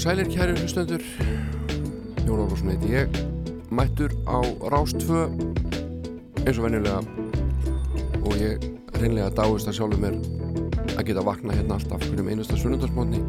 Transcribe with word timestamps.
Og 0.00 0.04
sælir 0.04 0.28
kæri 0.32 0.54
hlustendur. 0.56 1.02
Jón 2.24 2.40
Ólfsson 2.40 2.70
heiti 2.72 2.88
ég. 2.88 3.16
Mættur 3.70 4.08
á 4.24 4.40
Rástvö 4.72 5.28
eins 6.46 6.58
og 6.58 6.64
venjulega. 6.64 7.04
Og 8.24 8.32
ég 8.40 8.64
reynlega 8.96 9.28
dáist 9.36 9.68
að 9.68 9.76
sjálfur 9.76 10.00
mér 10.00 10.16
að 10.96 11.04
geta 11.04 11.26
vakna 11.26 11.52
hérna 11.52 11.76
alltaf 11.76 12.00
hverjum 12.08 12.32
einasta 12.32 12.56
sunnundarsmónni 12.56 13.20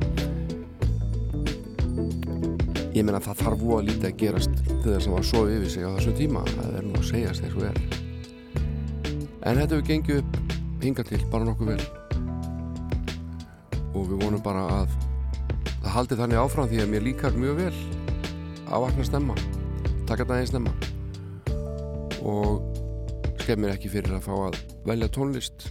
ég 2.95 3.03
meina 3.03 3.19
það 3.19 3.44
þarf 3.44 3.59
voða 3.67 3.88
lítið 3.89 4.09
að 4.14 4.19
gerast 4.23 4.55
til 4.69 4.94
þess 4.94 5.08
að 5.11 5.25
sofi 5.27 5.58
yfir 5.58 5.69
sig 5.75 5.83
á 5.83 5.92
þessu 5.97 6.19
tíma. 6.23 6.45
Það 6.55 6.77
er 6.77 6.86
nú 6.88 6.99
að 7.02 7.09
segjast 7.11 7.44
eins 7.44 7.58
og 7.59 7.67
er. 7.67 7.81
En 9.44 9.59
þetta 9.59 9.75
við 9.75 9.89
gengið 9.92 10.23
upp 10.23 10.86
hinga 10.86 11.03
til 11.03 11.27
bara 11.33 11.52
nokkuð 11.52 11.75
vel 11.75 12.01
það 16.12 16.20
haldi 16.20 16.36
þannig 16.36 16.44
áfram 16.44 16.67
því 16.67 16.80
að 16.84 16.90
mér 16.92 17.04
líkar 17.06 17.36
mjög 17.40 17.59
vel. 17.62 17.76
Að 18.67 18.81
vakna 18.84 19.04
snemma. 19.08 19.36
Taka 20.09 20.26
það 20.28 20.40
einn 20.42 20.50
snemma. 20.50 20.72
Og 22.28 23.38
skef 23.40 23.59
mér 23.59 23.72
ekki 23.78 23.92
fyrir 23.94 24.17
að 24.17 24.26
fá 24.26 24.34
að 24.50 24.58
velja 24.89 25.08
tónlist 25.08 25.70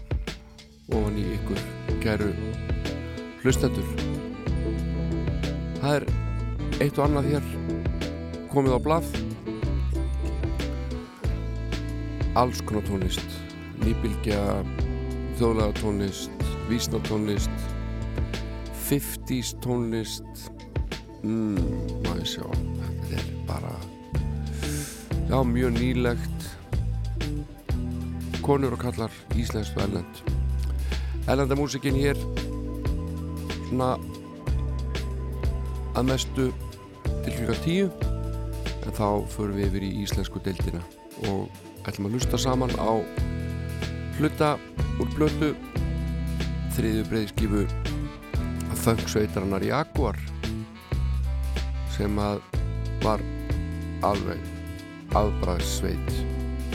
ofan 0.88 1.18
í 1.20 1.24
ykkur 1.34 1.61
kæru 2.00 2.30
hlustendur. 3.42 3.91
Það 5.83 5.98
er 5.98 6.08
eitt 6.80 6.96
og 6.96 7.05
annað 7.05 7.28
hér 7.34 7.51
komið 8.55 8.77
á 8.77 8.80
blað. 8.80 9.11
Alls 12.40 12.64
konar 12.64 12.86
tónlist. 12.89 13.36
Nýbilgja 13.84 14.40
þjóðlega 15.36 15.77
tónlist 15.83 16.48
vísnatónlist 16.70 17.70
50's 18.90 19.55
tónlist. 19.62 20.51
Mm, 21.23 21.61
maður 22.06 22.27
sjá. 22.27 22.46
Þetta 23.06 23.20
er 23.20 23.30
bara 23.46 23.74
já, 25.30 25.39
mjög 25.46 25.78
nýlegt. 25.78 26.51
Konur 28.42 28.74
og 28.74 28.83
kallar 28.83 29.14
íslenskt 29.39 29.78
og 29.78 29.86
ellend 29.86 30.30
ellenda 31.30 31.55
músikin 31.55 31.95
hér 31.95 32.18
svona 33.68 33.92
að 35.95 36.08
mestu 36.08 36.48
til 37.07 37.34
klukka 37.36 37.57
tíu. 37.62 37.90
En 38.80 38.96
þá 38.96 39.28
förum 39.30 39.58
við 39.58 39.68
yfir 39.68 39.86
í 39.86 39.90
íslensku 40.02 40.42
deildina 40.42 40.80
og 41.28 41.46
ætlum 41.86 42.08
að 42.08 42.17
hlusta 42.17 42.40
saman 42.40 42.74
á 42.80 42.98
hluta 44.18 44.57
úr 44.98 45.14
blötu 45.14 45.52
þriðju 46.74 47.07
breyðskifu 47.12 47.64
þöngsveitarannar 48.80 49.64
Jaguar 49.67 50.17
sem 51.92 52.17
að 52.20 52.39
var 53.05 53.20
alveg 54.07 54.41
aðbræðsveit 55.17 56.13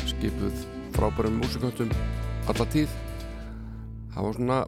skipuð 0.05 0.59
frábærum 0.95 1.39
músikantum 1.41 1.89
alla 2.51 2.67
tíð. 2.69 2.91
Það 4.13 4.27
var 4.27 4.37
svona 4.37 4.59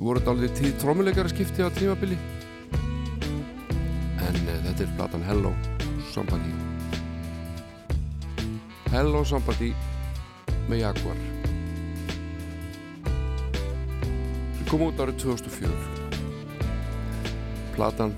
voru 0.00 0.18
þetta 0.18 0.34
alveg 0.34 0.56
tíð 0.58 0.74
trómuleikara 0.82 1.30
skipti 1.30 1.62
á 1.62 1.70
tímabili. 1.76 2.18
En 4.26 4.40
uh, 4.42 4.58
þetta 4.66 4.86
er 4.86 4.96
platan 4.98 5.24
Hello 5.28 5.54
Somebody. 6.10 6.52
Hello 8.90 9.22
Somebody 9.22 9.70
með 10.66 10.82
Jaguar. 10.82 11.24
Sem 14.58 14.68
kom 14.74 14.88
út 14.90 15.06
árið 15.06 15.22
2004 15.28 15.99
platan 17.80 18.10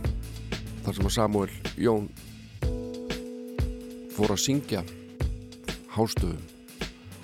þar 0.83 0.97
sem 0.97 1.07
að 1.07 1.13
Samuel 1.15 1.53
Jón 1.79 2.09
fór 4.11 4.33
að 4.35 4.41
syngja 4.43 4.81
hástöðum 5.95 6.41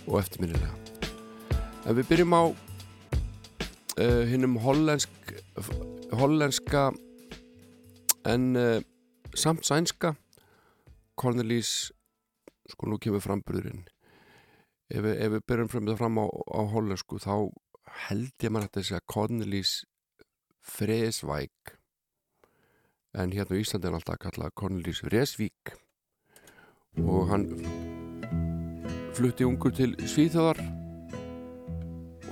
og 0.06 0.20
eftirminnilega. 0.20 0.70
En 1.82 1.96
við 1.98 2.06
byrjum 2.12 2.36
á 2.38 2.42
uh, 2.46 4.22
hinnum 4.30 4.54
hollensk 4.62 5.32
hollenska 6.14 6.84
en 8.30 8.44
uh, 8.54 8.78
samt 9.34 9.66
sænska. 9.66 10.14
Cornelis 11.18 11.90
sko 12.70 12.86
nú 12.86 13.00
kemur 13.02 13.24
framburðurinn. 13.24 13.82
Ef, 14.94 15.02
ef 15.02 15.34
við 15.34 15.42
byrjum 15.42 15.72
fram, 15.74 15.90
fram 15.98 16.22
á, 16.22 16.26
á 16.30 16.60
hollensku 16.70 17.18
þá 17.18 17.50
held 18.06 18.46
ég 18.46 18.54
maður 18.54 18.78
að 18.78 18.88
segja 18.92 19.02
Cornelis 19.10 19.74
Fresvæk 20.62 21.77
en 23.14 23.32
hérna 23.32 23.56
á 23.56 23.60
Íslandi 23.60 23.88
er 23.88 23.96
alltaf 23.96 24.16
að 24.18 24.24
kalla 24.26 24.50
Cornelis 24.54 25.02
Resvík. 25.12 25.72
Og 26.98 27.28
hann 27.30 27.46
flutti 29.16 29.46
ungur 29.46 29.72
til 29.74 29.94
Svíþjóðar 30.02 30.60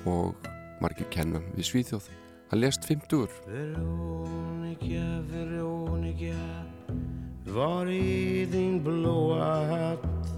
og 0.07 0.49
margir 0.83 1.09
kennan 1.11 1.47
við 1.57 1.71
Svíþjóð. 1.71 2.11
Hann 2.51 2.61
lest 2.61 2.85
50 2.87 3.27
Veronica, 3.47 5.23
Veronica 5.31 6.67
Var 7.45 7.87
är 7.87 8.47
din 8.47 8.83
blåa 8.85 9.67
hatt? 9.67 10.29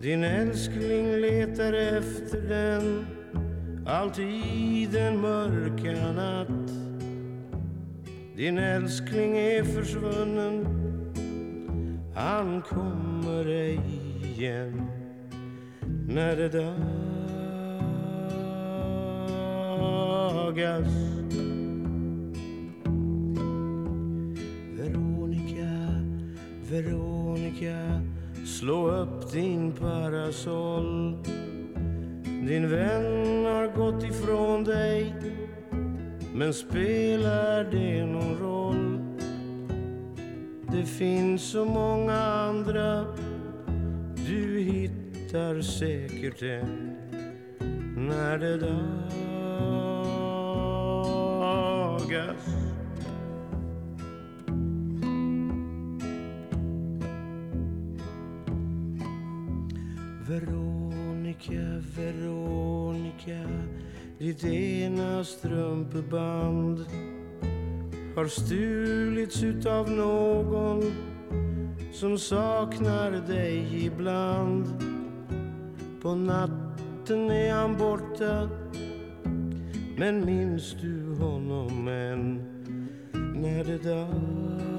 Din 0.00 0.24
älskling 0.24 1.20
letar 1.20 1.72
efter 1.72 2.40
den 2.40 3.06
Alltid 3.86 4.96
en 4.96 5.20
mörka 5.20 6.12
natt 6.12 6.81
Din 8.36 8.58
älskling 8.58 9.38
är 9.38 9.64
försvunnen. 9.64 10.66
Han 12.14 12.62
kommer 12.62 13.46
ej 13.46 13.80
igen 14.36 14.86
När 16.08 16.36
det 16.36 16.48
dagas. 16.48 16.82
Veronica, 24.76 26.02
Veronica 26.70 28.02
Slå 28.44 28.90
upp 28.90 29.32
din 29.32 29.72
parasoll 29.72 31.16
Din 32.24 32.70
vän 32.70 33.44
har 33.44 33.76
gått 33.76 34.04
ifrån 34.04 34.64
dig. 34.64 35.14
Men 36.34 36.54
spelar 36.54 37.64
det 37.64 38.06
någon 38.06 38.38
roll? 38.38 38.98
Det 40.72 40.86
finns 40.86 41.42
så 41.42 41.64
många 41.64 42.14
andra 42.22 43.04
Du 44.26 44.58
hittar 44.58 45.60
säkert 45.60 46.42
en 46.42 46.96
när 47.96 48.38
det 48.38 48.58
dagas. 48.58 49.12
Veronica, 60.28 61.82
Veronica, 61.96 63.48
ditt 64.22 64.44
ena 64.44 65.24
strumpeband 65.24 66.86
har 68.14 68.26
stulits 68.26 69.42
utav 69.42 69.90
någon 69.90 70.82
som 71.92 72.18
saknar 72.18 73.10
dig 73.10 73.84
ibland. 73.86 74.66
På 76.02 76.14
natten 76.14 77.30
är 77.30 77.52
han 77.52 77.76
borta 77.78 78.48
men 79.96 80.24
minns 80.24 80.76
du 80.80 81.14
honom 81.14 81.88
än 81.88 82.42
när 83.12 83.64
det 83.64 83.78
dagas? 83.78 84.71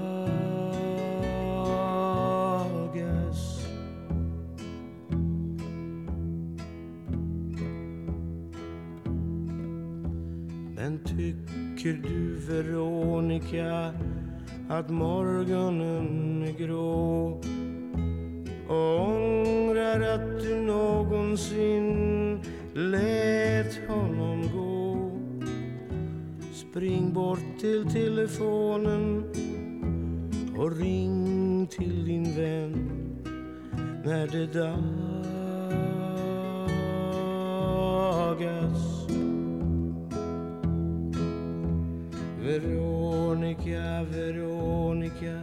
Men 10.84 11.00
tycker 11.00 11.94
du 12.04 12.36
Veronica 12.48 13.94
att 14.70 14.90
morgonen 14.90 16.44
är 16.44 16.52
grå? 16.52 17.42
Och 18.68 19.10
ångrar 19.10 20.02
att 20.02 20.42
du 20.42 20.56
någonsin 20.56 22.40
lät 22.74 23.88
honom 23.88 24.50
gå? 24.54 25.12
Spring 26.54 27.14
bort 27.14 27.60
till 27.60 27.86
telefonen 27.92 29.24
och 30.58 30.78
ring 30.78 31.68
till 31.68 32.06
din 32.06 32.36
vän 32.36 32.90
när 34.06 34.28
det 34.28 34.54
dagas. 38.24 39.03
Veronica, 42.44 44.04
Veronica 44.12 45.42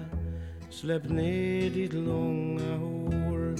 Släpp 0.70 1.10
ner 1.10 1.70
ditt 1.70 1.92
långa 1.92 2.76
hår 2.76 3.54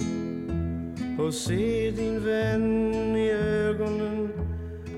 och 1.19 1.33
se 1.33 1.91
din 1.91 2.23
vän 2.23 3.15
i 3.15 3.31
ögonen 3.31 4.29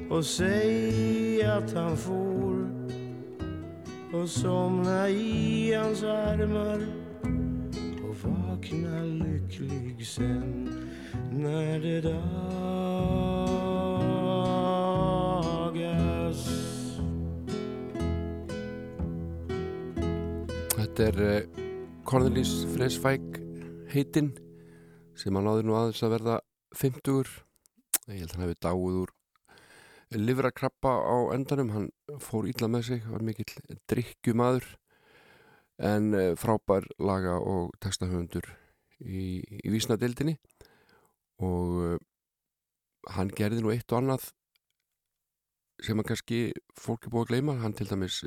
och 0.09 0.25
säg 0.25 1.43
att 1.43 1.73
han 1.73 1.97
får 1.97 2.69
och 4.13 4.29
somna 4.29 5.09
i 5.09 5.73
hans 5.73 6.03
armar 6.03 6.85
och 8.09 8.15
vakna 8.29 9.03
lycklig 9.03 10.07
sen 10.07 10.69
när 11.31 11.79
det 11.79 12.01
dag 12.01 13.42
Þetta 20.93 21.05
er 21.09 21.21
uh, 21.25 21.61
Cornelis 22.05 22.51
Fresvæk 22.69 23.39
heitinn 23.89 24.27
sem 25.17 25.33
hann 25.33 25.47
náði 25.47 25.63
nú 25.65 25.73
aðeins 25.73 26.03
að 26.05 26.11
verða 26.13 26.35
50-ur 26.77 27.31
ég 28.11 28.19
held 28.19 28.27
að 28.27 28.35
hann 28.35 28.43
hefði 28.43 28.57
dáið 28.61 28.99
úr 28.99 29.13
livrakrabba 30.21 30.91
á 30.93 31.17
endanum. 31.33 31.71
Hann 31.73 31.87
fór 32.21 32.45
ítla 32.45 32.69
með 32.69 32.85
sig, 32.91 33.07
var 33.09 33.25
mikill 33.25 33.79
drikkjumadur 33.89 34.67
en 35.89 36.11
uh, 36.13 36.27
frábær 36.37 36.85
laga 37.01 37.39
og 37.41 37.73
textahöfundur 37.81 38.51
í, 39.01 39.41
í 39.41 39.73
vísnadeildinni. 39.73 40.37
Og 41.41 41.73
uh, 41.87 41.97
hann 43.17 43.33
gerði 43.33 43.65
nú 43.65 43.73
eitt 43.73 43.89
og 43.89 44.03
annað 44.03 44.29
sem 45.81 45.97
að 45.97 46.11
kannski 46.11 46.45
fólk 46.77 47.09
er 47.09 47.17
búið 47.17 47.25
að 47.25 47.33
gleyma. 47.33 47.59
Hann 47.65 47.73
til 47.81 47.89
dæmis 47.89 48.21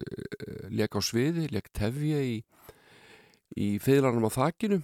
leik 0.66 0.98
á 0.98 1.00
sviði, 1.06 1.46
leik 1.54 1.70
tefja 1.70 2.26
í, 2.26 2.40
í 3.54 3.76
feðlarnum 3.82 4.26
á 4.26 4.30
þakinu 4.34 4.80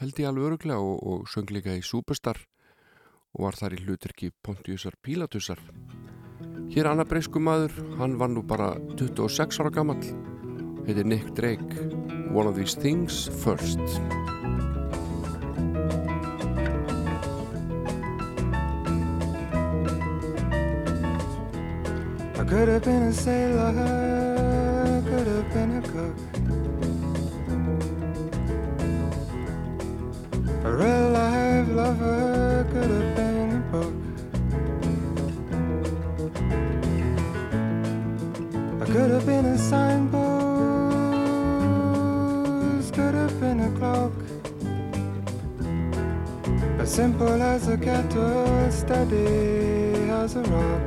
held 0.00 0.18
ég 0.20 0.28
alveg 0.28 0.50
öruglega 0.50 0.82
og, 0.82 0.98
og 1.00 1.30
söng 1.30 1.50
líka 1.54 1.76
í 1.76 1.84
Superstar 1.84 2.40
og 3.36 3.46
var 3.46 3.58
þar 3.58 3.76
í 3.76 3.82
hluturki 3.84 4.32
Pontiusar 4.42 4.96
Pilatusar 5.04 5.60
hér 6.72 6.90
annar 6.90 7.08
breysku 7.08 7.40
maður 7.40 7.76
hann 8.00 8.18
var 8.20 8.32
nú 8.32 8.42
bara 8.42 8.74
26 8.98 9.60
ára 9.62 9.72
gammal 9.72 10.00
heitir 10.86 11.06
Nick 11.06 11.32
Drake 11.38 11.88
One 12.34 12.48
of 12.50 12.56
These 12.56 12.80
Things 12.80 13.28
First 13.44 13.80
I 22.36 22.48
could 22.48 22.68
have 22.68 22.84
been 22.84 23.02
a 23.02 23.12
sailor, 23.12 23.72
could 25.08 25.26
have 25.26 25.52
been 25.52 25.76
a 25.78 25.82
cook. 25.82 26.25
A 30.66 30.68
real 30.68 31.10
life 31.10 31.68
lover 31.68 32.66
could 32.72 32.90
have 32.90 33.14
been 33.14 33.50
a 33.52 33.60
book. 33.70 33.94
I 38.82 38.84
could 38.92 39.10
have 39.12 39.26
been 39.26 39.44
a 39.44 39.56
signpost, 39.58 40.14
could 42.94 43.14
have 43.14 43.38
been 43.38 43.60
a 43.60 43.70
clock. 43.78 44.12
As 46.80 46.90
simple 46.92 47.40
as 47.40 47.68
a 47.68 47.78
kettle, 47.78 48.48
as 48.66 48.80
steady 48.80 50.10
as 50.10 50.34
a 50.34 50.42
rock. 50.42 50.82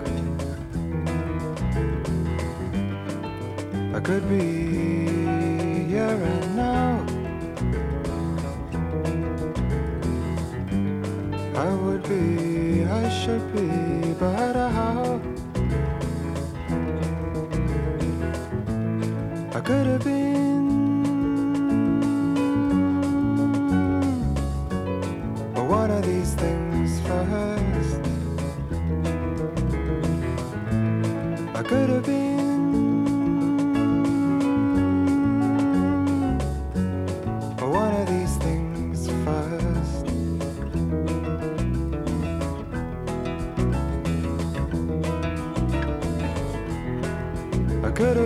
I 3.96 4.00
could 4.02 4.28
be 4.28 4.46
your 5.90 6.22
and 6.32 6.49
I 11.60 11.74
would 11.74 12.04
be, 12.04 12.86
I 12.86 13.10
should 13.10 13.46
be, 13.54 14.14
but 14.14 14.56
how? 14.56 15.20
I 19.54 19.60
could 19.60 19.86
have 19.88 20.04
been. 20.06 20.59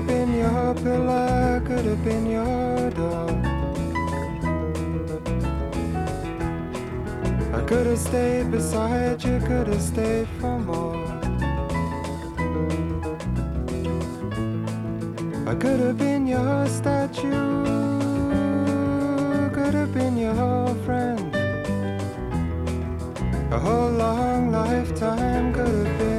Have 0.04 0.08
been 0.08 0.38
your 0.38 0.74
pillar, 0.76 1.62
could 1.66 1.86
have 1.86 2.04
been 2.04 2.30
your 2.30 2.90
door. 2.92 3.30
I 7.54 7.62
could 7.66 7.86
have 7.88 7.98
stayed 7.98 8.52
beside 8.52 9.24
you, 9.24 9.40
could 9.40 9.68
have 9.68 9.82
stayed 9.82 10.28
for 10.40 10.60
more. 10.60 10.96
I 15.48 15.56
could 15.56 15.80
have 15.80 15.98
been 15.98 16.28
your 16.28 16.68
statue, 16.68 17.64
could 19.54 19.74
have 19.74 19.94
been 19.94 20.18
your 20.18 20.76
friend. 20.86 21.34
A 23.52 23.60
whole 23.60 23.92
long 23.92 24.52
lifetime 24.52 25.54
could 25.54 25.68
have 25.68 25.98
been 26.00 26.13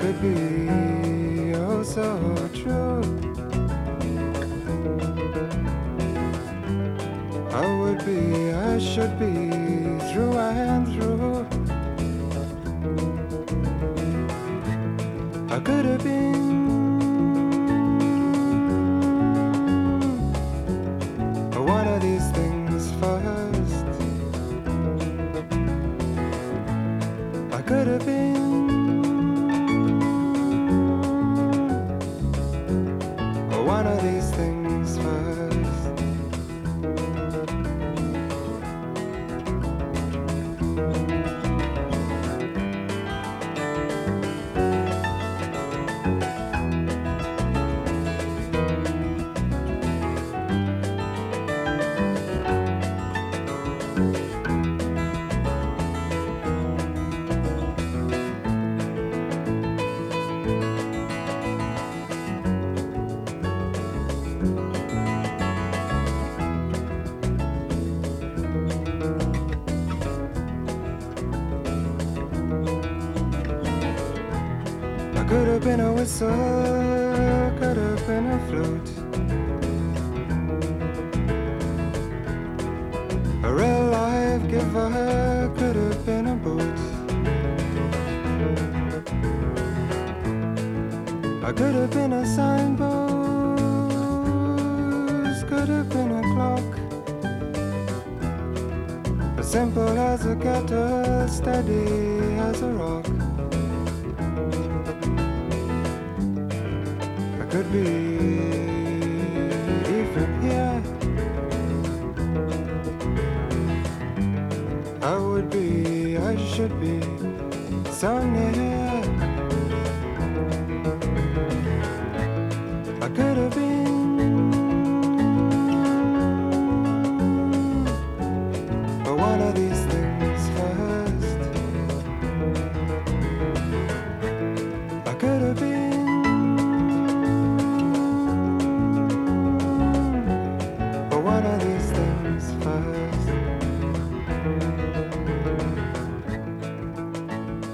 could 0.00 0.20
be 0.22 1.54
oh 1.56 1.82
so 1.82 2.08
true. 2.54 3.02
I 7.52 7.66
would 7.80 8.00
be, 8.06 8.50
I 8.50 8.78
should 8.78 9.18
be 9.18 9.34
through 10.08 10.38
and 10.38 10.86
through. 10.94 11.46
I 15.54 15.60
could 15.60 15.84
have 15.84 16.02
been 16.02 16.69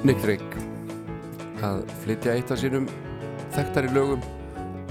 Nick 0.07 0.21
Drake. 0.23 0.61
Að 1.67 1.81
flytja 2.05 2.37
eitt 2.37 2.51
af 2.55 2.61
sínum 2.61 2.85
þekktari 3.57 3.89
lögum 3.91 4.21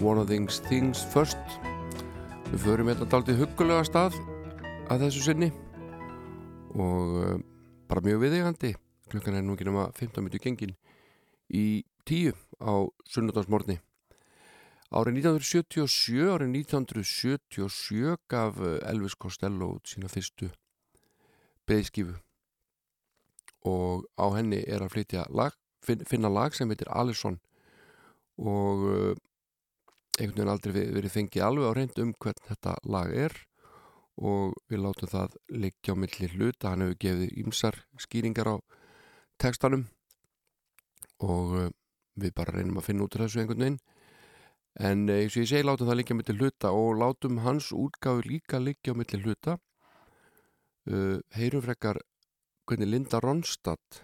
One 0.03 0.19
of 0.19 0.27
Things 0.27 0.57
Things 0.65 1.05
First. 1.13 1.39
Við 2.50 2.65
förum 2.65 2.89
hérna 2.91 3.07
daldið 3.13 3.39
huggulega 3.45 3.86
stað 3.88 4.17
að 4.91 5.05
þessu 5.05 5.24
sinni 5.24 5.50
og 6.75 7.15
uh, 7.22 7.38
bara 7.88 8.03
mjög 8.03 8.25
viðegandi 8.25 8.74
klukkan 9.13 9.39
er 9.39 9.48
nú 9.48 9.55
ekki 9.55 9.69
nema 9.69 9.88
15 9.95 10.25
minntu 10.25 10.43
gengin 10.43 10.75
í 11.48 11.86
10 12.12 12.36
á 12.60 12.84
sunnudagsmorni 13.07 13.79
árið 14.91 15.22
1977 15.22 16.27
árið 16.36 16.60
1977 16.65 18.19
gaf 18.27 18.60
uh, 18.60 18.77
Elvis 18.91 19.15
Costello 19.15 19.77
sína 19.88 20.12
fyrstu 20.12 20.51
beðskifu 21.63 22.19
og 23.65 24.05
á 24.22 24.25
henni 24.38 24.62
er 24.67 24.86
að 24.86 24.93
flytja 24.93 25.25
lag, 25.34 25.55
fin, 25.86 26.03
finna 26.05 26.29
lag 26.29 26.53
sem 26.55 26.69
heitir 26.69 26.91
Allison 26.93 27.39
og 28.38 28.86
uh, 28.91 29.15
einhvern 30.19 30.38
veginn 30.38 30.51
aldrei 30.51 30.74
verið 30.95 31.13
fengið 31.13 31.43
alveg 31.43 31.72
á 31.72 31.75
reynd 31.75 32.00
um 32.03 32.13
hvern 32.19 32.48
þetta 32.48 32.75
lag 32.88 33.12
er. 33.12 33.36
Og 34.15 34.53
við 34.72 34.79
látum 34.79 35.12
það 35.12 35.34
liggja 35.51 35.91
á 35.91 36.00
milli 36.00 36.29
hluta, 36.31 36.69
hann 36.72 36.86
hefur 36.86 37.00
gefið 37.03 37.34
ímsar 37.41 37.79
skýringar 38.00 38.48
á 38.48 38.55
textanum. 39.41 39.89
Og 41.19 41.55
uh, 41.60 41.69
við 42.15 42.36
bara 42.36 42.55
reynum 42.55 42.79
að 42.79 42.88
finna 42.89 43.07
út 43.07 43.17
af 43.17 43.25
þessu 43.25 43.43
einhvern 43.43 43.65
veginn. 43.65 43.81
En 44.79 45.05
uh, 45.10 45.19
eins 45.19 45.36
og 45.36 45.43
ég 45.43 45.51
segi 45.51 45.67
látum 45.67 45.89
það 45.89 46.00
liggja 46.00 46.15
á 46.15 46.19
milli 46.19 46.38
hluta 46.39 46.72
og 46.75 47.00
látum 47.01 47.41
hans 47.43 47.72
útgáfi 47.75 48.27
líka 48.29 48.60
liggja 48.63 48.95
á 48.95 49.00
milli 49.00 49.22
hluta. 49.24 49.57
Uh, 50.88 51.19
heyrum 51.36 51.63
frekar 51.65 52.00
hvernig 52.65 52.89
Linda 52.89 53.19
Ronstadt 53.22 54.01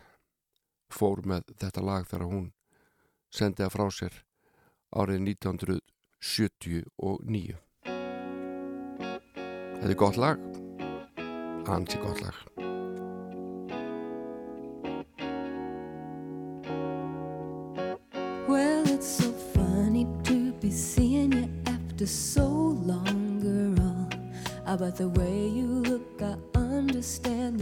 fór 0.94 1.26
með 1.26 1.42
þetta 1.58 1.82
lag 1.82 2.06
þegar 2.10 2.28
hún 2.30 2.52
sendi 3.34 3.64
það 3.64 3.74
frá 3.74 3.90
sér 3.96 4.14
árið 4.92 5.20
1979 5.32 7.58
Þetta 9.82 9.90
er 9.90 9.98
gott 9.98 10.18
lag 10.22 10.38
ansi 11.72 11.98
gott 12.04 12.22
lag 12.22 12.38
Well, 18.52 18.84
it's 18.86 19.08
so 19.08 19.32
funny 19.56 20.06
to 20.26 20.52
be 20.60 20.72
seeing 20.72 21.32
you 21.32 21.48
after 21.68 22.06
so 22.06 22.46
long, 22.46 23.40
girl. 23.40 24.10
About 24.66 24.98
the 24.98 25.08
way 25.08 25.48
you 25.48 25.71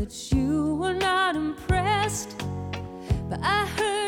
that 0.10 0.36
you 0.36 0.76
were 0.76 0.94
not 0.94 1.36
impressed. 1.36 2.36
But 3.30 3.40
I 3.44 3.68
heard 3.68 3.99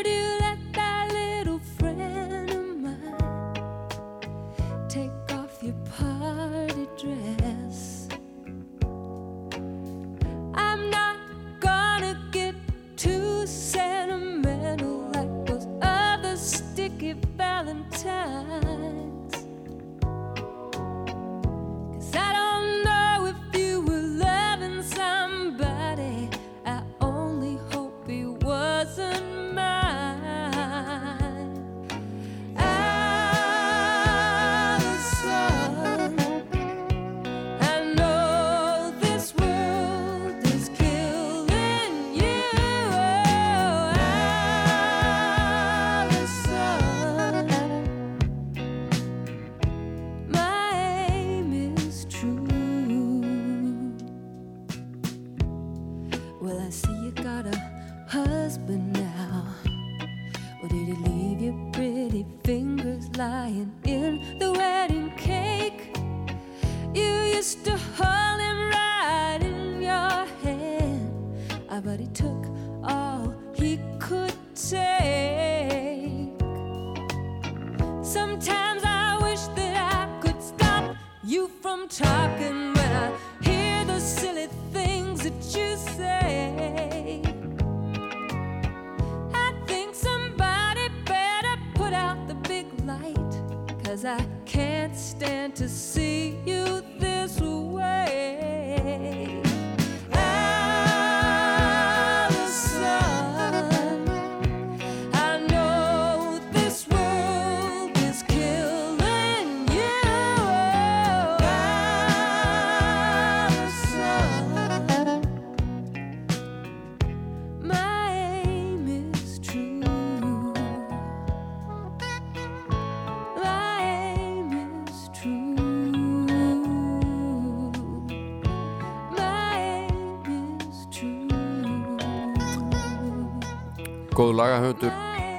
góðu 134.32 134.38
lagahöndur 134.38 134.92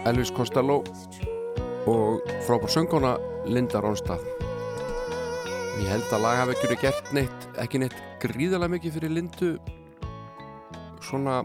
Elvis 0.05 0.29
Costello 0.31 0.83
og 1.89 2.21
frábár 2.45 2.69
söngkona 2.69 3.17
Linda 3.49 3.79
Ronstad 3.81 4.21
ég 5.81 5.87
held 5.89 6.11
að 6.13 6.21
lag 6.21 6.37
hafi 6.37 6.53
ekki 6.53 6.77
gert 6.83 7.09
neitt 7.15 7.47
ekki 7.57 7.79
neitt 7.81 7.95
gríðarlega 8.21 8.75
mikið 8.75 8.93
fyrir 8.93 9.13
Lindu 9.15 9.49
svona 11.01 11.39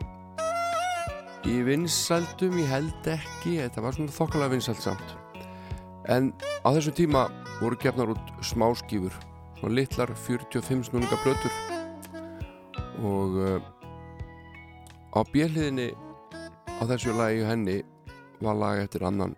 í 1.49 1.63
vinsældum 1.65 2.59
ég 2.61 2.69
held 2.69 3.09
ekki, 3.09 3.55
þetta 3.63 3.85
var 3.85 3.97
svona 3.97 4.13
þokkalega 4.13 4.53
vinsæld 4.53 4.83
samt. 4.83 5.15
En 6.05 6.35
á 6.67 6.69
þessum 6.69 6.97
tíma 6.99 7.23
voru 7.63 7.79
gefnar 7.81 8.13
út 8.13 8.35
smáskýfur 8.45 9.15
svona 9.61 9.73
litlar 9.79 10.13
45 10.27 10.91
snúninga 10.91 11.17
blötur 11.25 11.55
og 13.01 13.41
uh, 13.41 13.57
á 15.17 15.25
bjelliðinni 15.33 15.89
á 16.79 16.87
þessu 16.87 17.11
lagi 17.11 17.41
henni 17.43 17.81
var 18.39 18.55
lag 18.55 18.79
eftir 18.79 19.03
annan 19.03 19.33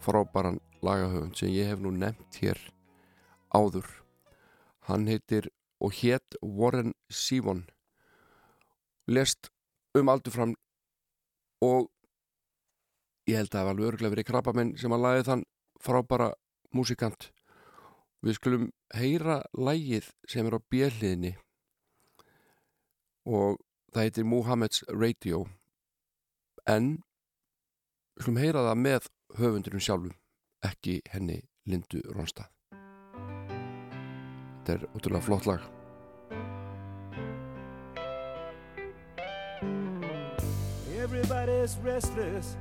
frábæran 0.00 0.56
lagahöfund 0.80 1.36
sem 1.36 1.50
ég 1.52 1.68
hef 1.68 1.80
nú 1.80 1.90
nefnt 1.92 2.38
hér 2.40 2.60
áður. 3.52 3.84
Hann 4.88 5.04
heitir 5.08 5.50
og 5.84 5.92
hétt 5.92 6.38
Warren 6.40 6.94
Sivon 7.12 7.66
lest 9.06 9.50
um 9.94 10.08
aldur 10.08 10.32
fram 10.32 10.54
og 11.60 11.90
ég 13.28 13.36
held 13.36 13.52
að 13.52 13.58
það 13.58 13.66
var 13.66 13.74
alveg 13.74 13.88
örglega 13.90 14.14
verið 14.14 14.28
krabbamenn 14.30 14.72
sem 14.80 14.94
að 14.96 15.04
lagið 15.04 15.28
þann 15.28 15.44
frábæra 15.84 16.30
músikant. 16.72 17.28
Við 18.24 18.38
skulum 18.38 18.70
heyra 18.96 19.42
lægið 19.52 20.08
sem 20.24 20.48
er 20.48 20.56
á 20.56 20.60
bjelliðinni 20.72 21.34
og 23.28 23.60
það 23.92 24.08
heitir 24.08 24.28
Muhammeds 24.32 24.80
Radio 24.88 25.44
en 26.70 26.90
við 28.14 28.24
skulum 28.24 28.40
heyra 28.40 28.66
það 28.68 28.82
með 28.86 29.08
höfundurum 29.38 29.84
sjálfum 29.84 30.16
ekki 30.64 31.00
henni 31.12 31.40
Lindu 31.68 32.00
Ronstad 32.14 32.50
þetta 34.64 34.76
er 34.78 34.86
ótrúlega 34.94 35.26
flott 35.28 35.48
lag 35.50 35.70
Everybody's 41.04 41.76
restless 41.84 42.56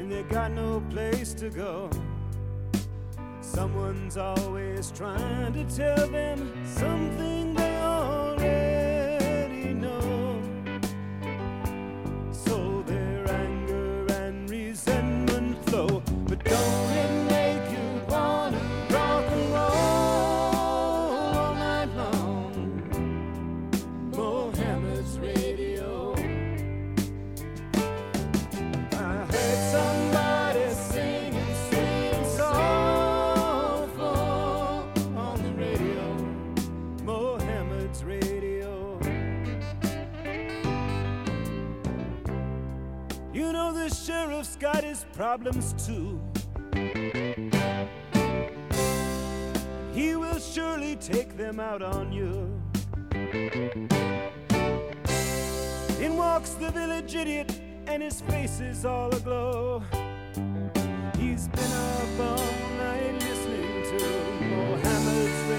and 0.00 0.10
they 0.10 0.22
got 0.24 0.50
no 0.50 0.82
place 0.90 1.32
to 1.34 1.50
go. 1.50 1.88
Someone's 3.40 4.16
always 4.16 4.90
trying 4.90 5.52
to 5.52 5.64
tell 5.76 6.08
them 6.08 6.52
something 6.64 7.49
got 44.60 44.84
his 44.84 45.06
problems 45.14 45.72
too. 45.86 46.20
He 49.94 50.14
will 50.16 50.38
surely 50.38 50.96
take 50.96 51.34
them 51.38 51.58
out 51.58 51.80
on 51.80 52.12
you. 52.12 52.60
In 55.98 56.16
walks 56.18 56.50
the 56.50 56.70
village 56.70 57.14
idiot, 57.14 57.58
and 57.86 58.02
his 58.02 58.20
face 58.20 58.60
is 58.60 58.84
all 58.84 59.10
aglow. 59.14 59.82
He's 61.18 61.48
been 61.48 61.72
up 61.72 62.20
all 62.20 62.52
night 62.76 63.14
listening 63.14 63.98
to 63.98 64.04
Mohammed's 64.44 65.49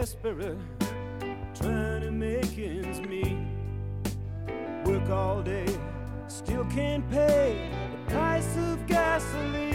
desperate, 0.00 0.56
trying 1.54 2.00
to 2.00 2.10
make 2.10 2.58
ends 2.58 3.02
meet. 3.02 3.36
Work 4.86 5.10
all 5.10 5.42
day, 5.42 5.66
still 6.26 6.64
can't 6.64 7.06
pay 7.10 7.70
the 7.92 8.10
price 8.10 8.56
of 8.56 8.86
gasoline 8.86 9.69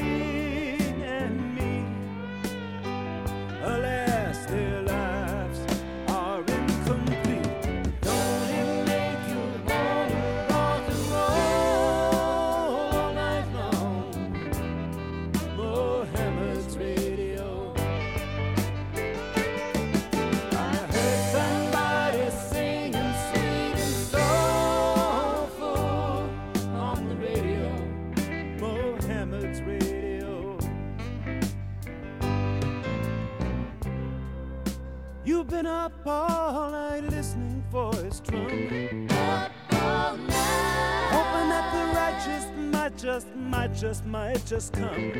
might 43.15 43.23
just, 43.23 43.35
might 43.35 43.73
just, 43.75 44.05
might 44.05 44.45
just 44.45 44.73
come. 44.73 45.11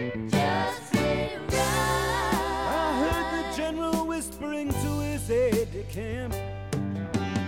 I 2.74 3.00
heard 3.00 3.28
the 3.32 3.56
general 3.56 4.06
whispering 4.06 4.70
to 4.70 5.00
his 5.00 5.32
aide 5.32 5.72
de 5.72 5.84
camp. 5.84 6.34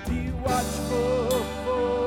Be 0.07 0.31
watchful 0.45 1.43
for 1.65 2.06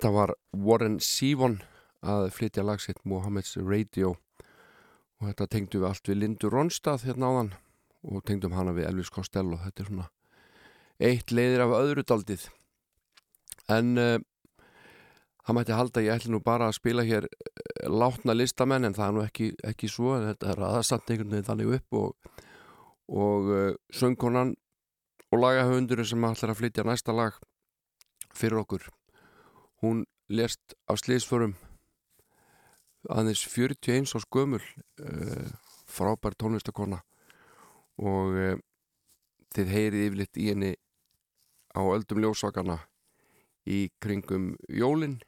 Þetta 0.00 0.16
var 0.16 0.30
Warren 0.56 0.94
Sivon 1.04 1.58
að 2.00 2.30
flytja 2.32 2.62
lagsitt 2.64 3.02
Mohammeds 3.04 3.58
Radio. 3.60 4.14
Og 5.20 5.26
þetta 5.28 5.46
tengdu 5.52 5.82
við 5.82 5.88
allt 5.90 6.08
við 6.08 6.16
Lindu 6.22 6.48
Ronstad 6.48 7.02
hérna 7.04 7.28
áðan 7.28 7.50
og 8.08 8.22
tengdum 8.24 8.54
hana 8.56 8.72
við 8.72 8.86
Elvis 8.88 9.10
Costello. 9.12 9.58
Þetta 9.60 9.82
er 9.82 9.90
svona 9.90 10.06
eitt 11.04 11.34
leiðir 11.36 11.64
af 11.66 11.74
öðru 11.76 12.04
daldið. 12.08 12.46
En 13.68 13.90
uh, 14.00 14.14
það 15.44 15.58
mætti 15.58 15.76
halda 15.76 16.04
ég 16.06 16.16
ætli 16.16 16.32
nú 16.32 16.40
bara 16.48 16.70
að 16.70 16.78
spila 16.78 17.04
hér 17.04 17.26
eh, 17.28 17.90
látna 17.92 18.32
listamenn 18.38 18.88
en 18.88 18.96
það 18.96 19.04
er 19.04 19.16
nú 19.18 19.24
ekki, 19.26 19.50
ekki 19.68 19.90
svo. 19.92 20.14
En 20.16 20.30
þetta 20.30 20.54
er 20.54 20.62
aðsamt 20.70 21.12
einhvern 21.12 21.34
veginn 21.34 21.50
þannig 21.50 21.74
upp 21.76 21.98
og, 22.00 22.32
og 23.20 23.52
uh, 23.52 23.68
söngkonan 24.00 24.56
og 25.28 25.44
lagahöfundur 25.44 26.00
sem 26.08 26.24
ætlar 26.30 26.54
að 26.54 26.62
flytja 26.62 26.86
næsta 26.88 27.12
lag 27.12 27.36
fyrir 28.32 28.62
okkur 28.62 28.88
hún 29.82 30.04
lest 30.30 30.74
af 30.90 31.00
sliðsförum 31.00 31.54
aðeins 33.08 33.42
41 33.48 34.12
á 34.12 34.18
skömmul 34.20 34.60
uh, 34.60 35.48
frábær 35.88 36.36
tónlistakona 36.36 37.00
og 38.00 38.36
uh, 38.36 38.58
þið 39.54 39.72
heyrið 39.74 40.06
yfirleitt 40.06 40.40
í 40.40 40.50
henni 40.52 40.72
á 41.72 41.80
öldum 41.80 42.20
ljósakana 42.22 42.78
í 43.66 43.88
kringum 44.02 44.52
jólinn 44.68 45.18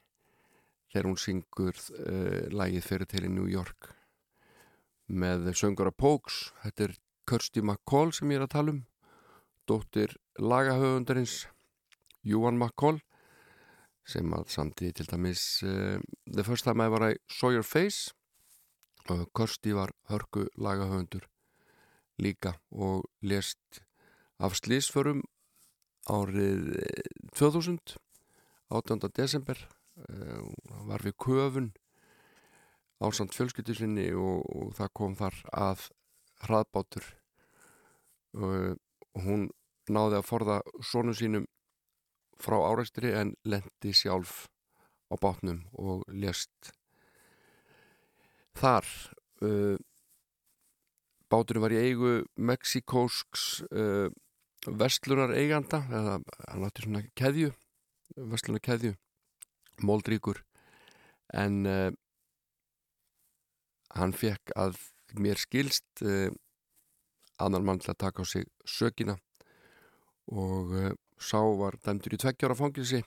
þegar 0.93 1.09
hún 1.09 1.19
syngur 1.21 1.73
uh, 1.73 2.45
lagið 2.53 2.85
fyrir 2.85 3.09
til 3.09 3.25
í 3.25 3.33
New 3.33 3.49
York 3.49 3.89
með 5.09 5.49
söngara 5.57 5.91
Pokes 5.91 6.51
þetta 6.61 6.87
er 6.87 6.97
Kirsty 7.29 7.63
McCall 7.63 8.13
sem 8.13 8.29
ég 8.31 8.41
er 8.41 8.45
að 8.45 8.53
tala 8.53 8.75
um 8.75 8.83
dóttir 9.69 10.13
lagahöfundarins 10.37 11.47
Júan 12.23 12.59
McCall 12.59 13.01
sem 14.07 14.33
að 14.35 14.49
samtíði 14.51 14.99
til 14.99 15.07
dæmis 15.11 15.43
uh, 15.63 15.99
the 16.27 16.43
first 16.43 16.67
time 16.67 16.83
I 16.83 16.91
var 16.91 17.07
I 17.11 17.15
saw 17.31 17.53
your 17.53 17.63
face 17.67 18.11
og 19.09 19.29
Kirsty 19.35 19.73
var 19.75 19.91
hörku 20.09 20.47
lagahöfundur 20.57 21.27
líka 22.19 22.57
og 22.71 23.05
lest 23.21 23.83
af 24.39 24.55
slísförum 24.59 25.23
árið 26.09 26.75
2000 27.35 27.97
18. 28.69 28.99
desember 29.15 29.57
uh, 30.09 30.43
var 30.87 31.03
við 31.03 31.17
köfun 31.17 31.71
ásand 33.03 33.33
fjölskyttusinni 33.35 34.11
og, 34.15 34.43
og 34.55 34.71
það 34.77 34.93
kom 34.95 35.15
þar 35.19 35.39
að 35.51 35.89
hraðbátur 36.43 37.09
og, 38.39 38.79
og 39.13 39.27
hún 39.27 39.49
náði 39.91 40.19
að 40.19 40.27
forða 40.27 40.61
sónu 40.83 41.15
sínum 41.17 41.47
frá 42.41 42.57
áreistri 42.69 43.13
en 43.15 43.35
lendi 43.45 43.93
sjálf 43.95 44.47
á 45.11 45.15
bátnum 45.21 45.63
og 45.73 46.05
lést 46.09 46.73
þar. 48.57 48.87
Uh, 49.43 49.77
báturinn 51.33 51.63
var 51.65 51.73
í 51.73 51.81
eigu 51.81 52.13
Mexikósks 52.37 53.63
uh, 53.73 54.07
vestlunar 54.67 55.33
eiganda 55.35 55.81
eða 55.89 56.19
hann 56.47 56.65
átti 56.67 56.85
svona 56.85 57.01
keðju 57.19 57.51
vestluna 58.15 58.61
keðju 58.63 58.93
Moldríkur 59.83 60.43
en 61.33 61.63
uh, 61.65 61.89
hann 63.97 64.13
fekk 64.15 64.53
að 64.59 64.77
mér 65.17 65.41
skilst 65.41 66.05
uh, 66.05 66.29
annan 67.41 67.65
mann 67.65 67.81
til 67.81 67.93
að 67.93 68.01
taka 68.05 68.23
á 68.23 68.25
sig 68.29 68.47
sökina 68.65 69.17
og 70.31 70.73
uh, 70.77 70.91
sá 71.23 71.39
var 71.59 71.79
dæmdur 71.83 72.15
í 72.15 72.21
tveggjára 72.21 72.57
fangilsi 72.59 73.01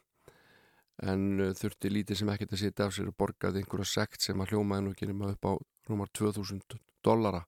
en 1.05 1.53
þurfti 1.57 1.91
lítið 1.93 2.21
sem 2.21 2.31
ekkert 2.33 2.55
að 2.57 2.63
sitja 2.63 2.87
af 2.87 2.95
sér 2.97 3.11
og 3.11 3.19
borgaði 3.21 3.61
einhverja 3.61 3.89
sekt 3.91 4.25
sem 4.25 4.41
að 4.41 4.55
hljómaði 4.55 4.85
nú 4.85 4.95
ekki 4.95 5.09
nema 5.11 5.33
upp 5.35 5.49
á 5.49 5.53
rúmar 5.91 6.11
2000 6.17 6.79
dollara. 7.05 7.43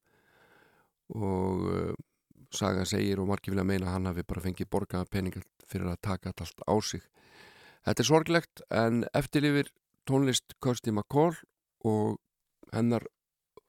Og 1.16 1.96
saga 2.52 2.84
segir 2.88 3.20
og 3.20 3.28
margir 3.30 3.54
vilja 3.54 3.64
meina 3.64 3.94
hann 3.94 4.08
hafi 4.08 4.24
bara 4.28 4.44
fengið 4.44 4.70
borgaða 4.72 5.08
peningar 5.08 5.46
fyrir 5.68 5.88
að 5.88 6.02
taka 6.04 6.32
allt 6.32 6.64
á 6.64 6.74
sig. 6.84 7.02
Þetta 7.84 8.04
er 8.04 8.10
sorglegt 8.10 8.62
en 8.68 9.04
eftirlifir 9.16 9.72
tónlist 10.08 10.56
Kirsty 10.60 10.92
McCall 10.92 11.36
og 11.88 12.18
hennar 12.72 13.06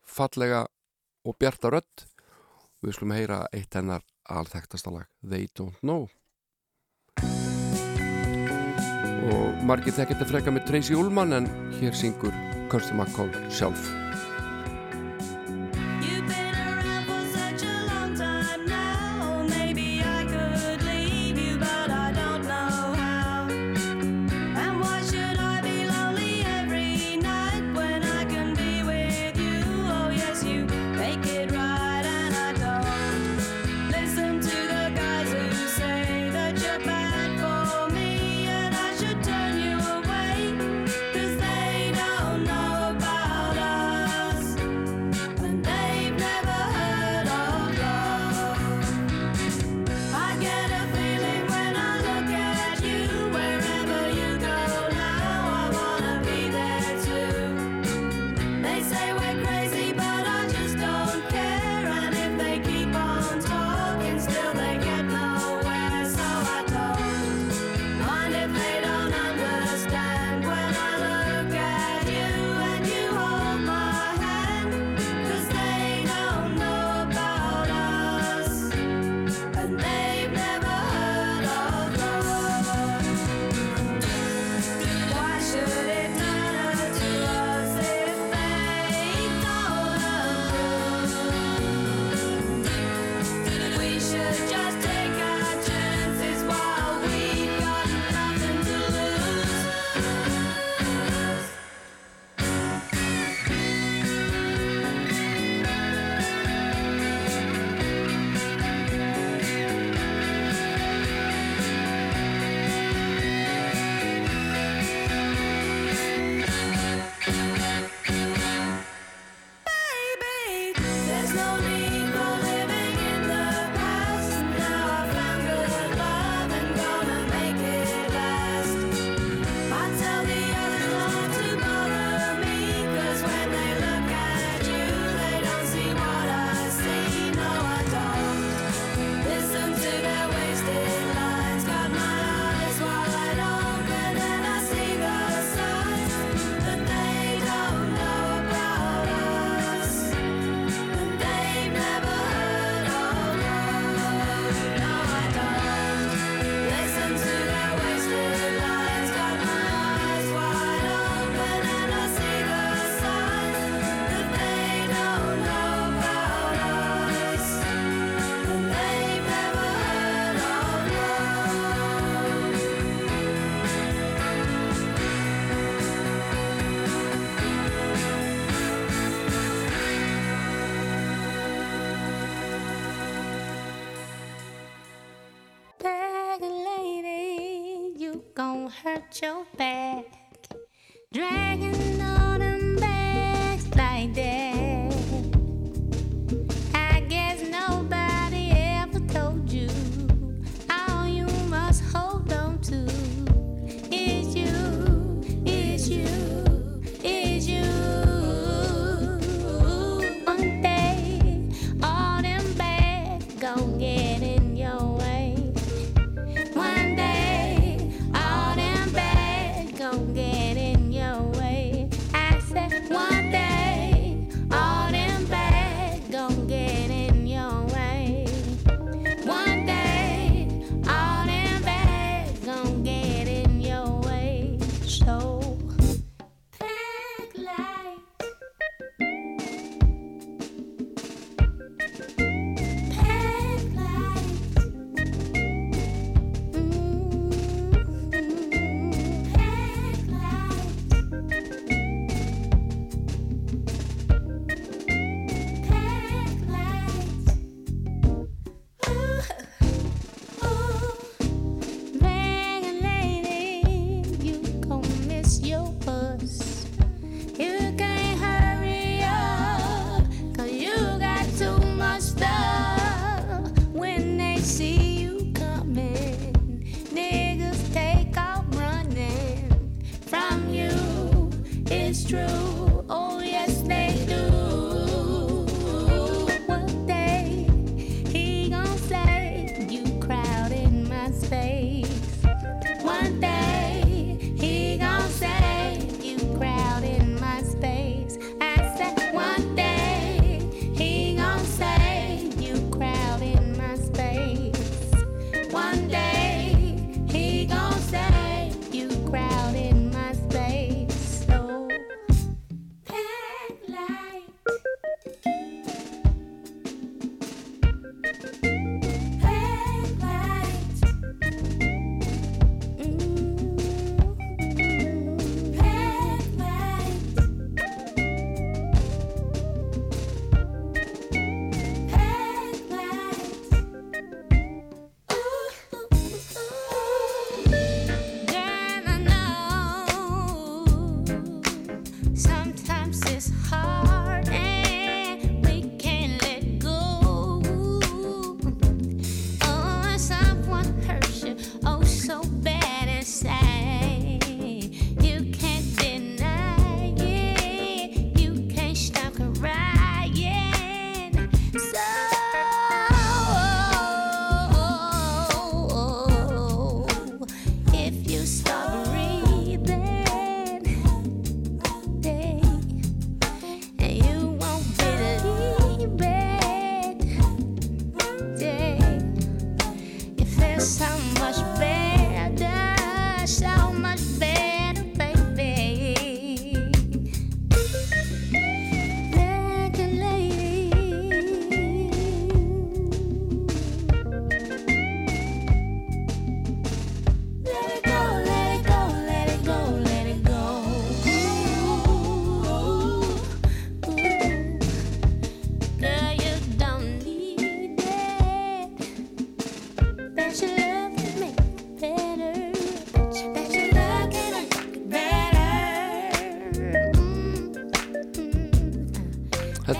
fallega 0.03 0.65
og 1.23 1.39
bjarta 1.39 1.71
rödd. 1.71 2.07
Við 2.83 2.95
skulum 2.95 3.15
heyra 3.15 3.43
eitt 3.55 3.75
hennar 3.75 4.03
alþektasta 4.27 4.91
lag 4.91 5.07
They 5.23 5.47
Don't 5.55 5.79
Know 5.83 6.07
og 9.35 9.63
margir 9.69 9.95
þekkert 9.95 10.25
að 10.25 10.31
freka 10.33 10.53
með 10.53 10.67
Tracy 10.69 10.97
Ullman 10.97 11.37
en 11.39 11.49
hér 11.79 11.97
syngur 11.97 12.35
Kirsty 12.71 12.95
McCall 12.95 13.33
sjálf 13.53 13.89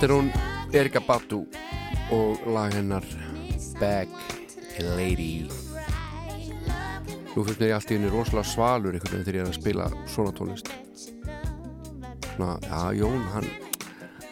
Þetta 0.00 0.14
er 0.14 0.16
hún 0.16 0.28
Erika 0.72 1.00
Batu 1.04 1.38
og 2.16 2.44
lag 2.48 2.72
hennar 2.72 3.04
Back 3.76 4.08
a 4.80 4.84
Lady. 4.96 5.42
Nú 7.34 7.42
finnst 7.44 7.60
mér 7.60 7.66
í 7.66 7.74
allt 7.76 7.90
í 7.92 7.98
henni 7.98 8.08
rosalega 8.08 8.48
svalur 8.48 8.96
einhvern 8.96 9.12
veginn 9.12 9.26
þegar 9.26 9.36
ég 9.36 9.44
er 9.44 9.50
að 9.50 9.58
spila 9.58 9.88
svona 10.08 10.32
tónlist. 10.38 10.70
Svona, 12.30 12.54
já, 12.64 12.80
Jón 12.96 13.26
hann, 13.34 13.50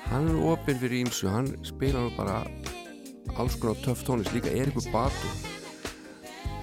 hann 0.06 0.30
er 0.32 0.38
ofinn 0.54 0.80
fyrir 0.80 1.02
ímsu 1.02 1.28
hann 1.34 1.50
spila 1.68 2.06
nú 2.06 2.14
bara 2.16 2.38
alls 3.36 3.58
konar 3.60 3.76
töff 3.84 4.06
tónlist, 4.08 4.32
líka 4.32 4.48
Erika 4.48 4.80
Batu 4.88 5.34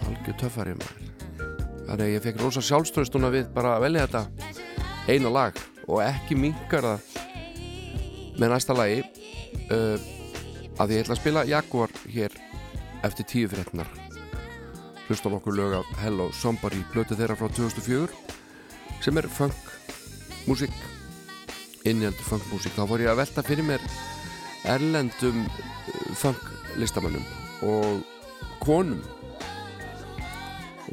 algjör 0.07 0.39
töffari 0.41 0.73
maður. 0.79 1.13
Þannig 1.91 2.07
að 2.07 2.15
ég 2.15 2.25
fekk 2.25 2.41
rosalega 2.41 2.71
sjálfströðstuna 2.71 3.31
við 3.37 3.53
bara 3.53 3.77
að 3.77 3.85
velja 3.85 4.09
þetta 4.09 5.13
eina 5.13 5.35
lag 5.37 5.63
og 5.85 6.01
ekki 6.07 6.41
mingar 6.41 6.89
það 6.89 7.24
með 8.39 8.55
næsta 8.55 8.75
lagi 8.75 9.03
uh, 9.71 9.95
að 10.81 10.95
ég 10.95 11.05
ætla 11.05 11.15
að 11.15 11.21
spila 11.21 11.45
Jaguar 11.47 11.93
hér 12.11 12.35
eftir 13.05 13.29
tíu 13.29 13.51
fréttinar 13.51 13.89
hlustum 15.05 15.37
okkur 15.37 15.55
lög 15.55 15.77
af 15.79 15.93
Hello 16.01 16.31
Somebody 16.33 16.81
blötu 16.91 17.17
þeirra 17.17 17.37
frá 17.37 17.49
2004 17.53 18.09
sem 19.05 19.21
er 19.21 19.29
funk 19.29 19.73
músík 20.49 20.73
innjöndu 21.85 22.25
funk 22.25 22.45
músík. 22.49 22.73
Þá 22.73 22.87
voru 22.89 23.05
ég 23.05 23.11
að 23.11 23.21
velta 23.21 23.43
fyrir 23.45 23.65
mér 23.67 23.83
erlendum 24.65 25.43
uh, 25.45 26.13
funk 26.17 26.41
listamannum 26.81 27.25
og 27.65 28.01
konum. 28.63 29.01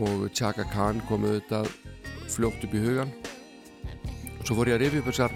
Og 0.01 0.29
Chaka 0.33 0.65
Khan 0.73 1.03
kom 1.09 1.25
auðvitað 1.29 1.69
fljókt 2.33 2.65
upp 2.65 2.77
í 2.77 2.81
hugan 2.81 3.11
og 4.39 4.47
svo 4.47 4.57
voru 4.57 4.73
ég 4.73 4.79
að 4.79 4.87
rifja 4.87 5.03
upp 5.03 5.11
þessar 5.11 5.35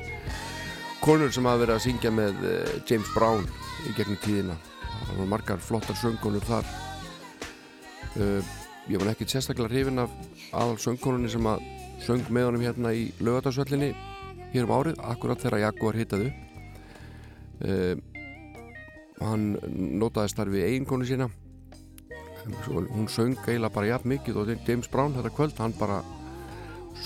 konur 1.02 1.32
sem 1.34 1.46
hafa 1.46 1.62
verið 1.62 1.76
að 1.76 1.84
syngja 1.84 2.12
með 2.14 2.42
eh, 2.48 2.74
James 2.88 3.12
Brown 3.14 3.46
í 3.86 3.94
gegnum 3.96 4.18
tíðina. 4.24 4.56
Það 4.96 5.14
voru 5.18 5.28
margar 5.30 5.62
flottar 5.62 5.98
söngkonur 6.00 6.46
þar. 6.46 6.68
Eh, 8.16 8.52
ég 8.90 9.00
var 9.02 9.12
ekki 9.12 9.28
sérstaklega 9.30 9.72
hrifin 9.72 10.02
af 10.02 10.12
aðal 10.52 10.78
söngkonunni 10.82 11.30
sem 11.32 11.48
að 11.50 11.64
söng 12.04 12.28
með 12.32 12.50
honum 12.50 12.66
hérna 12.66 12.92
í 12.94 13.08
lögadagsvöllinni 13.20 13.92
hér 14.52 14.66
um 14.66 14.74
árið, 14.76 15.00
akkurat 15.04 15.40
þegar 15.42 15.64
Jaguar 15.64 15.98
hittaðu 15.98 16.28
eh, 17.66 17.96
hann 19.20 19.56
notaði 20.00 20.32
starfið 20.32 20.68
eiginkonu 20.68 21.08
sína. 21.08 21.30
Hún 22.68 23.08
söng 23.10 23.34
eiginlega 23.42 23.74
bara 23.74 23.90
jafn 23.90 24.12
mikið 24.12 24.42
og 24.42 24.52
James 24.54 24.90
Brown 24.92 25.16
þetta 25.16 25.32
kvöld, 25.34 25.56
hann 25.58 25.74
bara 25.78 26.02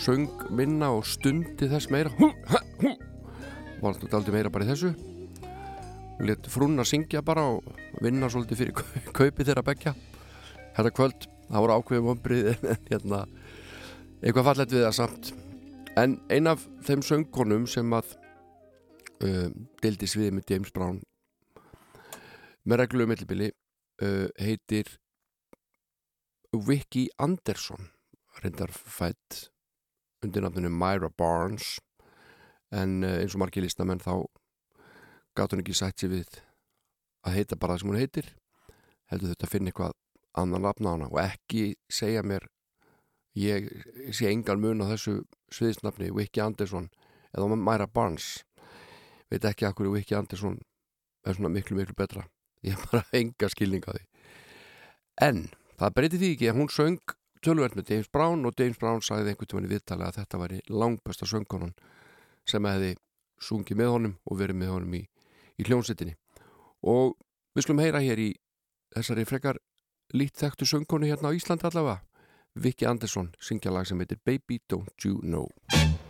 söng 0.02 0.28
minna 0.52 0.90
og 0.94 1.06
stundi 1.08 1.70
þess 1.70 1.90
meira. 1.90 2.12
Hún, 2.18 2.34
hún 2.82 2.98
alltaf 3.88 4.14
aldrei 4.14 4.36
meira 4.36 4.52
bara 4.52 4.66
í 4.66 4.70
þessu. 4.70 4.92
Let 6.20 6.48
frúnna 6.52 6.84
syngja 6.84 7.22
bara 7.24 7.46
og 7.54 7.66
vinna 8.04 8.28
svolítið 8.28 8.60
fyrir 8.60 8.80
kaupi 9.16 9.46
þeirra 9.46 9.64
begja 9.64 9.94
þetta 10.76 10.92
kvöld, 10.96 11.28
það 11.48 11.64
voru 11.64 11.76
ákveðum 11.76 12.10
ombrið 12.14 12.50
en 12.54 12.88
hérna 12.88 13.20
eitthvað 14.20 14.48
fallet 14.50 14.74
við 14.74 14.86
það 14.86 14.96
samt. 14.98 15.30
En 15.98 16.18
ein 16.32 16.50
af 16.50 16.64
þeim 16.86 17.02
söngkonum 17.04 17.66
sem 17.68 17.96
að 17.96 18.14
um, 19.26 19.68
dildi 19.82 20.08
sviði 20.08 20.34
með 20.36 20.54
James 20.54 20.74
Brown 20.74 21.00
með 22.68 22.82
reglu 22.84 23.06
um 23.06 23.10
millibili 23.10 23.50
uh, 23.50 24.28
heitir 24.40 24.88
Vicky 26.52 27.08
Anderson 27.22 27.90
reyndar 28.42 28.72
fætt 28.72 29.48
undir 30.24 30.44
nafninu 30.44 30.70
Myra 30.72 31.10
Barnes 31.10 31.78
en 32.70 33.00
uh, 33.04 33.16
eins 33.22 33.34
og 33.34 33.42
margir 33.42 33.64
listamenn 33.64 34.02
þá 34.02 34.14
gátt 35.36 35.54
hún 35.54 35.62
ekki 35.64 35.76
sætt 35.76 36.00
sér 36.00 36.14
við 36.14 36.38
að 37.26 37.36
heita 37.36 37.58
bara 37.58 37.76
það 37.76 37.82
sem 37.82 37.92
hún 37.92 38.00
heitir 38.00 38.30
heldur 39.10 39.32
þetta 39.32 39.46
að 39.46 39.52
finna 39.52 39.72
eitthvað 39.72 39.96
annan 40.40 40.64
nafn 40.64 40.86
á 40.86 40.90
hana. 40.94 41.10
Og 41.10 41.20
ekki 41.22 41.74
segja 41.90 42.22
mér 42.22 42.46
ég 43.38 43.68
sé 44.14 44.30
engan 44.30 44.62
mun 44.62 44.82
á 44.82 44.90
þessu 44.92 45.20
sviðisnafni 45.54 46.10
Vicky 46.14 46.42
Anderson 46.42 46.88
eða 47.34 47.56
Myra 47.56 47.86
Barnes. 47.86 48.44
Veit 49.30 49.46
ekki 49.46 49.66
akkur 49.68 49.90
Vicky 49.94 50.16
Anderson 50.18 50.58
er 51.26 51.36
svona 51.36 51.52
miklu 51.52 51.78
miklu 51.78 51.94
betra. 51.94 52.26
Ég 52.62 52.76
har 52.76 52.86
bara 52.90 53.06
enga 53.16 53.48
skilning 53.50 53.84
á 53.86 53.94
því. 53.94 54.04
En 55.20 55.48
það 55.80 55.96
breyti 55.96 56.20
því 56.20 56.34
ekki 56.34 56.50
að 56.50 56.60
hún 56.60 56.72
söng 56.72 57.16
tölverð 57.44 57.78
með 57.78 57.94
James 57.94 58.10
Brown 58.12 58.44
og 58.46 58.58
James 58.58 58.78
Brown 58.80 59.00
sagði 59.04 59.32
einhvern 59.32 59.50
tíman 59.50 59.68
í 59.68 59.72
viðtali 59.72 60.06
að 60.06 60.18
þetta 60.20 60.40
væri 60.42 60.60
langbæsta 60.68 61.28
söngkonan 61.28 61.72
sem 62.48 62.64
hefði 62.64 62.94
sungið 63.40 63.80
með 63.80 63.92
honum 63.94 64.14
og 64.26 64.38
verið 64.40 64.60
með 64.60 64.72
honum 64.74 64.94
í, 65.00 65.02
í 65.60 65.66
hljónsettinni 65.66 66.16
og 66.82 67.16
við 67.56 67.66
skulum 67.66 67.82
heyra 67.84 68.02
hér 68.04 68.20
í 68.20 68.30
þessari 68.94 69.26
frekar 69.28 69.60
lít 70.16 70.36
þekktu 70.40 70.68
söngkonu 70.68 71.10
hérna 71.10 71.32
á 71.32 71.36
Íslandi 71.36 71.68
allavega 71.68 72.00
Vicky 72.54 72.86
Anderson 72.86 73.30
syngja 73.38 73.72
lag 73.72 73.86
sem 73.86 74.00
heitir 74.02 74.20
Baby 74.26 74.60
Don't 74.68 75.06
You 75.06 75.20
Know 75.22 76.09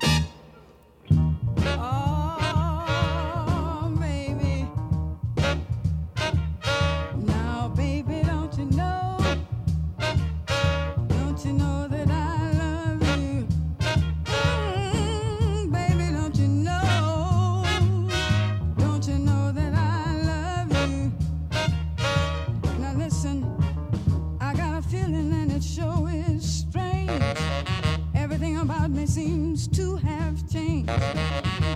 seems 29.11 29.67
to 29.67 29.97
have 29.97 30.49
changed. 30.49 30.89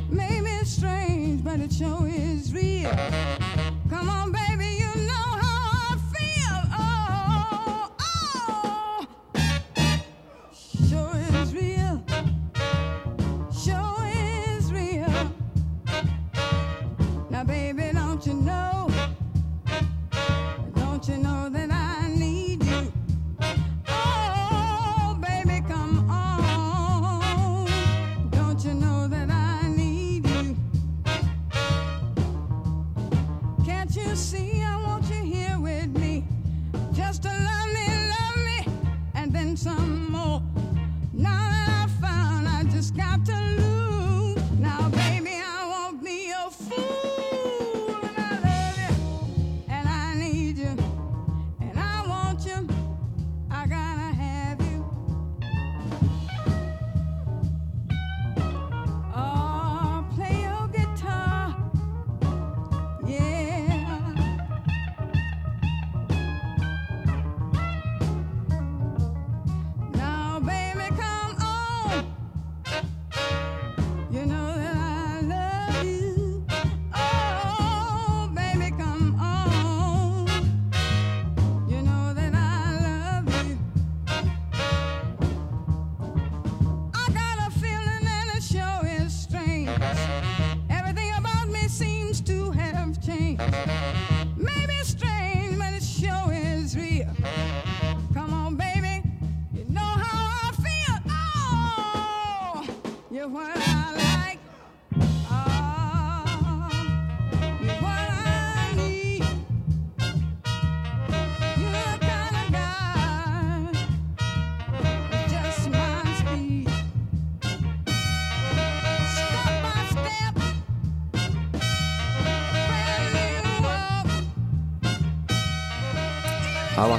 Maybe 0.09 0.51
it's 0.61 0.71
strange, 0.71 1.43
but 1.43 1.59
it 1.59 1.73
sure 1.73 2.07
is 2.07 2.55
real. 2.55 2.97
Come 3.91 4.09
on, 4.09 4.31
baby, 4.31 4.44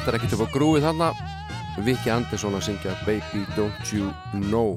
vantar 0.05 0.19
ekkert 0.19 0.35
upp 0.37 0.45
á 0.45 0.53
grúið 0.53 0.83
þarna. 0.85 1.05
Vicky 1.81 2.11
Anderson 2.13 2.53
að 2.53 2.67
syngja 2.67 2.91
Baby 3.07 3.39
Don't 3.55 3.89
You 3.89 4.11
Know. 4.37 4.75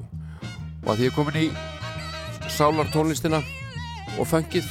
Og 0.81 0.89
að 0.89 1.03
því 1.03 1.09
er 1.09 1.13
komin 1.13 1.37
í 1.37 1.49
sálartónlistina 2.55 3.43
og 4.17 4.25
fengið 4.31 4.65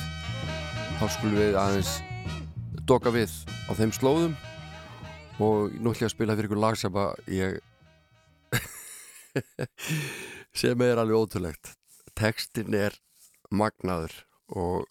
þá 0.98 1.04
skulum 1.14 1.38
við 1.38 1.60
aðeins 1.62 1.92
doka 2.90 3.14
við 3.14 3.30
á 3.70 3.72
þeim 3.78 3.94
slóðum. 3.94 4.34
Og 5.38 5.78
nú 5.78 5.94
ætlum 5.94 6.08
ég 6.08 6.10
að 6.10 6.16
spila 6.16 6.40
fyrir 6.40 6.50
ykkur 6.50 6.64
lag 6.64 6.82
sem 6.82 7.00
að 7.04 7.14
ég 7.38 7.62
sem 10.64 10.86
er 10.90 11.04
alveg 11.04 11.22
ótrúlegt. 11.22 11.76
Textin 12.18 12.74
er 12.74 12.98
magnaður 13.54 14.24
og 14.58 14.90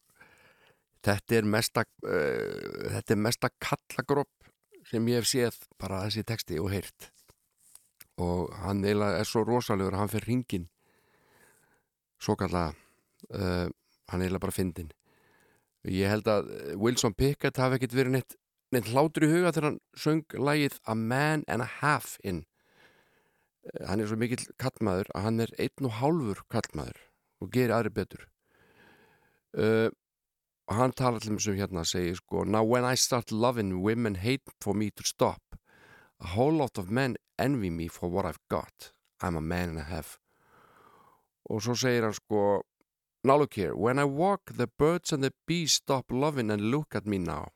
þetta 1.03 1.41
er 1.43 1.55
mesta 1.59 1.89
uh, 2.07 2.91
þetta 3.01 3.19
er 3.19 3.25
mesta 3.27 3.51
kallagropp 3.59 4.46
sem 4.91 5.09
ég 5.11 5.21
hef 5.21 5.29
séð 5.31 5.61
bara 5.81 6.05
þessi 6.07 6.25
texti 6.27 6.61
og 6.63 6.71
heyrt. 6.73 7.11
Og 8.23 8.53
hann 8.63 8.85
eiginlega 8.85 9.21
er 9.21 9.29
svo 9.29 9.45
rosalegur 9.45 9.95
að 9.95 10.05
hann 10.05 10.13
fyrir 10.13 10.31
ringin 10.31 10.69
svo 12.23 12.37
kalla 12.39 12.71
uh, 12.71 13.67
hann 13.67 14.23
eiginlega 14.23 14.47
bara 14.47 14.57
fyndin 14.57 14.95
ég 15.87 16.11
held 16.11 16.29
að 16.31 16.51
Wilson 16.81 17.15
Pickett 17.15 17.59
hafi 17.61 17.79
ekkert 17.79 17.97
verið 17.97 18.17
neitt 18.17 18.37
neitt 18.75 18.89
hlátur 18.91 19.27
í 19.27 19.31
huga 19.31 19.53
þegar 19.55 19.69
hann 19.69 19.81
söng 19.95 20.25
lagið 20.35 20.79
A 20.91 20.95
Man 20.99 21.45
and 21.47 21.63
a 21.63 21.69
Half 21.79 22.17
in. 22.27 22.43
Eh, 23.63 23.85
hann 23.87 24.03
er 24.03 24.11
svo 24.11 24.19
mikill 24.19 24.43
kallmaður 24.59 25.13
að 25.15 25.27
hann 25.29 25.45
er 25.45 25.53
einn 25.63 25.87
og 25.87 25.95
hálfur 26.01 26.43
kallmaður 26.53 26.99
og 27.43 27.53
gerir 27.55 27.77
aðri 27.77 27.95
betur. 27.95 28.27
Uh, 29.57 29.89
og 30.69 30.75
hann 30.75 30.93
talar 30.93 31.23
allir 31.23 31.43
sem 31.43 31.57
hérna 31.59 31.85
segir 31.87 32.17
sko 32.19 32.45
Now 32.45 32.65
when 32.65 32.85
I 32.85 32.95
start 32.95 33.31
loving 33.31 33.83
women 33.83 34.15
hate 34.15 34.43
for 34.61 34.75
me 34.75 34.91
to 34.91 35.03
stop. 35.05 35.43
A 36.21 36.27
whole 36.35 36.53
lot 36.53 36.79
of 36.79 36.91
men 36.91 37.17
envy 37.39 37.71
me 37.71 37.89
for 37.89 38.09
what 38.09 38.25
I've 38.25 38.43
got. 38.49 38.93
I'm 39.21 39.37
a 39.37 39.41
man 39.41 39.69
and 39.71 39.79
a 39.79 39.85
half. 39.85 40.19
Og 41.51 41.63
svo 41.63 41.75
segir 41.75 42.03
hann 42.03 42.15
sko 42.15 42.63
Now 43.25 43.39
look 43.39 43.55
here, 43.55 43.75
when 43.75 43.99
I 43.99 44.05
walk 44.05 44.43
the 44.53 44.69
birds 44.69 45.13
and 45.13 45.25
the 45.25 45.33
bees 45.49 45.73
stop 45.73 46.13
loving 46.13 46.49
and 46.49 46.71
look 46.71 46.95
at 46.95 47.07
me 47.07 47.19
now. 47.19 47.49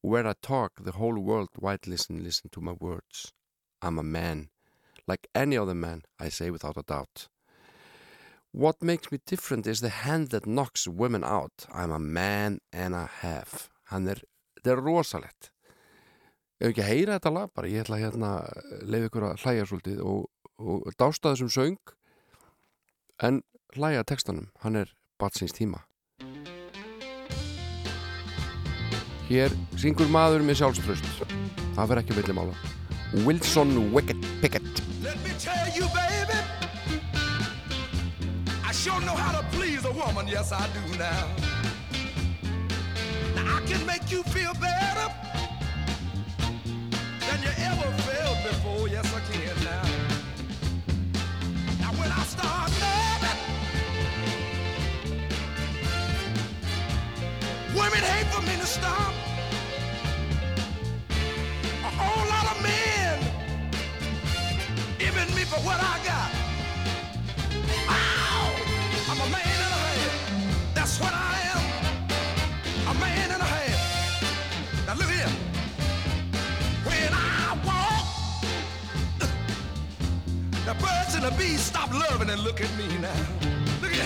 Where 0.00 0.26
I 0.26 0.32
talk 0.40 0.72
the 0.80 0.92
whole 0.92 1.18
world 1.18 1.50
white 1.58 1.86
listen, 1.86 2.24
listen 2.24 2.48
to 2.52 2.62
my 2.62 2.72
words. 2.72 3.34
I'm 3.82 3.98
a 3.98 4.02
man. 4.02 4.48
Like 5.06 5.26
any 5.34 5.58
other 5.58 5.74
man, 5.74 6.02
I 6.18 6.30
say 6.30 6.50
without 6.50 6.78
a 6.78 6.82
doubt. 6.82 7.28
What 8.56 8.82
makes 8.82 9.12
me 9.12 9.18
different 9.26 9.66
is 9.66 9.82
the 9.82 9.90
hand 9.90 10.30
that 10.30 10.46
knocks 10.46 10.88
women 10.88 11.22
out. 11.22 11.66
I'm 11.74 11.92
a 11.92 11.98
man 11.98 12.60
and 12.72 12.94
a 12.94 13.06
half. 13.20 13.68
Hann 13.92 14.08
er, 14.08 14.22
þetta 14.56 14.70
er 14.72 14.80
rosalett. 14.80 15.50
Ef 16.56 16.70
ekki 16.70 16.80
að 16.80 16.88
heyra 16.88 17.18
þetta 17.18 17.32
lag 17.36 17.52
bara, 17.52 17.68
ég 17.68 17.84
ætla 17.84 17.98
hérna 18.00 18.30
að 18.38 18.88
leiða 18.88 19.10
ykkur 19.10 19.26
að 19.28 19.44
hlæja 19.44 19.66
svolítið 19.68 20.00
og, 20.08 20.24
og 20.56 20.88
dásta 20.96 21.34
þessum 21.34 21.52
söng 21.52 21.92
en 23.28 23.42
hlæja 23.76 24.08
textanum, 24.08 24.48
hann 24.64 24.80
er 24.80 24.96
batsins 25.20 25.52
tíma. 25.52 25.84
Hér 29.28 29.52
syngur 29.76 30.08
maður 30.08 30.48
með 30.48 30.62
sjálfströst. 30.62 31.12
Það 31.76 31.92
verð 31.92 32.06
ekki 32.06 32.16
að 32.16 32.22
vilja 32.22 32.40
mála. 32.40 32.56
Wilson 33.28 33.76
Wicked 33.92 34.24
Pickett. 34.40 34.84
Let 35.04 35.20
me 35.20 35.36
tell 35.36 35.68
you, 35.76 35.84
baby, 35.92 36.15
sure 38.86 39.00
know 39.00 39.16
how 39.16 39.32
to 39.40 39.44
please 39.56 39.84
a 39.84 39.90
woman, 39.90 40.28
yes 40.28 40.52
I 40.52 40.64
do 40.78 40.82
now. 40.96 41.26
Now 43.34 43.56
I 43.56 43.60
can 43.66 43.84
make 43.84 44.12
you 44.12 44.22
feel 44.34 44.54
better 44.54 45.08
than 47.26 47.38
you 47.46 47.52
ever 47.70 47.88
felt 48.06 48.38
before, 48.48 48.86
yes 48.86 49.06
I 49.12 49.20
can 49.28 49.56
now. 49.64 49.86
Now 51.82 51.92
when 52.00 52.10
I 52.20 52.22
start 52.34 52.70
loving, 52.84 53.40
women 57.80 58.02
hate 58.12 58.28
for 58.34 58.42
me 58.42 58.54
to 58.62 58.66
stop. 58.66 59.12
A 61.88 61.90
whole 62.00 62.26
lot 62.34 62.46
of 62.52 62.62
men 62.62 63.18
giving 64.96 65.34
me 65.34 65.42
for 65.42 65.60
what 65.66 65.80
I 65.80 65.98
got. 66.06 66.15
The 81.30 81.36
bees 81.36 81.60
stop 81.60 81.92
loving 81.92 82.30
and 82.30 82.40
look 82.44 82.60
at 82.60 82.70
me 82.78 82.86
now. 82.98 83.22
Look 83.82 83.90
here. 83.90 84.04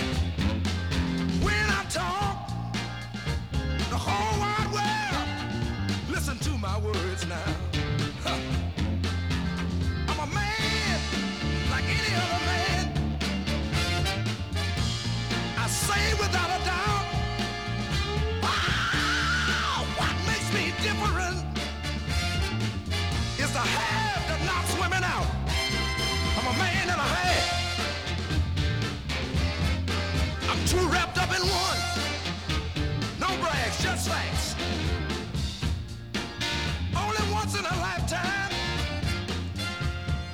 When 1.44 1.66
I 1.78 1.84
talk, 1.90 2.48
the 3.90 3.98
whole 4.06 4.40
wide 4.40 4.70
world 4.76 5.28
listen 6.08 6.38
to 6.38 6.50
my 6.56 6.78
words 6.78 7.26
now. 7.26 7.50
Huh. 8.24 8.38
I'm 10.08 10.18
a 10.26 10.34
man 10.34 11.00
like 11.70 11.84
any 11.84 12.12
other 12.22 12.42
man. 12.50 12.84
I 15.58 15.66
say 15.66 16.14
without 16.14 16.49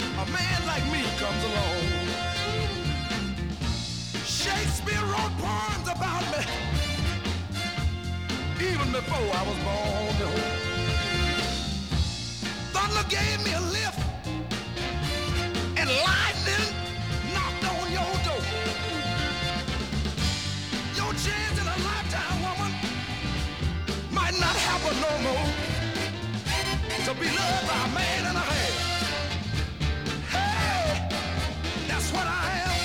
in 0.00 0.18
a 0.18 0.26
man 0.30 0.66
like 0.66 0.84
me 0.92 1.02
comes 1.18 1.44
along. 1.44 1.82
Shakespeare 4.24 5.04
wrote 5.12 5.34
poems 5.38 5.88
about 5.88 6.24
me 6.32 6.44
even 8.60 8.90
before 8.92 9.28
I 9.34 9.42
was 9.48 9.58
born. 9.64 10.56
Thunder 12.72 13.04
gave 13.08 13.44
me 13.44 13.52
a 13.52 13.60
lift, 13.60 14.00
and 15.76 15.88
lightning 15.90 16.85
To 27.06 27.14
be 27.14 27.26
loved 27.26 27.68
by 27.68 27.84
a 27.84 27.94
man 27.94 28.26
and 28.26 28.36
a 28.36 28.40
half. 28.40 28.74
Hey, 30.34 31.08
that's 31.86 32.10
what 32.10 32.26
I 32.26 32.50
am. 32.66 32.76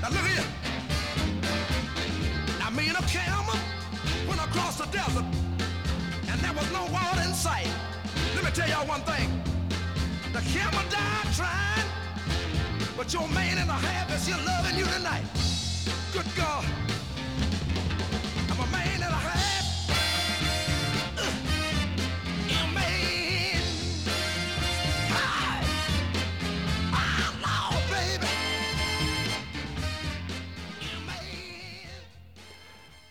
Now 0.00 0.08
look 0.08 0.24
here. 0.24 0.48
I 2.64 2.70
mean 2.70 2.96
a 2.96 3.02
camel 3.02 3.60
went 4.26 4.40
across 4.40 4.78
the 4.78 4.86
desert 4.86 5.26
and 6.30 6.40
there 6.40 6.54
was 6.54 6.72
no 6.72 6.86
water 6.90 7.20
in 7.20 7.34
sight. 7.34 7.68
Let 8.34 8.42
me 8.42 8.50
tell 8.52 8.70
y'all 8.70 8.86
one 8.86 9.02
thing. 9.02 9.28
The 10.32 10.40
camel 10.40 10.82
died 10.88 11.28
trying, 11.36 11.88
but 12.96 13.12
your 13.12 13.28
man 13.28 13.58
and 13.58 13.68
a 13.68 13.74
half 13.74 14.10
is 14.16 14.28
here 14.28 14.40
loving 14.46 14.78
you 14.78 14.86
tonight. 14.86 15.24
Good 16.14 16.24
God. 16.34 16.64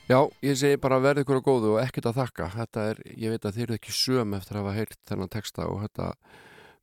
Já, 0.10 0.24
ég 0.42 0.56
segi 0.58 0.78
bara 0.82 0.98
verði 0.98 1.22
ykkur 1.22 1.38
á 1.38 1.46
góðu 1.46 1.72
og 1.76 1.84
ekkert 1.84 2.08
að 2.10 2.16
þakka. 2.24 2.46
Þetta 2.56 2.84
er, 2.90 3.00
ég 3.14 3.30
veit 3.30 3.44
að 3.46 3.54
þið 3.54 3.64
eru 3.68 3.76
ekki 3.76 3.92
söm 3.94 4.32
eftir 4.34 4.58
að 4.58 4.64
hafa 4.64 4.78
heyrt 4.80 5.02
þennan 5.06 5.30
texta 5.30 5.66
og 5.70 5.84
þetta 5.84 6.06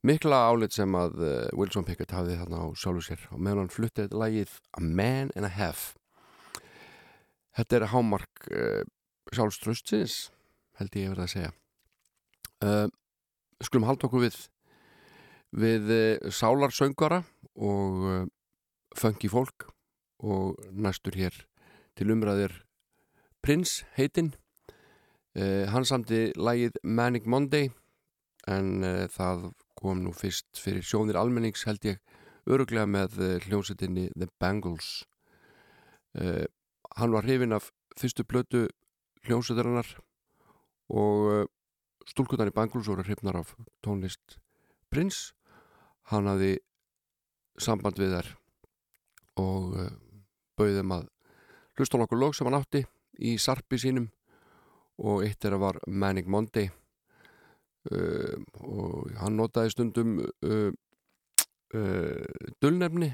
mikla 0.07 0.37
álit 0.47 0.75
sem 0.77 0.93
að 0.95 1.17
uh, 1.19 1.31
Wilson 1.59 1.83
Pickett 1.83 2.13
hafði 2.15 2.37
þarna 2.39 2.61
á 2.63 2.67
sjálfu 2.79 3.01
sér 3.03 3.25
og 3.35 3.41
meðan 3.43 3.65
hann 3.65 3.73
fluttið 3.73 4.15
lagið 4.15 4.53
A 4.79 4.83
Man 4.85 5.33
and 5.35 5.43
a 5.43 5.49
Half. 5.51 5.81
Þetta 7.59 7.75
er 7.75 7.85
hámark 7.91 8.47
uh, 8.47 8.85
sjálfströstsins, 9.35 10.15
held 10.79 10.95
ég 10.95 11.11
verið 11.11 11.25
að 11.25 11.33
segja. 11.33 11.51
Uh, 12.63 12.87
skulum 13.59 13.89
halda 13.89 14.07
okkur 14.07 14.23
við 14.23 14.37
við 15.51 15.91
uh, 15.97 16.31
sálarsöngara 16.31 17.25
og 17.59 18.31
funky 18.95 19.27
fólk 19.27 19.67
og 20.23 20.55
næstur 20.71 21.19
hér 21.19 21.35
til 21.99 22.07
umræðir 22.15 22.55
Prince 23.41 23.85
heitinn. 23.95 24.33
Uh, 25.37 25.67
hann 25.69 25.85
samti 25.85 26.31
lagið 26.33 26.79
Manic 26.83 27.27
Monday 27.29 27.69
en 28.49 28.81
uh, 28.81 29.05
það 29.13 29.51
kom 29.77 30.01
nú 30.01 30.13
fyrst 30.17 30.57
fyrir 30.57 30.85
sjónir 30.85 31.19
almennings 31.19 31.67
held 31.67 31.85
ég 31.85 31.99
öruglega 32.49 32.87
með 32.89 33.19
uh, 33.21 33.35
hljómsettinni 33.45 34.07
The 34.15 34.29
Bangles. 34.41 35.05
Uh, 36.17 36.47
hann 36.97 37.13
var 37.13 37.27
hrifin 37.27 37.53
af 37.53 37.69
fyrstu 37.99 38.25
blötu 38.25 38.65
hljómsettarinnar 39.27 39.93
og 40.89 41.51
stúlkutan 42.07 42.49
í 42.49 42.55
Bangles 42.55 42.89
voru 42.89 43.05
hrifnar 43.05 43.37
af 43.43 43.53
tónlist 43.85 44.39
Prince. 44.89 45.35
Hann 46.09 46.29
hafði 46.31 46.55
samband 47.59 47.99
við 47.99 48.15
þær 48.15 48.33
og 49.43 49.73
bauði 50.57 50.77
þeim 50.79 50.93
að 50.95 51.09
hlusta 51.77 51.99
á 51.99 52.01
nokkur 52.01 52.21
lög 52.21 52.37
sem 52.37 52.47
hann 52.47 52.57
átti 52.57 52.87
í 53.19 53.37
sarpi 53.41 53.79
sínum 53.81 54.09
og 54.97 55.23
eitt 55.25 55.45
er 55.45 55.55
að 55.57 55.63
var 55.63 55.79
Manic 55.87 56.27
Monday. 56.29 56.69
Uh, 57.87 58.35
og 58.67 59.13
hann 59.21 59.37
notaði 59.39 59.71
stundum 59.71 60.17
um, 60.19 60.31
um, 60.43 60.73
uh, 61.71 61.77
uh, 61.79 62.49
dullnefni 62.59 63.13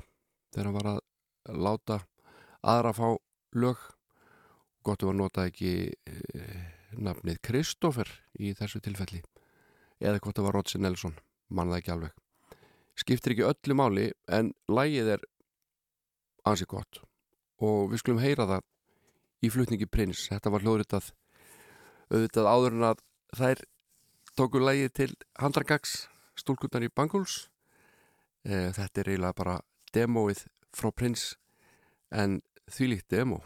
þegar 0.54 0.70
hann 0.70 0.78
var 0.80 0.89
að 0.95 1.60
láta 1.60 1.99
aðra 2.64 2.93
fá 2.95 3.08
lög. 3.60 3.78
Gott 4.84 5.04
um 5.04 5.14
að 5.14 5.20
nota 5.22 5.45
ekki 5.47 5.93
eh, 5.93 6.64
nafnið 6.99 7.38
Kristófer 7.47 8.10
í 8.36 8.51
þessu 8.58 8.82
tilfelli. 8.84 9.22
Eða 10.04 10.20
gott 10.20 10.41
að 10.41 10.49
var 10.49 10.58
Rótsi 10.58 10.82
Nelsson, 10.82 11.16
mannaði 11.47 11.80
ekki 11.80 11.93
alveg. 11.93 12.18
Skiptir 12.99 13.34
ekki 13.34 13.45
öllu 13.47 13.78
máli 13.80 14.10
en 14.28 14.51
lægið 14.68 15.14
er 15.16 15.24
ansi 16.43 16.68
gott. 16.68 16.99
Og 17.64 17.93
við 17.93 18.04
skulum 18.04 18.20
heyra 18.20 18.49
það 18.49 18.68
í 19.44 19.52
flutningi 19.52 19.89
prins. 19.89 20.28
Þetta 20.32 20.54
var 20.54 20.66
hlóðritað 20.66 21.12
auðvitað 22.14 22.50
áður 22.50 22.78
en 22.78 22.88
að 22.91 23.04
þær 23.38 23.64
tóku 24.38 24.62
lægi 24.62 24.94
til 25.02 25.12
Handragags, 25.41 26.08
stúlkundan 26.39 26.88
í 26.88 26.94
Bangles. 26.94 27.48
Eh, 28.44 28.72
þetta 28.76 29.04
er 29.04 29.14
eiginlega 29.14 29.39
bara 29.39 29.60
demóið 29.96 30.46
frá 30.74 30.91
prins 30.91 31.34
en 32.12 32.41
þýlíkt 32.70 33.14
demó. 33.14 33.44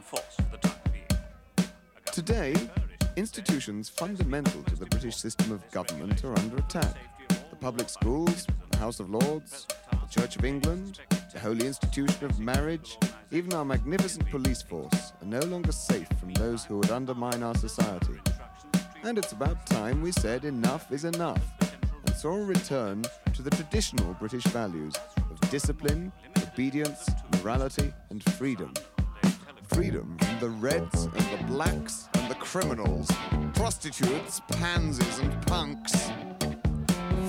Force 0.00 0.36
for 0.36 0.42
the 0.50 0.58
time 0.58 0.74
being. 0.92 1.66
Today, 2.12 2.54
institutions 3.16 3.88
fundamental 3.88 4.62
to 4.64 4.76
the 4.76 4.86
British 4.86 5.16
system 5.16 5.52
of 5.52 5.68
government 5.70 6.24
are 6.24 6.38
under 6.38 6.58
attack. 6.58 6.96
The 7.28 7.56
public 7.56 7.88
schools, 7.88 8.46
the 8.70 8.76
House 8.78 9.00
of 9.00 9.10
Lords, 9.10 9.66
the 9.90 10.20
Church 10.20 10.36
of 10.36 10.44
England, 10.44 11.00
the 11.32 11.38
holy 11.38 11.66
institution 11.66 12.24
of 12.24 12.38
marriage, 12.38 12.98
even 13.30 13.52
our 13.52 13.64
magnificent 13.64 14.28
police 14.30 14.62
force 14.62 15.12
are 15.20 15.26
no 15.26 15.40
longer 15.40 15.72
safe 15.72 16.08
from 16.18 16.32
those 16.34 16.64
who 16.64 16.78
would 16.78 16.90
undermine 16.90 17.42
our 17.42 17.54
society. 17.54 18.20
And 19.02 19.18
it's 19.18 19.32
about 19.32 19.66
time 19.66 20.00
we 20.00 20.12
said 20.12 20.44
enough 20.44 20.90
is 20.90 21.04
enough 21.04 21.42
and 22.06 22.16
saw 22.16 22.34
a 22.34 22.44
return 22.44 23.04
to 23.34 23.42
the 23.42 23.50
traditional 23.50 24.14
British 24.14 24.44
values 24.44 24.94
of 25.30 25.38
discipline, 25.50 26.12
obedience, 26.42 27.08
morality, 27.42 27.92
and 28.10 28.22
freedom. 28.32 28.72
Freedom 29.68 30.16
from 30.18 30.38
the 30.40 30.48
reds 30.48 31.04
and 31.04 31.12
the 31.14 31.44
blacks 31.46 32.08
and 32.14 32.30
the 32.30 32.34
criminals, 32.36 33.10
prostitutes, 33.54 34.40
pansies, 34.48 35.18
and 35.18 35.46
punks, 35.46 36.10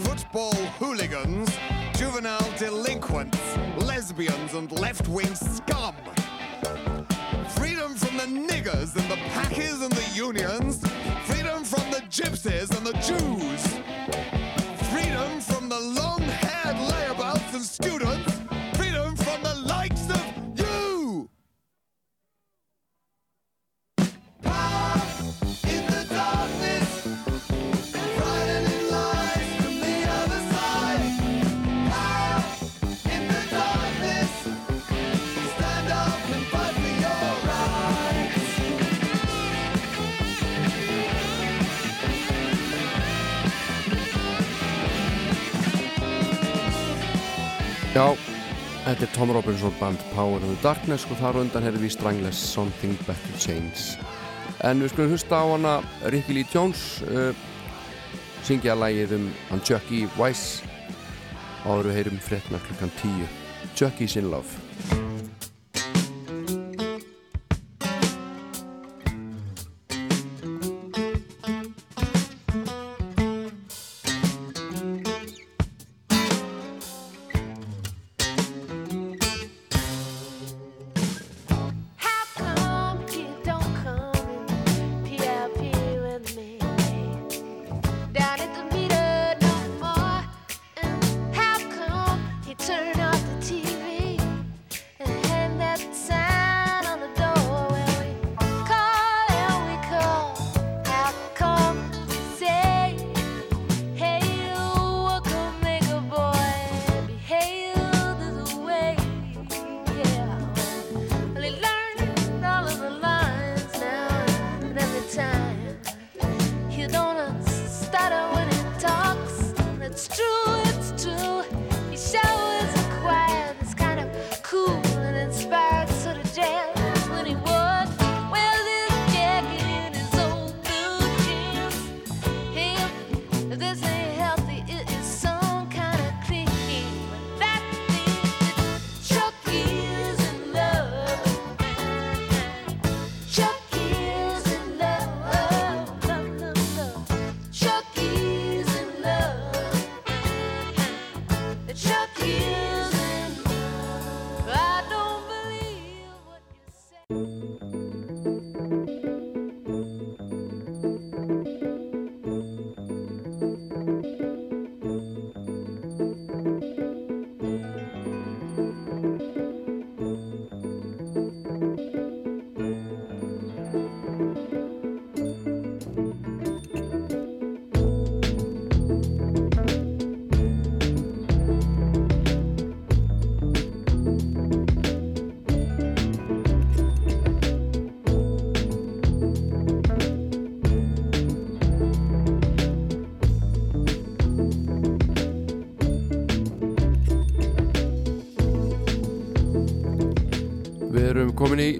football 0.03 0.53
hooligans, 0.79 1.49
juvenile 1.95 2.51
delinquents, 2.57 3.39
lesbians, 3.77 4.53
and 4.53 4.71
left 4.71 5.07
wing 5.07 5.33
scum. 5.35 5.95
Freedom 7.55 7.95
from 7.95 8.17
the 8.17 8.25
niggers 8.25 8.95
and 8.95 9.09
the 9.11 9.17
packers 9.33 9.81
and 9.81 9.91
the 9.91 10.15
unions, 10.15 10.79
freedom 11.25 11.63
from 11.63 11.89
the 11.91 12.01
gypsies 12.09 12.75
and 12.77 12.85
the 12.85 12.93
Jews, 12.93 13.63
freedom 14.89 15.41
from 15.41 15.69
the 15.69 15.79
long 15.79 16.21
haired 16.21 16.75
layabouts 16.75 17.53
and 17.53 17.63
students, 17.63 18.36
Já, 47.97 48.11
þetta 48.83 49.07
er 49.07 49.09
Tom 49.15 49.31
Robinson 49.33 49.73
band 49.79 50.03
Power 50.13 50.37
in 50.37 50.51
the 50.51 50.57
Darkness 50.61 51.07
og 51.09 51.17
þar 51.17 51.39
undan 51.41 51.63
hefur 51.65 51.81
við 51.81 51.95
Strangless 51.95 52.43
Something 52.51 52.93
Better 53.07 53.39
Change 53.41 53.97
en 54.69 54.83
við 54.83 54.91
skulum 54.91 55.15
hlusta 55.15 55.39
á 55.41 55.45
hana 55.49 55.73
Ricky 56.13 56.35
Lee 56.37 56.45
Jones 56.53 56.83
uh, 57.09 57.31
syngja 58.45 58.77
lagið 58.77 59.17
um 59.17 59.25
hann 59.49 59.65
Chucky 59.65 60.05
Weiss. 60.13 60.61
Áður 61.65 61.89
við 61.89 61.99
heyrum 62.03 62.21
fréttna 62.21 62.61
klukkan 62.69 62.93
10 63.01 63.25
Chucky's 63.73 64.19
in 64.21 64.29
Love 64.29 65.06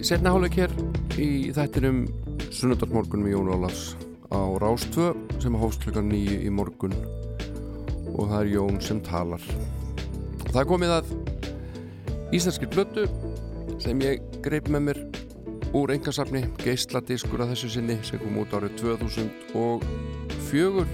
setna 0.05 0.29
hálfleik 0.33 0.55
hér 0.59 0.71
í 1.17 1.49
þættinum 1.55 1.99
Sunnundarsmorgun 2.53 3.23
með 3.23 3.31
Jón 3.33 3.53
Ólafs 3.55 3.83
á 4.29 4.41
Rástvö 4.61 5.07
sem 5.41 5.55
hófst 5.57 5.81
klukkan 5.85 6.09
nýju 6.11 6.37
í 6.45 6.49
morgun. 6.53 6.95
Og 8.13 8.23
það 8.29 8.41
er 8.41 8.51
Jón 8.51 8.77
sem 8.83 8.99
talar. 9.05 9.43
Það 10.51 10.69
komið 10.69 10.91
að 10.97 11.05
íslenskir 12.35 12.69
blötu 12.73 13.03
sem 13.81 13.97
ég 14.05 14.13
greip 14.45 14.67
með 14.73 14.81
mér 14.89 14.99
úr 15.77 15.87
engasafni 15.95 16.41
geisladiskur 16.61 17.39
að 17.43 17.51
þessu 17.55 17.69
sinni 17.77 17.97
sem 18.07 18.17
kom 18.21 18.41
út 18.43 18.55
árið 18.57 18.71
2004 18.83 20.85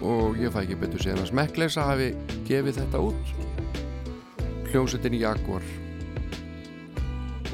og 0.00 0.26
ég 0.40 0.48
fæ 0.54 0.60
ekki 0.64 0.80
betur 0.80 1.00
séðan 1.02 1.24
að 1.26 1.32
smekkleisa 1.34 1.82
hafi 1.90 2.08
gefið 2.48 2.74
þetta 2.80 2.98
út. 3.10 3.24
Hljómsettin 4.70 5.18
Jaguar 5.18 5.64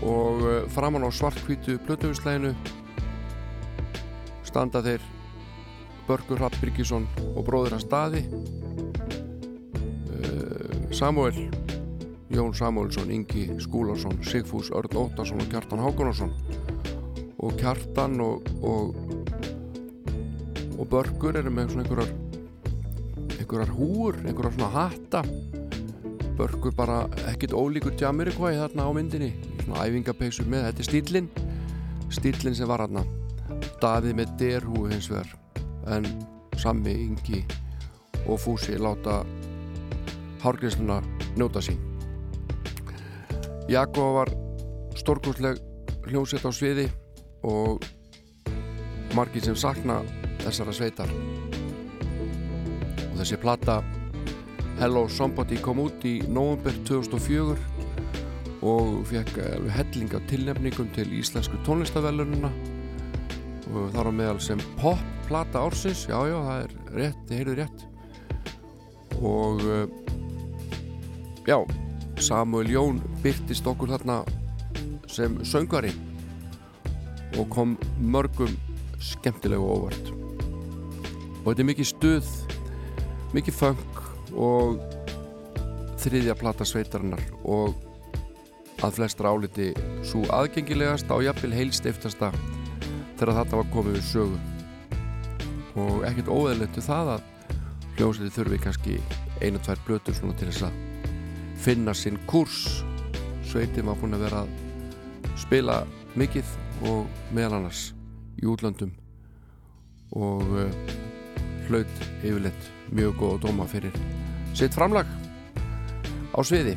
og 0.07 0.43
uh, 0.43 0.71
framan 0.71 1.03
á 1.03 1.11
svartkvítu 1.11 1.79
plötuvislæginu 1.87 2.55
standa 4.47 4.83
þeir 4.87 5.03
Börgur 6.07 6.39
Rapp 6.39 6.55
Birgisson 6.63 7.09
og 7.35 7.43
bróður 7.49 7.75
hans 7.75 7.89
Daði 7.91 8.23
uh, 10.15 10.71
Samuel 10.95 11.37
Jón 12.31 12.55
Samuelsson, 12.55 13.11
Ingi 13.11 13.49
Skúlason 13.63 14.23
Sigfús 14.23 14.71
Örn 14.71 14.95
Óttarsson 14.95 15.43
og 15.43 15.51
Kjartan 15.51 15.83
Hákonarsson 15.83 16.33
og 17.43 17.59
Kjartan 17.59 18.21
og, 18.23 18.47
og 18.63 18.95
og 20.77 20.89
Börgur 20.93 21.37
eru 21.41 21.51
með 21.51 21.73
svona 21.73 21.85
einhverjar 21.87 22.11
einhverjar 23.41 23.71
húur, 23.77 24.19
einhverjar 24.27 24.53
svona 24.57 24.69
hatta. 24.75 25.23
Börgur 26.37 26.75
bara 26.77 26.99
ekkit 27.31 27.55
ólíkur 27.57 27.97
Jamiroquai 27.97 28.59
þarna 28.59 28.85
á 28.85 28.91
myndinni 28.93 29.56
svona 29.67 29.85
æfingapeysu 29.85 30.47
með, 30.49 30.71
þetta 30.71 30.83
er 30.83 30.91
stílinn 30.91 31.31
stílinn 32.15 32.55
sem 32.55 32.69
var 32.69 32.85
hann 32.85 33.03
daðið 33.83 34.17
með 34.21 34.35
derhú 34.41 34.87
hins 34.91 35.11
vegar. 35.11 35.33
En 35.91 36.07
sami 36.59 36.95
yngi 37.07 37.43
og 38.27 38.41
fúsi 38.43 38.79
láta 38.79 39.21
hárgrinsluna 40.43 41.01
njóta 41.37 41.63
sín. 41.63 41.79
Jakob 43.69 44.15
var 44.15 44.31
stórkostleg 44.97 45.59
hljómsveit 46.07 46.47
á 46.47 46.51
sviði 46.55 46.87
og 47.47 47.83
margir 49.15 49.45
sem 49.45 49.59
sakna 49.59 50.01
þessara 50.45 50.75
sveitar. 50.75 51.11
Og 53.11 53.19
þessi 53.19 53.39
plata 53.43 53.81
Hello 54.79 55.07
Somebody 55.09 55.59
kom 55.63 55.81
út 55.87 56.05
í 56.05 56.21
november 56.29 56.75
2004 56.87 57.76
og 58.67 59.05
fekk 59.07 59.39
hellinga 59.77 60.21
tilnefningum 60.31 60.89
til 60.97 61.13
íslensku 61.21 61.59
tónlistavellununa 61.67 62.51
og 63.73 63.91
þar 63.95 64.11
á 64.11 64.13
meðal 64.15 64.41
sem 64.43 64.63
pop-plata 64.79 65.63
ársins 65.67 66.07
já 66.07 66.17
já 66.31 66.37
það 66.39 66.63
er 66.63 66.75
rétt, 66.97 67.23
þið 67.29 67.41
heyrðu 67.41 67.57
rétt. 67.61 67.85
Og 69.21 69.63
uh, 69.67 69.87
já 71.47 71.59
Samuel 72.23 72.71
Jón 72.73 73.01
byrtist 73.25 73.67
okkur 73.69 73.93
þarna 73.93 74.21
sem 75.11 75.39
söngari 75.45 75.93
og 77.37 77.49
kom 77.53 77.77
mörgum 78.01 78.55
skemmtilegu 79.03 79.63
óvart. 79.63 80.13
Og 81.45 81.53
þetta 81.53 81.63
er 81.63 81.71
mikið 81.71 81.91
stuð 81.93 82.31
mikið 83.37 83.59
funk 83.59 84.01
og 84.37 84.81
þriðja 86.01 86.37
plata 86.39 86.65
sveitarinnar 86.69 87.23
og 87.45 87.86
að 88.85 88.99
flestra 88.99 89.33
áliti 89.33 89.71
svo 90.05 90.25
aðgengilegast 90.37 91.09
á 91.09 91.17
jafnvel 91.25 91.55
heilstiftasta 91.57 92.33
þegar 93.17 93.39
þetta 93.41 93.61
var 93.61 93.71
komið 93.73 93.97
við 93.97 94.05
sögu. 94.11 94.41
Og 95.77 96.05
ekkert 96.09 96.33
óeðlötu 96.33 96.85
það 96.85 97.15
að 97.17 97.25
hljómsveiti 97.97 98.35
þurfi 98.37 98.61
kannski 98.61 98.99
einu, 99.41 99.61
tvær 99.61 99.81
blötur 99.87 100.17
svona 100.17 100.37
til 100.37 100.51
þess 100.51 100.69
að 100.69 100.77
finna 101.65 101.95
sinn 101.97 102.19
kurs 102.29 102.83
sveitin 103.47 103.89
var 103.89 103.99
búin 104.01 104.17
að 104.17 104.27
vera 104.27 104.45
að 104.45 105.37
spila 105.41 105.81
mikið 106.19 106.53
og 106.91 107.07
meðal 107.35 107.61
annars 107.61 107.91
í 108.41 108.49
útlöndum 108.49 108.93
og 110.17 110.45
uh, 110.61 110.93
hlaut 111.69 112.03
yfirleitt 112.23 112.69
mjög 112.93 113.17
góð 113.21 113.39
dóma 113.47 113.67
fyrir 113.69 113.97
sitt 114.57 114.77
framlag 114.77 115.09
á 116.37 116.41
sviði 116.45 116.77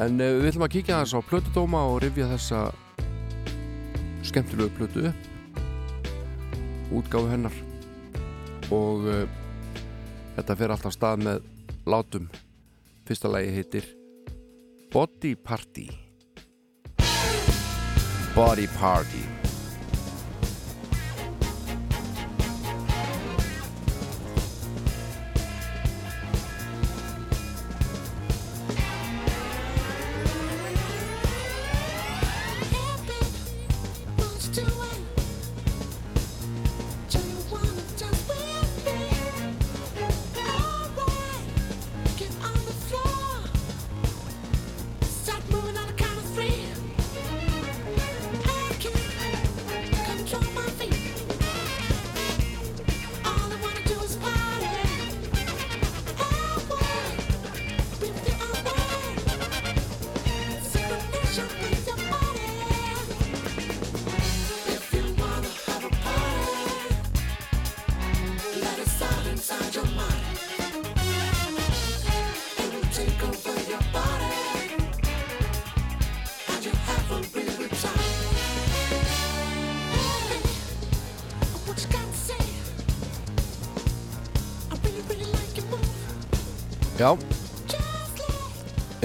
en 0.00 0.20
uh, 0.20 0.38
við 0.40 0.52
ætlum 0.52 0.66
að 0.66 0.74
kíkja 0.76 1.00
þess 1.02 1.16
á 1.18 1.20
plötudóma 1.28 1.82
og 1.90 2.00
rifja 2.04 2.28
þessa 2.30 2.62
skemmtilegu 4.26 4.72
plötu 4.78 5.06
upp. 5.10 5.28
Útgáfu 6.92 7.32
hennar. 7.32 7.58
Og 8.72 9.04
uh, 9.08 9.26
þetta 10.38 10.58
fer 10.60 10.76
alltaf 10.76 10.96
stað 10.96 11.26
með 11.26 11.44
látum. 11.88 12.30
Fyrsta 13.08 13.32
lagi 13.32 13.52
heitir 13.56 13.92
Body 14.92 15.34
Party. 15.36 15.88
Body 18.32 18.68
Party 18.78 19.41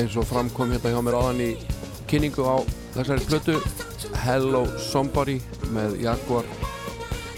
eins 0.08 0.16
og 0.22 0.28
framkom 0.30 0.70
hérna 0.72 0.88
hjá 0.93 1.01
mér 1.03 1.16
áðan 1.20 1.41
í 1.43 1.47
kynningu 2.08 2.39
á 2.47 2.64
þessari 2.93 3.26
plötu 3.28 3.55
Hello 4.24 4.62
Somebody 4.80 5.41
með 5.76 5.97
Jaguar. 5.99 6.47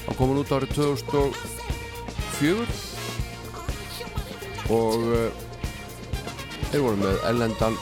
Á 0.06 0.14
komin 0.14 0.38
út 0.44 0.54
árið 0.54 0.76
2004 0.78 2.68
og 4.70 5.02
uh, 5.02 5.34
þeir 6.70 6.84
voru 6.84 7.00
með 7.02 7.16
ellendan 7.32 7.80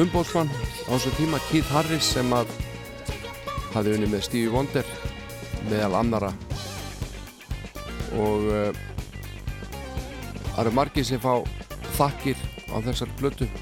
umbóðsmann 0.00 0.48
á 0.88 0.94
þessu 0.94 1.12
tíma 1.18 1.42
Keith 1.50 1.68
Harris 1.74 2.08
sem 2.16 2.32
að 2.32 2.48
hafði 3.74 3.98
unni 3.98 4.08
með 4.08 4.24
Stevie 4.30 4.54
Wonder 4.54 4.88
meðal 5.68 6.00
annara 6.00 6.32
og 8.16 8.40
uh, 8.48 8.72
það 10.48 10.64
eru 10.64 10.76
margir 10.80 11.04
sem 11.12 11.20
fá 11.20 11.34
þakkir 12.00 12.40
á 12.72 12.80
þessar 12.88 13.12
blötu 13.20 13.52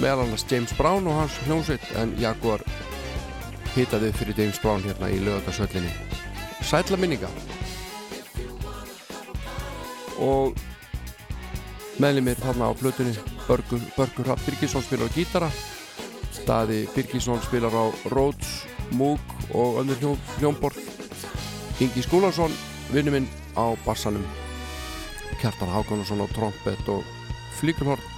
meðal 0.00 0.26
annars 0.26 0.44
James 0.50 0.72
Brown 0.76 1.06
og 1.08 1.20
hans 1.20 1.36
hljómsveit 1.46 1.84
en 2.00 2.12
Jaguar 2.20 2.62
hitaði 3.76 4.12
fyrir 4.16 4.38
James 4.42 4.60
Brown 4.62 4.84
hérna 4.84 5.08
í 5.12 5.20
lögatarsöllinni 5.24 5.92
sætla 6.66 6.98
minninga. 6.98 7.28
Og 10.16 10.56
meðlumir 12.00 12.38
þarna 12.40 12.70
á 12.72 12.78
blötunni 12.78 13.14
Börgur, 13.46 14.26
Rapp 14.26 14.42
Birgisson 14.46 14.82
spilar 14.82 15.06
á 15.06 15.14
gítara 15.14 15.50
Daði 16.46 16.86
Birgisson 16.94 17.38
spilar 17.44 17.74
á 17.74 17.84
Rhodes, 18.10 18.64
Moog 18.96 19.20
og 19.54 19.82
önnur 19.82 20.00
hljóm, 20.00 20.18
hljómborð 20.40 20.80
Ingi 21.84 22.02
Skúlason 22.02 22.52
vinnuminn 22.90 23.28
á 23.54 23.76
bassanum 23.84 24.24
Kjartan 25.40 25.70
Hákonarsson 25.70 26.24
á 26.24 26.26
trompet 26.32 26.88
og 26.88 27.04
flíkulhorn 27.60 28.15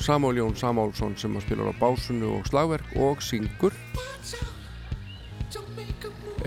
Samuel 0.00 0.40
Jón 0.40 0.56
Samálsson 0.56 1.16
sem 1.20 1.36
að 1.36 1.44
spila 1.44 1.70
á 1.70 1.74
básunu 1.80 2.32
og 2.38 2.48
slagverk 2.48 2.96
og 2.96 3.20
syngur. 3.24 3.76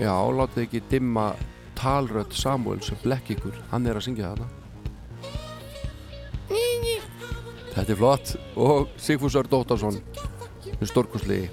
Já, 0.00 0.14
látið 0.34 0.64
ekki 0.66 0.82
dimma 0.90 1.30
talrödd 1.78 2.34
Samuel 2.34 2.82
sem 2.82 2.98
blekk 3.02 3.36
ykkur, 3.36 3.56
hann 3.70 3.86
er 3.86 3.98
að 3.98 4.08
syngja 4.08 4.34
þetta 4.34 4.50
Þetta 7.74 7.90
er 7.90 7.98
flott. 7.98 8.34
Og 8.54 8.90
Sigfúsar 9.02 9.48
Dóttarsson 9.50 9.98
með 10.78 10.90
stórkursliði 10.90 11.48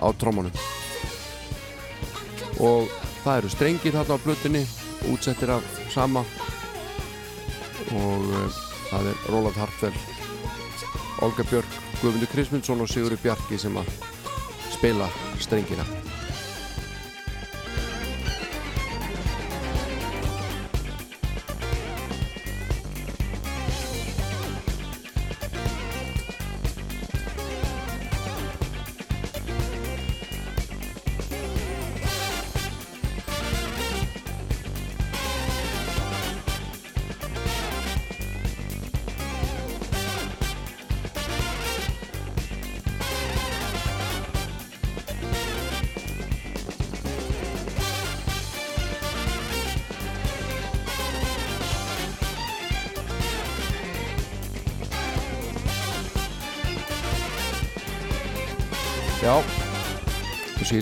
á 0.00 0.08
trómanum 0.18 0.54
og 2.62 2.88
það 3.24 3.36
eru 3.40 3.50
strengir 3.50 3.94
þarna 3.96 4.16
á 4.18 4.24
blutinni 4.24 4.62
útsettir 5.10 5.50
af 5.50 5.66
sama. 5.90 6.22
Og 7.92 8.28
uh, 8.28 8.60
það 8.90 9.12
er 9.12 9.24
Róland 9.32 9.58
Hartfell 9.58 10.11
Olga 11.22 11.44
Björk, 11.46 11.80
Guðmundur 12.00 12.30
Krismundsson 12.32 12.82
og 12.82 12.90
Sigurður 12.90 13.20
Bjarki 13.22 13.60
sem 13.60 13.76
að 13.78 13.92
spila 14.74 15.06
strengina 15.38 15.86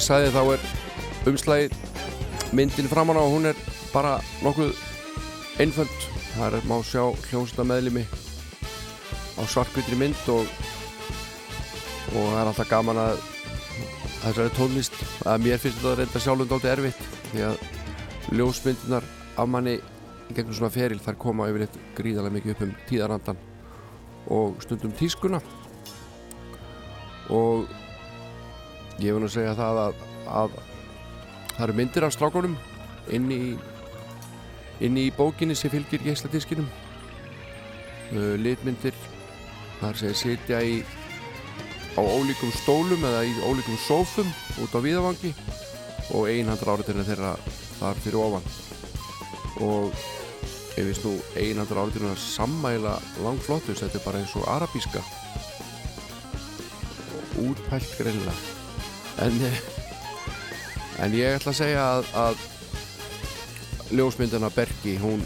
ég 0.01 0.07
sagði 0.07 0.29
þá 0.33 0.43
er 0.55 0.63
umslægið 1.29 1.75
myndin 2.57 2.89
framan 2.89 3.19
á 3.21 3.25
hún 3.29 3.51
er 3.51 3.59
bara 3.93 4.15
nokkuð 4.41 4.71
einföld. 5.61 5.97
Það 6.33 6.57
er 6.57 6.69
má 6.71 6.79
sjá 6.87 7.03
hljónsta 7.27 7.67
meðlimi 7.69 8.07
á 9.37 9.43
svarkvítri 9.45 9.99
mynd 10.01 10.23
og 10.33 10.47
og 12.11 12.17
það 12.17 12.39
er 12.39 12.49
alltaf 12.49 12.71
gaman 12.71 13.01
að 13.03 13.21
þessari 14.23 14.55
tónlist 14.57 14.97
að 15.29 15.45
mér 15.45 15.61
finnst 15.61 15.83
þetta 15.83 15.93
reynda 15.99 16.23
sjálfum 16.25 16.49
dálítið 16.49 16.73
erfitt 16.73 17.05
því 17.27 17.45
að 17.51 17.61
ljósmyndinar 18.41 19.11
af 19.37 19.53
manni 19.53 19.77
í 19.77 20.39
gegnum 20.39 20.57
svona 20.57 20.73
feril 20.79 21.03
þar 21.05 21.21
koma 21.21 21.51
yfirleitt 21.51 21.77
gríðarlega 21.99 22.39
mikið 22.39 22.55
upp 22.55 22.65
um 22.65 22.73
tíðarandan 22.89 23.45
og 24.33 24.65
stundum 24.65 24.97
tískuna. 24.97 25.43
Og 27.29 27.69
ég 29.01 29.17
vil 29.17 29.23
nú 29.23 29.31
segja 29.33 29.57
það 29.59 29.83
að, 29.87 30.07
að 30.41 30.57
það 31.55 31.65
eru 31.67 31.77
myndir 31.81 32.07
af 32.07 32.15
strákunum 32.15 32.57
inn 33.11 33.31
í 33.33 33.43
inn 34.81 34.97
í 34.97 35.11
bókinni 35.13 35.57
sem 35.57 35.73
fylgir 35.73 36.03
geisladiskinum 36.05 36.69
uh, 38.15 38.35
litmyndir 38.41 38.97
þar 39.81 39.99
sem 40.01 40.17
sitja 40.17 40.61
í 40.65 40.81
á 41.97 42.01
ólíkum 42.01 42.53
stólum 42.55 43.05
eða 43.05 43.25
í 43.29 43.35
ólíkum 43.45 43.79
sófum 43.85 44.29
út 44.63 44.77
á 44.77 44.81
Víðavangi 44.81 45.33
og 46.17 46.29
einhandra 46.31 46.77
áriðurinn 46.77 47.07
þeirra 47.07 47.35
þar 47.79 48.01
fyrir 48.05 48.21
ofan. 48.21 48.47
Og 49.61 49.93
ég 50.79 50.87
veist 50.87 51.05
nú 51.07 51.17
einhandra 51.35 51.85
áriðurinn 51.85 52.15
er 52.15 52.23
sammæla 52.23 52.95
langflottus, 53.25 53.83
þetta 53.83 54.01
er 54.01 54.07
bara 54.07 54.23
eins 54.23 54.37
og 54.39 54.49
arabíska. 54.51 55.03
Og 57.35 57.51
útpælt 57.51 57.99
greinilega 57.99 58.60
en, 59.27 59.39
en 61.05 61.15
ég 61.17 61.37
ætla 61.39 61.53
að 61.53 61.61
segja 61.61 61.85
að, 61.99 62.11
að 62.25 63.95
ljósmyndina 63.99 64.51
Bergi 64.55 64.97
hún, 65.03 65.23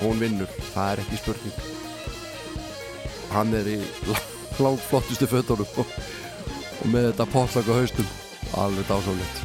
hún 0.00 0.20
vinnur, 0.22 0.50
það 0.72 0.92
er 0.92 1.04
ekki 1.04 1.20
spurning. 1.20 1.62
Hann 3.32 3.54
er 3.56 3.70
í 3.74 3.78
langflottustu 4.60 5.26
fötunum 5.30 5.80
og, 5.80 5.96
og 6.82 6.92
með 6.92 7.10
þetta 7.10 7.30
potlaka 7.32 7.80
haustum 7.80 8.12
alveg 8.60 8.88
dásáleitt 8.90 9.42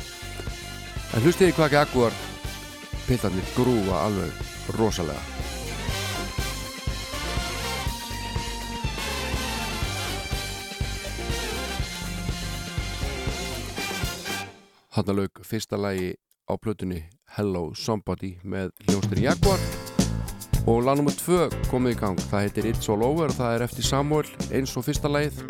en 1.16 1.24
hlustiði 1.24 1.56
hvað 1.56 1.68
ekki 1.70 1.80
Aguar 1.80 2.18
pillarnir 3.08 3.52
grúa 3.56 4.04
alveg 4.08 4.76
rosalega 4.76 5.37
Hanna 14.98 15.14
laug 15.14 15.44
fyrsta 15.46 15.78
lagi 15.78 16.16
á 16.50 16.58
plötunni 16.58 17.04
Hello 17.36 17.68
Somebody 17.78 18.32
með 18.42 18.72
hljóstir 18.88 19.20
Jaguar. 19.22 19.62
Og 20.66 20.80
lag 20.88 20.98
nr. 20.98 21.14
2 21.14 21.68
komið 21.70 21.94
í 21.94 21.98
gang. 22.00 22.24
Það 22.32 22.46
heitir 22.48 22.68
It's 22.72 22.90
All 22.90 23.06
Over 23.06 23.30
og 23.30 23.38
það 23.38 23.58
er 23.60 23.66
eftir 23.68 23.86
Samuel 23.86 24.32
eins 24.50 24.74
og 24.74 24.88
fyrsta 24.88 25.12
lagið. 25.14 25.44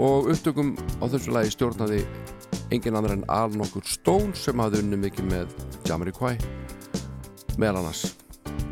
Og 0.00 0.30
upptökum 0.32 0.72
á 0.72 1.04
þessu 1.04 1.36
lagi 1.36 1.52
stjórnaði 1.52 2.00
engin 2.72 2.96
annar 2.96 3.18
en 3.18 3.28
Al 3.28 3.52
nokkur 3.52 3.84
Stone 3.84 4.32
sem 4.32 4.64
hafði 4.64 4.80
unni 4.86 5.02
mikið 5.04 5.28
með 5.28 5.52
Jamiroquai 5.90 6.38
meðal 7.60 7.82
annars. 7.82 8.06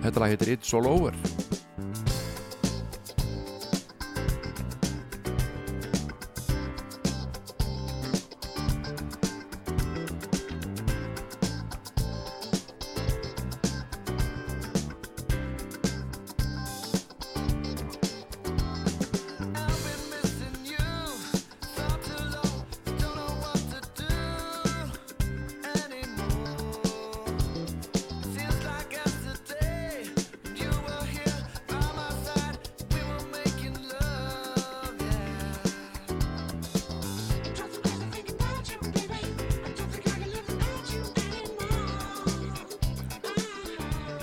Þetta 0.00 0.24
lag 0.24 0.32
heitir 0.32 0.54
It's 0.56 0.72
All 0.72 0.88
Over 0.88 1.12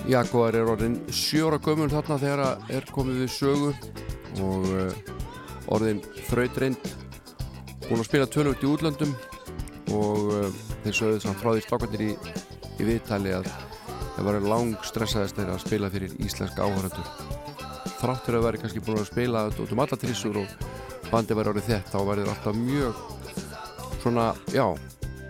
Jaguar 0.07 0.55
er 0.55 0.69
orðin 0.71 1.01
sjóra 1.11 1.57
gömul 1.59 1.89
þarna 1.91 2.15
þegar 2.21 2.41
að 2.45 2.69
er 2.77 2.85
komið 2.95 3.17
við 3.25 3.31
sögu 3.33 3.71
og 4.39 4.67
uh, 4.71 5.15
orðin 5.75 5.99
þrautreind 6.29 6.91
búin 7.89 7.99
að 7.99 8.07
spila 8.07 8.29
tölvöld 8.31 8.63
í 8.63 8.69
útlöndum 8.69 9.11
og 9.91 10.31
uh, 10.31 10.47
þeir 10.85 10.95
sögðu 11.01 11.19
samt 11.25 11.41
frá 11.41 11.51
því 11.51 11.65
strákarnir 11.65 12.05
í, 12.07 12.09
í 12.79 12.87
viðtali 12.87 13.35
að 13.35 13.51
það 14.15 14.29
var 14.29 14.49
lang 14.53 14.87
stressaðist 14.87 15.41
þeirra 15.41 15.57
að 15.57 15.65
spila 15.65 15.91
fyrir 15.91 16.15
íslenska 16.23 16.63
áhöröndur 16.63 17.11
þráttur 17.99 18.39
að 18.39 18.47
vera 18.47 18.61
kannski 18.63 18.83
búin 18.87 19.01
að 19.01 19.09
spila 19.11 19.45
út 19.51 19.73
um 19.75 19.83
alla 19.83 19.99
trissur 19.99 20.39
og 20.39 20.67
bandi 21.11 21.35
var 21.35 21.51
orðið 21.51 21.73
þett 21.73 21.91
þá 21.91 21.97
var 22.07 22.21
þeir 22.21 22.31
alltaf 22.31 22.61
mjög 22.63 23.03
svona, 24.05 24.29
já 24.55 24.65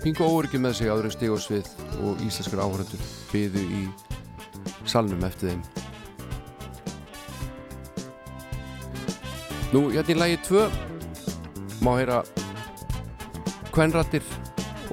pingu 0.03 0.29
óryggi 0.29 0.61
með 0.61 0.83
sig 0.83 0.93
áður 0.93 1.09
en 1.09 1.17
stígosvið 1.17 1.71
og 2.05 2.21
íslenskar 2.27 2.61
áhöröndur 2.61 3.09
byðu 3.31 3.65
í 3.81 3.87
salnum 4.87 5.23
eftir 5.27 5.53
þeim. 5.53 5.63
Nú, 9.73 9.87
hérna 9.91 10.13
í 10.15 10.19
lagi 10.19 10.37
2 10.47 10.67
má 11.83 11.97
heyra 11.99 12.21
kvenrattir 13.75 14.23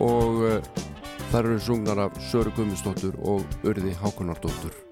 og 0.03 0.43
uh, 0.45 0.57
þar 1.31 1.53
eru 1.53 1.61
sungnar 1.63 2.07
af 2.09 2.19
Söru 2.31 2.53
Gummistóttur 2.57 3.15
og 3.23 3.47
Urði 3.65 3.95
Hákonardóttur 4.03 4.84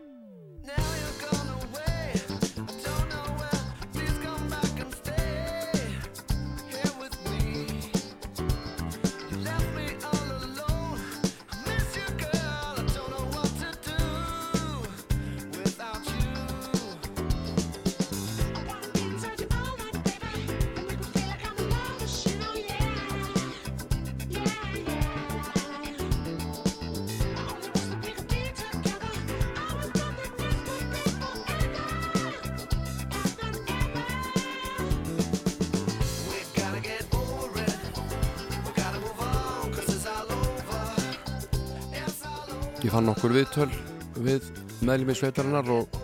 við 44.93 44.99
meðlum 45.01 45.13
í 45.13 45.17
sveitarinnar 45.17 45.69
og 45.73 45.95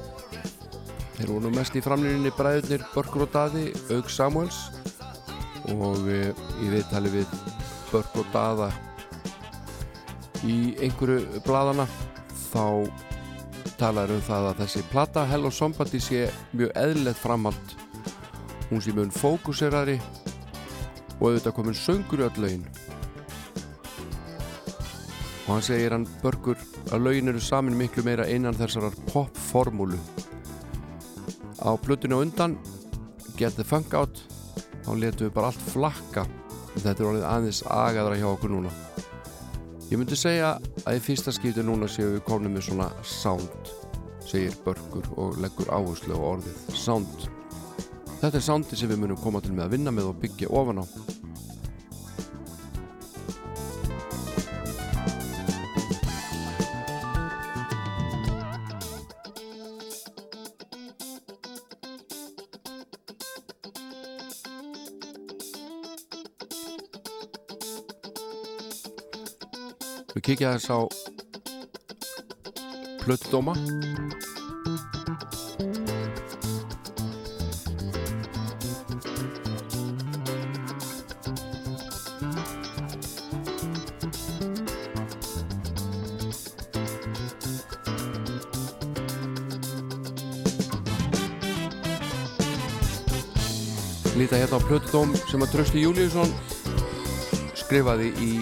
þeir 1.18 1.30
voru 1.34 1.50
mest 1.52 1.74
í 1.76 1.82
framlýninni 1.84 2.30
bræðurnir 2.32 2.86
Börgur 2.94 3.26
og 3.26 3.32
Daði, 3.34 3.66
Aug 3.92 4.08
Samuels 4.08 4.60
og 5.74 6.08
e, 6.08 6.30
í 6.64 6.70
viðtali 6.72 7.12
við 7.12 7.34
Börg 7.90 8.16
og 8.16 8.30
Daða 8.32 8.70
í 10.48 10.72
einhverju 10.80 11.42
bladana 11.44 11.84
þá 12.46 12.88
talaður 13.76 14.16
um 14.16 14.26
það 14.30 14.50
að 14.54 14.64
þessi 14.64 14.84
plata 14.88 15.28
Hello 15.28 15.52
Somebody 15.52 16.00
sé 16.00 16.24
mjög 16.56 16.72
eðlilegt 16.72 17.20
framhald. 17.20 17.78
Hún 18.70 18.80
sé 18.80 18.96
mjög 18.96 19.12
fókuserari 19.18 20.00
og 21.18 21.28
auðvitað 21.28 21.58
komin 21.60 21.76
söngur 21.76 22.24
í 22.24 22.30
öll 22.30 22.44
lögin 22.46 22.68
og 25.48 25.54
hann 25.54 25.64
segir 25.64 25.94
hann 25.96 26.04
Börgur 26.20 26.60
að 26.92 27.06
lögin 27.06 27.32
eru 27.32 27.40
samin 27.40 27.76
miklu 27.78 28.04
meira 28.04 28.26
innan 28.28 28.56
þessarar 28.56 28.92
popformúlu. 29.08 29.96
Á 31.64 31.72
á 31.72 32.16
undan 32.20 32.58
Get 33.38 33.56
the 33.56 33.64
Funk 33.64 33.94
Out 33.96 34.20
þá 34.84 34.92
letum 34.92 35.26
við 35.26 35.34
bara 35.34 35.48
allt 35.48 35.64
flakka. 35.72 36.26
En 36.76 36.84
þetta 36.84 37.02
er 37.02 37.08
orðið 37.08 37.26
aðeins 37.32 37.62
agaðra 37.64 38.20
hjá 38.20 38.28
okkur 38.28 38.52
núna. 38.52 38.70
Ég 39.88 39.96
myndi 39.96 40.16
segja 40.20 40.58
að 40.84 41.00
í 41.00 41.02
fyrsta 41.02 41.32
skipti 41.32 41.64
núna 41.64 41.88
séum 41.88 42.18
við 42.18 42.26
komin 42.28 42.52
með 42.52 42.68
svona 42.68 42.92
sound 43.02 43.72
segir 44.28 44.52
Börgur 44.64 45.06
og 45.16 45.38
leggur 45.40 45.70
áherslu 45.72 46.12
á 46.12 46.22
orðið 46.36 46.76
sound. 46.76 47.28
Þetta 48.20 48.36
er 48.36 48.44
soundi 48.44 48.76
sem 48.76 48.90
við 48.90 49.00
munum 49.00 49.20
koma 49.22 49.40
til 49.40 49.54
með 49.54 49.64
að 49.64 49.78
vinna 49.78 49.94
með 49.94 50.10
og 50.10 50.20
byggja 50.20 50.52
ofan 50.52 50.82
á 50.82 51.17
Við 70.28 70.36
kikja 70.36 70.50
þess 70.58 70.68
á 70.68 70.78
Plötudóma. 73.00 73.54
Líta 94.12 94.36
hérna 94.36 94.60
á 94.60 94.66
Plötudóm 94.68 95.16
sem 95.24 95.40
að 95.40 95.56
Trösti 95.56 95.88
Júliusson 95.88 96.36
skrifaði 97.56 98.12
í 98.20 98.32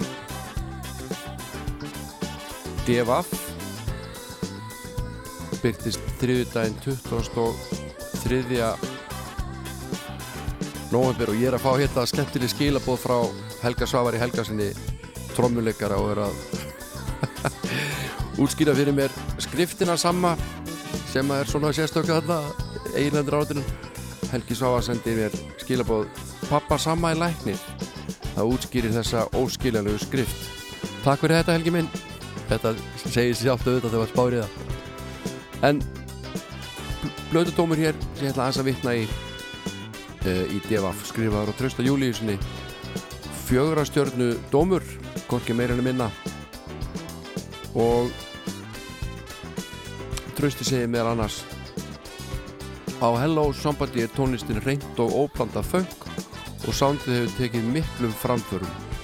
DFF 2.86 3.32
byrtist 5.58 6.12
þriðudaginn 6.20 6.76
23. 6.84 8.68
november 10.92 11.32
og 11.32 11.40
ég 11.40 11.48
er 11.50 11.56
að 11.58 11.64
fá 11.64 11.72
hérna 11.80 12.04
skemmtileg 12.06 12.52
skilabóð 12.52 13.00
frá 13.02 13.16
Helga 13.64 13.88
Svavari 13.90 14.20
Helgarsinni 14.22 14.68
trommuleikara 15.34 15.98
og 15.98 16.12
er 16.14 16.22
að 16.28 16.34
útskýra 18.44 18.76
fyrir 18.78 18.94
mér 18.94 19.18
skriftina 19.42 19.98
sama 19.98 20.36
sem 21.10 21.26
er 21.34 21.50
svona 21.50 21.74
sérstökka 21.74 22.20
þarna 22.20 22.38
eiginlendur 22.94 23.40
átinu 23.40 23.66
Helgi 24.30 24.54
Svavar 24.58 24.86
sendi 24.86 25.18
mér 25.18 25.34
skilabóð 25.62 26.06
pappa 26.46 26.78
sama 26.78 27.14
í 27.14 27.18
læknir. 27.18 27.58
Það 28.36 28.50
útskýrir 28.54 28.94
þessa 28.94 29.26
óskiljanlegu 29.34 29.98
skrift. 30.02 30.50
Takk 31.02 31.22
fyrir 31.22 31.40
þetta 31.40 31.56
Helgi 31.56 31.74
minn 31.74 31.95
þetta 32.50 32.74
segir 33.04 33.34
sér 33.34 33.42
sjálft 33.42 33.68
auðvitað 33.68 33.94
þegar 33.94 34.12
spárið 34.12 34.44
það. 34.44 34.50
En 35.66 35.80
blödu 37.30 37.54
dómur 37.56 37.80
hér 37.80 37.96
sem 38.14 38.26
ég 38.26 38.32
ætla 38.34 38.46
aðeins 38.46 38.60
að 38.62 38.68
vitna 38.70 38.94
í 38.94 39.06
uh, 39.06 40.44
í 40.52 40.60
DFF 40.68 41.08
skrifaður 41.10 41.52
og 41.52 41.58
trösta 41.58 41.86
júlíusinni 41.86 42.38
fjögra 43.46 43.84
stjörnu 43.86 44.32
dómur 44.52 44.86
hvorki 45.26 45.54
meira 45.54 45.76
en 45.76 45.84
minna. 45.86 46.08
Og 47.76 48.10
trösti 50.38 50.66
segir 50.66 50.90
meðal 50.90 51.14
annars 51.14 51.42
á 53.00 53.08
Hello 53.20 53.50
Somebody 53.52 54.06
er 54.06 54.12
tónlistin 54.16 54.62
reynd 54.64 55.00
og 55.02 55.14
óplanda 55.26 55.62
funk 55.64 56.06
og 56.66 56.74
soundið 56.74 57.20
hefur 57.20 57.34
tekið 57.38 57.72
miklum 57.74 58.14
framförum 58.22 58.95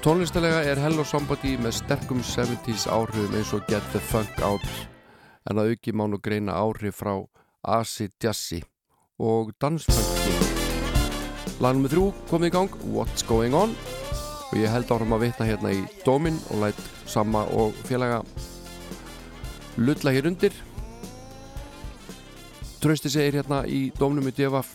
Tónlistalega 0.00 0.62
er 0.64 0.78
Hello 0.80 1.02
Somebody 1.04 1.58
með 1.60 1.74
sterkum 1.76 2.22
70s 2.24 2.86
áhrifum 2.88 3.34
eins 3.36 3.50
og 3.52 3.66
Get 3.68 3.84
the 3.92 4.00
Funk 4.00 4.38
Out 4.40 4.64
en 5.44 5.60
að 5.60 5.74
auki 5.74 5.92
má 5.92 6.06
nú 6.08 6.16
greina 6.24 6.54
áhrif 6.56 7.02
frá 7.02 7.18
acid 7.60 8.14
jazzy 8.16 8.62
og 9.20 9.50
dansfunki. 9.60 10.32
Lagnum 11.60 11.84
með 11.84 11.92
þrjú 11.92 12.06
komið 12.32 12.48
í 12.48 12.54
gang, 12.54 12.78
What's 12.94 13.26
Going 13.28 13.58
On 13.60 13.76
og 13.76 14.56
ég 14.56 14.72
held 14.72 14.88
áfram 14.88 15.12
að 15.18 15.26
vitna 15.26 15.50
hérna 15.50 15.74
í 15.76 15.84
dómin 16.06 16.40
og 16.48 16.64
lætt 16.64 16.80
sama 17.04 17.44
og 17.52 17.76
félaga 17.84 18.22
lulla 19.76 20.16
hér 20.16 20.32
undir. 20.32 20.56
Trösti 22.80 23.12
segir 23.12 23.42
hérna 23.42 23.66
í 23.68 23.90
dómnum 24.00 24.32
í 24.32 24.36
DFF 24.40 24.72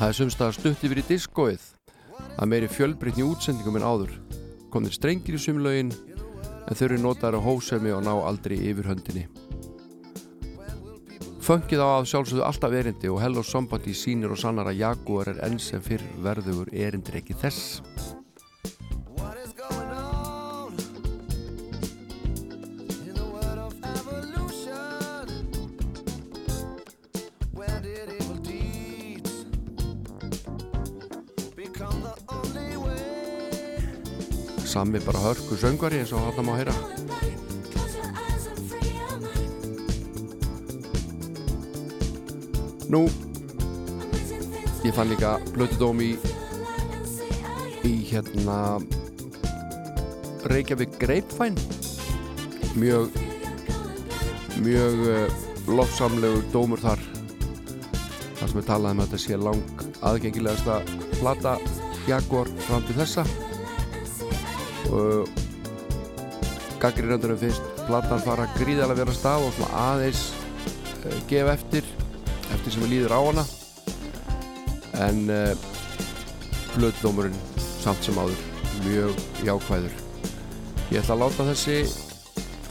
Það 0.00 0.08
er 0.08 0.20
sumstað 0.22 0.56
stutt 0.62 0.88
yfir 0.88 1.04
í 1.04 1.08
diskóið 1.12 1.73
að 2.34 2.50
meiri 2.50 2.70
fjölbreytni 2.70 3.26
útsendingum 3.26 3.78
en 3.80 3.86
áður. 3.86 4.12
Komnir 4.72 4.94
strengir 4.94 5.38
í 5.38 5.40
sumlaugin 5.40 5.92
en 5.92 6.76
þau 6.78 6.84
eru 6.88 7.00
notaður 7.02 7.38
á 7.40 7.46
hósemi 7.46 7.94
og 7.94 8.04
ná 8.06 8.12
aldrei 8.14 8.56
yfir 8.58 8.90
höndinni. 8.90 9.28
Funkið 11.44 11.84
á 11.84 11.88
að 12.00 12.08
sjálfsögðu 12.08 12.44
alltaf 12.46 12.72
erindi 12.72 13.10
og 13.12 13.20
Hello 13.20 13.42
Somebody 13.44 13.92
sínir 13.92 14.32
og 14.32 14.40
sannar 14.40 14.70
að 14.70 14.80
Jaguar 14.80 15.34
er 15.34 15.42
enn 15.44 15.60
sem 15.60 15.82
fyrr 15.84 16.04
verðugur 16.24 16.72
erindir 16.72 17.20
ekki 17.20 17.36
þess 17.36 17.82
Sami 34.74 34.98
bara 34.98 35.20
hörku 35.22 35.54
söngvari 35.54 36.00
eins 36.02 36.10
og 36.10 36.24
hann 36.34 36.46
má 36.48 36.56
heyra. 36.58 36.72
Nú 42.90 43.04
ég 44.82 44.96
fann 44.96 45.12
líka 45.12 45.36
blötudóm 45.54 46.02
í 46.02 46.08
í 47.86 47.92
hérna 48.10 48.58
Reykjavík 50.50 50.98
Grapevine. 50.98 51.54
Mjög 52.74 53.14
mjög 54.58 55.06
uh, 55.06 55.40
lofsamlegur 55.70 56.50
dómur 56.50 56.82
þar. 56.82 57.06
Þar 58.42 58.48
sem 58.48 58.58
við 58.58 58.68
talaðum 58.74 59.06
að 59.06 59.14
þetta 59.14 59.24
sé 59.28 59.38
lang 59.38 59.88
aðgengilegasta 60.02 60.82
plata 61.20 61.58
Jaguar 62.10 62.50
fram 62.66 62.82
til 62.90 62.98
þessa 63.04 63.30
og 64.92 65.28
gaggrinöndurum 66.82 67.38
finnst 67.40 67.62
platan 67.86 68.22
fara 68.24 68.48
gríðarlega 68.58 69.00
vera 69.02 69.16
stað 69.16 69.46
og 69.46 69.54
svona 69.56 69.84
aðeins 69.90 70.24
uh, 71.04 71.20
gefa 71.30 71.54
eftir 71.56 71.86
eftir 72.54 72.74
sem 72.74 72.84
við 72.84 72.92
líður 72.94 73.16
á 73.16 73.20
hana. 73.20 73.44
En 75.08 75.22
uh, 75.32 75.52
blöddómurinn 76.74 77.38
samt 77.82 78.04
sem 78.04 78.18
áður 78.18 78.40
mjög 78.84 79.22
jákvæður. 79.46 80.02
Ég 80.92 81.00
ætla 81.00 81.16
að 81.16 81.22
láta 81.24 81.48
þessi 81.52 81.78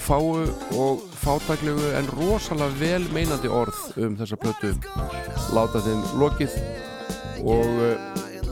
fáu 0.03 0.43
og 0.75 1.03
fátaklegu 1.23 1.93
en 1.97 2.09
rosalega 2.17 2.79
vel 2.79 3.05
meinandi 3.15 3.51
orð 3.51 3.79
um 4.03 4.17
þessa 4.19 4.39
plötu 4.39 4.73
láta 5.55 5.81
þeim 5.85 6.03
lokið 6.19 6.57
og 7.43 7.81
uh, 7.87 7.95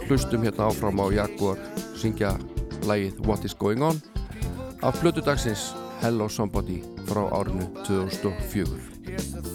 hlustum 0.07 0.47
hérna 0.47 0.69
áfram 0.69 1.03
á 1.03 1.05
Jaguar 1.15 1.59
syngja 1.99 2.35
lægið 2.87 3.21
What 3.27 3.45
is 3.45 3.55
going 3.57 3.83
on 3.83 4.01
af 4.81 4.93
plötu 5.01 5.21
dagsins 5.25 5.71
Hello 6.01 6.27
Somebody 6.27 6.81
frá 7.07 7.27
árinu 7.39 7.67
2004 7.85 9.50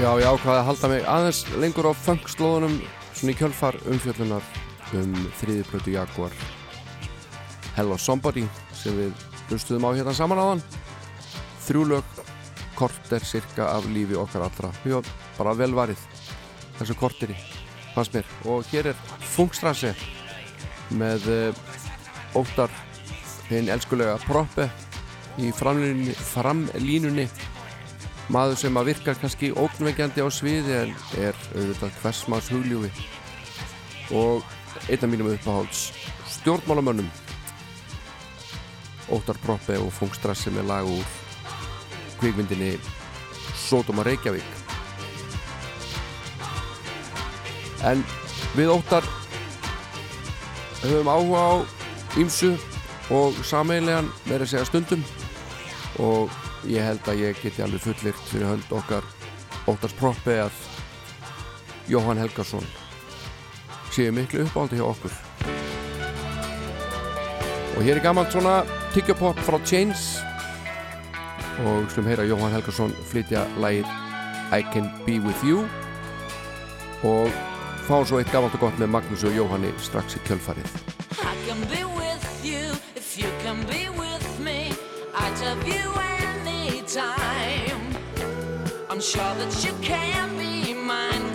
Já, 0.00 0.14
ég 0.16 0.24
ákvaði 0.24 0.56
að 0.56 0.64
halda 0.64 0.88
mig 0.88 1.02
aðeins 1.12 1.38
lengur 1.60 1.90
á 1.90 2.00
funkslóðunum 2.06 2.78
svona 3.12 3.32
í 3.34 3.36
kjölfar 3.36 3.76
umfjöllunar 3.84 4.46
um 4.96 5.10
þriðiplötu 5.36 5.92
Jaguar. 5.92 6.32
Hello 7.76 7.98
Somebody 8.00 8.46
sem 8.72 8.96
við 8.96 9.26
hlustuðum 9.50 9.84
á 9.84 9.90
hérna 9.92 10.14
saman 10.16 10.40
áðan. 10.40 10.62
Þrjú 11.66 11.82
lög 11.90 12.16
korter 12.78 13.28
cirka 13.28 13.66
af 13.74 13.90
lífi 13.92 14.16
okkar 14.16 14.46
allra. 14.46 14.72
Já, 14.88 15.02
bara 15.36 15.52
vel 15.60 15.76
varið 15.76 16.00
þessu 16.78 16.96
korteri 16.96 17.36
fannst 17.92 18.16
mér. 18.16 18.32
Og 18.48 18.64
hér 18.72 18.94
er 18.94 19.06
Funkstrasse 19.34 19.92
með 20.96 21.28
uh, 21.28 22.40
óttar 22.40 22.72
hinn 23.52 23.68
elskulega 23.68 24.16
proppe 24.24 24.70
í 25.36 25.52
framlínunni, 25.52 26.16
framlínunni 26.16 27.28
maður 28.30 28.60
sem 28.60 28.76
að 28.78 28.92
virkar 28.92 29.18
kannski 29.18 29.50
ógnvengjandi 29.58 30.22
á 30.22 30.28
sviði 30.30 30.76
en 30.84 30.92
er 31.18 31.38
auðvitað 31.54 31.96
hversmaðs 32.02 32.50
hugljúfi 32.54 32.90
og 34.14 34.46
einn 34.86 35.02
af 35.02 35.10
mínum 35.10 35.32
uppáhalds 35.32 35.90
stjórnmálamönnum 36.36 37.10
Óttar 39.10 39.38
Proppe 39.42 39.74
og 39.82 39.90
Fungstrassi 39.92 40.52
með 40.54 40.68
lag 40.70 40.86
úr 40.86 41.06
kvikmyndinni 42.20 42.76
Sódóma 43.58 44.04
Reykjavík. 44.06 44.46
En 47.86 48.04
við 48.54 48.70
Óttar 48.70 49.06
höfum 50.84 51.10
áhuga 51.10 51.42
á 51.42 51.52
ímsu 52.20 52.52
og 53.10 53.34
sameiginlegan 53.46 54.12
meira 54.28 54.46
að 54.46 54.52
segja 54.52 54.68
stundum. 54.68 55.02
Og 55.98 56.39
ég 56.68 56.84
held 56.84 57.08
að 57.08 57.22
ég 57.24 57.40
geti 57.42 57.62
alveg 57.64 57.80
fullirt 57.84 58.28
fyrir 58.28 58.50
hönd 58.50 58.72
okkar 58.74 59.06
Óttars 59.70 59.94
Proppi 59.96 60.36
að 60.42 60.56
Jóhann 61.90 62.20
Helgarsson 62.20 62.66
séu 63.90 64.12
miklu 64.14 64.44
uppáldi 64.44 64.78
hjá 64.78 64.86
okkur 64.86 65.14
og 67.76 67.80
hér 67.86 67.96
er 67.96 68.04
gammalt 68.04 68.32
svona 68.34 68.60
tyggjapopp 68.94 69.40
frá 69.46 69.58
Chains 69.64 70.18
og 71.64 71.88
slum 71.92 72.08
heyra 72.10 72.26
Jóhann 72.28 72.54
Helgarsson 72.54 72.94
flytja 73.10 73.46
lægið 73.62 73.88
I 74.52 74.62
Can 74.72 74.90
Be 75.06 75.20
With 75.22 75.44
You 75.46 75.64
og 77.06 77.32
fá 77.88 78.02
svo 78.04 78.20
eitt 78.20 78.32
gammalt 78.34 78.56
og 78.58 78.66
gott 78.66 78.80
með 78.80 78.92
Magnús 78.98 79.24
og 79.24 79.36
Jóhanni 79.36 79.72
strax 79.80 80.18
í 80.18 80.24
kjölfarið 80.28 80.76
I 81.24 81.34
can 81.46 81.64
be 81.72 81.84
with 81.96 82.44
you 82.44 82.76
if 82.96 83.16
you 83.18 83.30
can 83.42 83.64
be 83.66 83.88
with 83.88 84.28
me. 84.40 84.70
I'd 85.14 85.38
have 85.44 85.66
you 85.66 85.99
anytime. 86.96 87.96
I'm 88.88 89.00
sure 89.00 89.34
that 89.34 89.64
you 89.64 89.72
can 89.80 90.36
be 90.36 90.74
mine, 90.74 91.29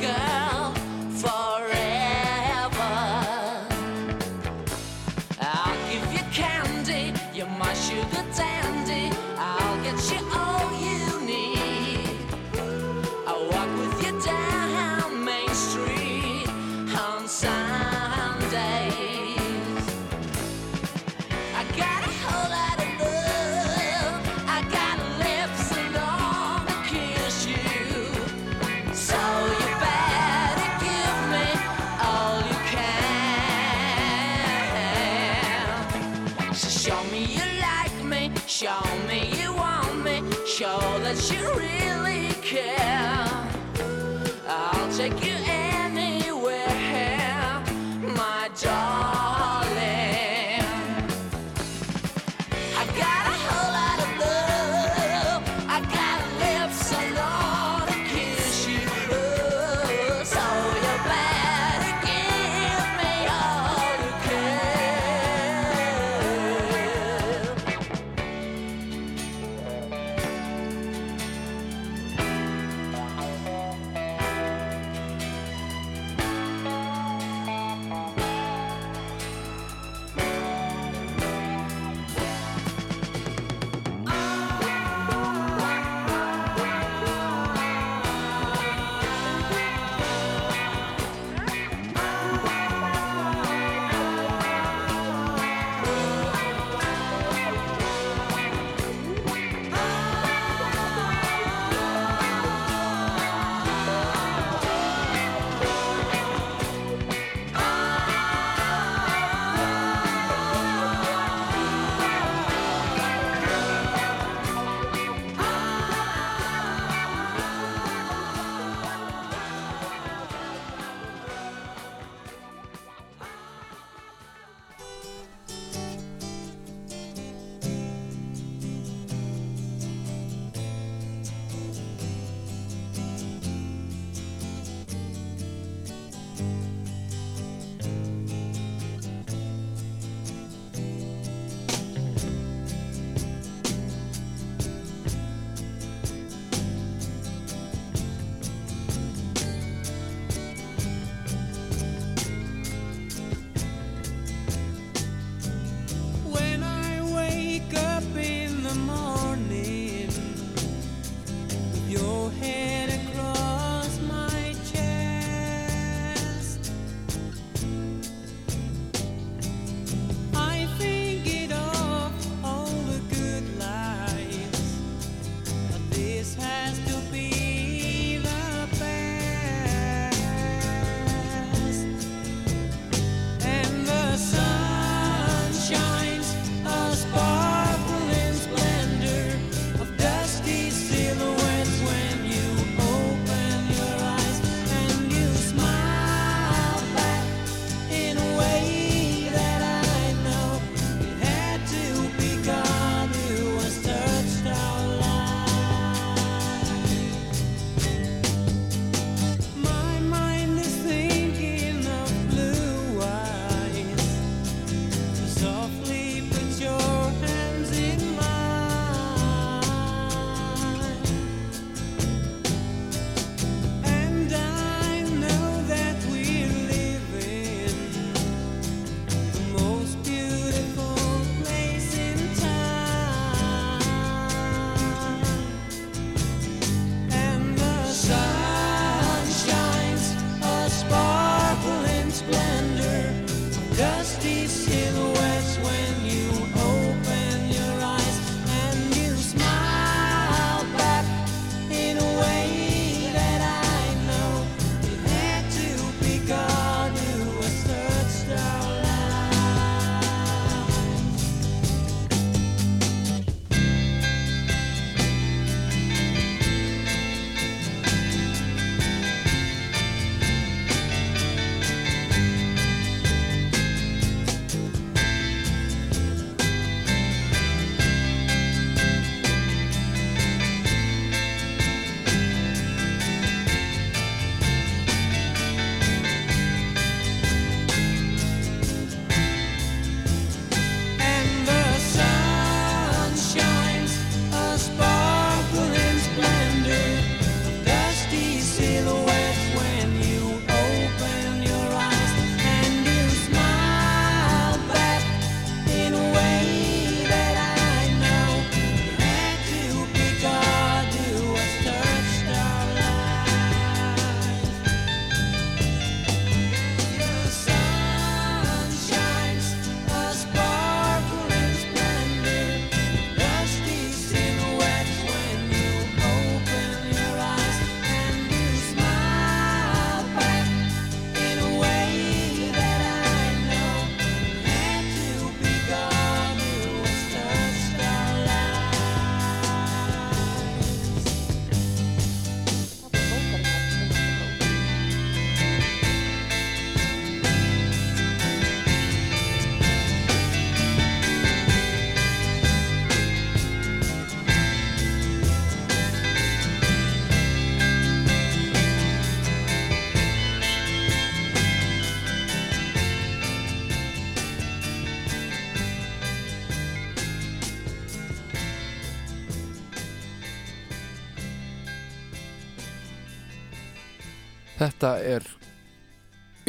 Þetta 374.65 374.95
er 375.05 375.25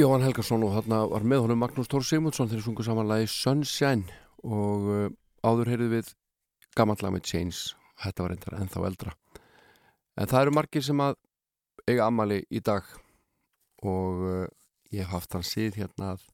Jóhann 0.01 0.23
Helgarsson 0.25 0.63
og 0.65 0.71
þarna 0.73 1.03
var 1.11 1.25
með 1.29 1.43
honum 1.45 1.59
Magnús 1.61 1.91
Tór 1.93 2.05
Sigmundsson 2.07 2.49
þegar 2.49 2.63
sungu 2.65 2.85
samanlagi 2.87 3.27
Sunshine 3.29 4.15
og 4.41 4.87
uh, 4.89 5.11
áður 5.45 5.69
heyrðu 5.69 5.89
við 5.91 6.13
gammallega 6.79 7.13
með 7.13 7.27
Chains 7.29 7.59
þetta 8.01 8.25
var 8.25 8.33
reyndar 8.33 8.57
ennþá 8.57 8.85
eldra. 8.89 9.13
En 10.17 10.31
það 10.31 10.47
eru 10.47 10.55
margir 10.57 10.87
sem 10.87 11.03
að 11.05 11.19
eiga 11.85 12.07
ammali 12.07 12.39
í 12.49 12.63
dag 12.65 12.89
og 13.85 14.25
uh, 14.25 14.49
ég 14.97 15.13
haft 15.13 15.37
hann 15.37 15.45
síð 15.45 15.77
hérna 15.83 16.15
að, 16.15 16.25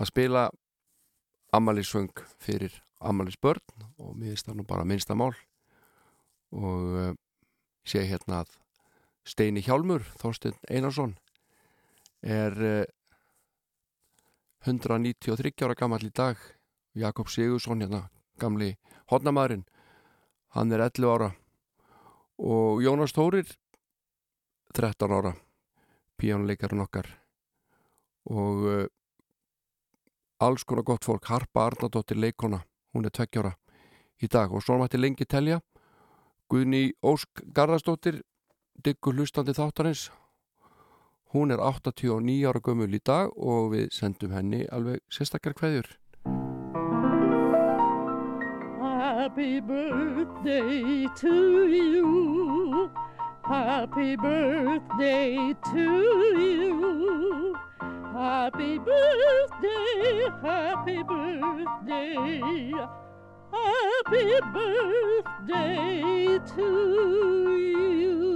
að 0.00 0.10
spila 0.14 0.46
ammalisvöng 1.60 2.24
fyrir 2.40 2.80
ammalisbörn 3.04 3.84
og 4.00 4.16
finnst 4.16 4.48
það 4.48 4.62
nú 4.62 4.68
bara 4.72 4.88
minnsta 4.88 5.12
mál 5.12 5.34
og 6.56 6.96
uh, 7.04 7.12
sé 7.84 8.08
hérna 8.08 8.46
að 8.46 8.59
Steini 9.26 9.62
Hjálmur, 9.62 10.04
Þorstein 10.20 10.56
Einarsson 10.70 11.16
er 12.22 12.56
uh, 12.56 12.84
193 14.66 15.64
ára 15.64 15.76
gammal 15.76 16.04
í 16.04 16.12
dag. 16.12 16.36
Jakob 16.98 17.30
Sigursson 17.30 17.80
hérna, 17.84 18.08
gamli 18.40 18.74
hodnamaðurinn 19.12 19.64
hann 20.56 20.72
er 20.72 20.82
11 20.88 21.10
ára. 21.10 21.30
Og 22.40 22.82
Jónas 22.82 23.12
Tórir 23.12 23.46
13 24.74 25.12
ára 25.12 25.34
píjónuleikarinn 26.20 26.84
okkar. 26.84 27.08
Og 28.30 28.66
uh, 28.68 28.86
alls 30.40 30.64
konar 30.64 30.84
gott 30.84 31.04
fólk. 31.04 31.28
Harpa 31.30 31.66
Arnardóttir 31.68 32.18
leikona 32.20 32.62
hún 32.94 33.06
er 33.06 33.14
20 33.14 33.44
ára 33.44 33.54
í 34.20 34.28
dag. 34.28 34.52
Og 34.52 34.64
svo 34.64 34.78
mætti 34.80 35.00
lengi 35.00 35.24
telja. 35.24 35.60
Guðni 36.50 36.90
Ósk 37.06 37.44
Garðarsdóttir 37.54 38.22
diggur 38.84 39.14
hlustandi 39.14 39.54
þáttarins 39.56 40.08
hún 41.34 41.54
er 41.54 41.60
89 41.62 42.46
ára 42.50 42.60
gömul 42.64 42.90
í 42.90 43.00
dag 43.04 43.30
og 43.36 43.72
við 43.74 43.90
sendum 43.94 44.32
henni 44.34 44.64
alveg 44.72 45.02
sérstakar 45.12 45.54
kveðjur 45.58 45.96
Happy 49.30 49.60
birthday 49.60 51.06
to 51.14 51.68
you. 51.68 52.90
Happy 53.44 54.16
birthday 54.16 55.54
to 55.72 55.84
you. 56.40 57.54
Happy 58.12 58.78
birthday, 58.78 60.28
happy 60.42 61.02
birthday. 61.02 62.72
Happy 63.52 64.40
birthday 64.52 66.38
to 66.54 66.68
you. 67.56 68.29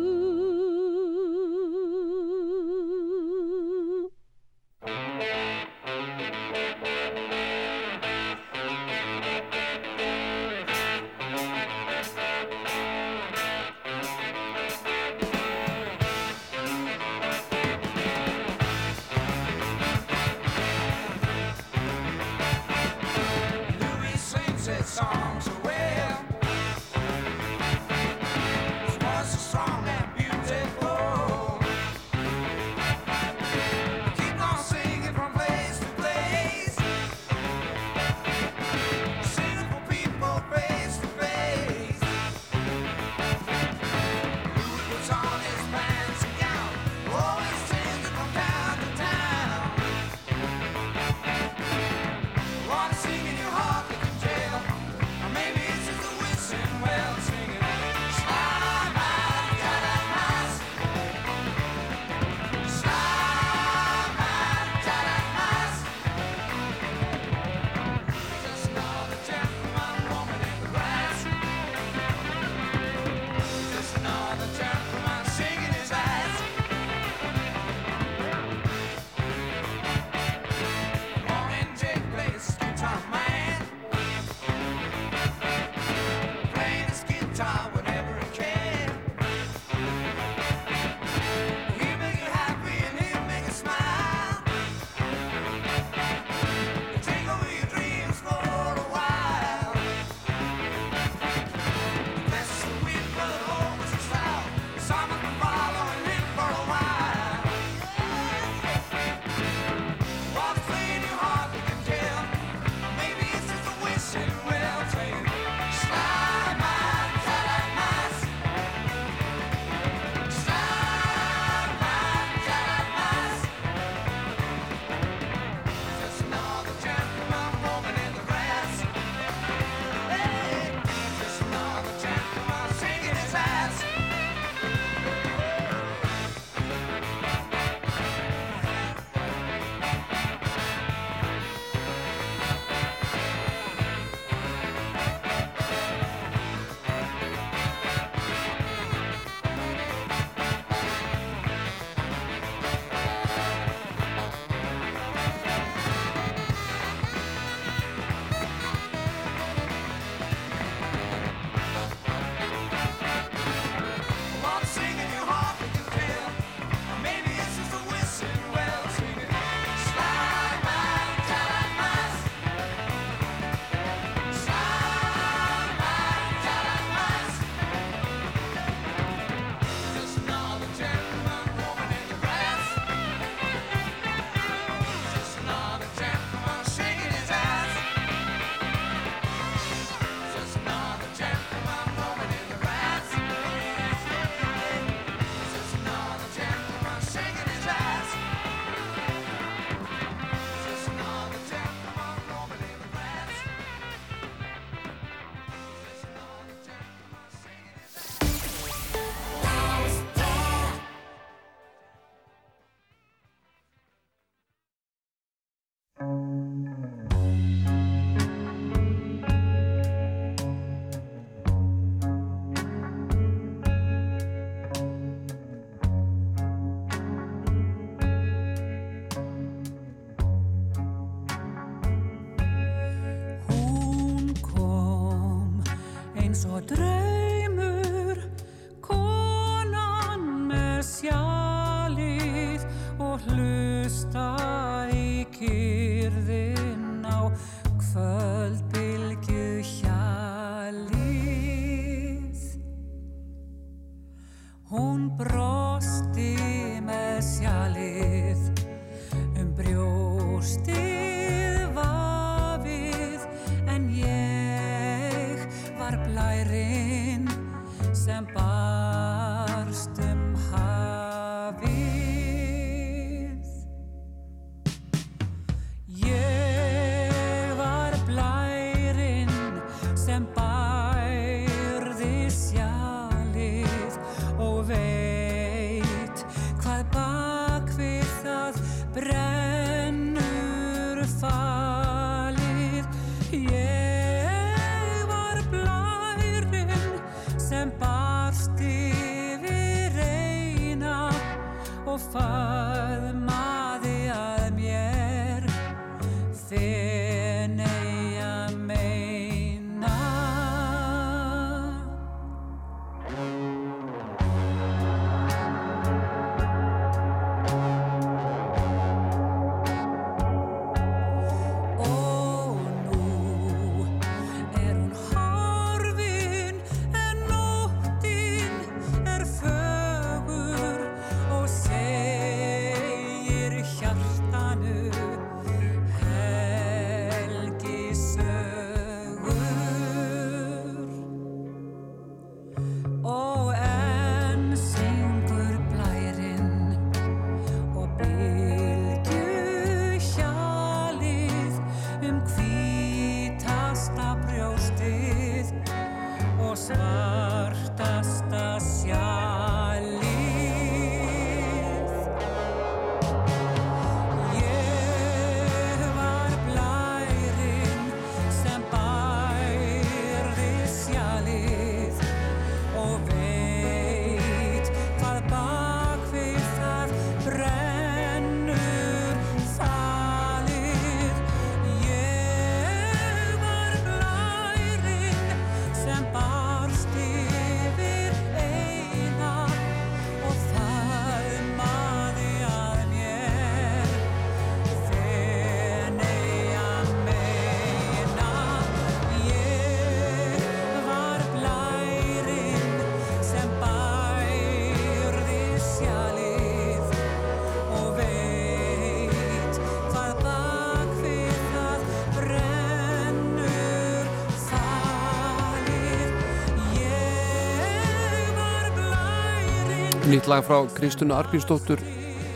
nýtt 420.24 420.32
lag 420.32 420.44
frá 420.46 420.64
Kristuna 420.72 421.18
Arpínsdóttur 421.20 421.80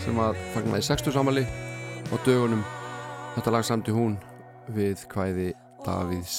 sem 0.05 0.19
að 0.21 0.37
fagnaði 0.53 0.85
60 0.85 1.15
samali 1.15 1.43
og 2.13 2.19
dögunum. 2.27 2.61
Þetta 3.33 3.53
lag 3.55 3.65
samti 3.65 3.93
hún 3.97 4.19
við 4.77 5.07
hvæði 5.09 5.47
Davíðs 5.87 6.35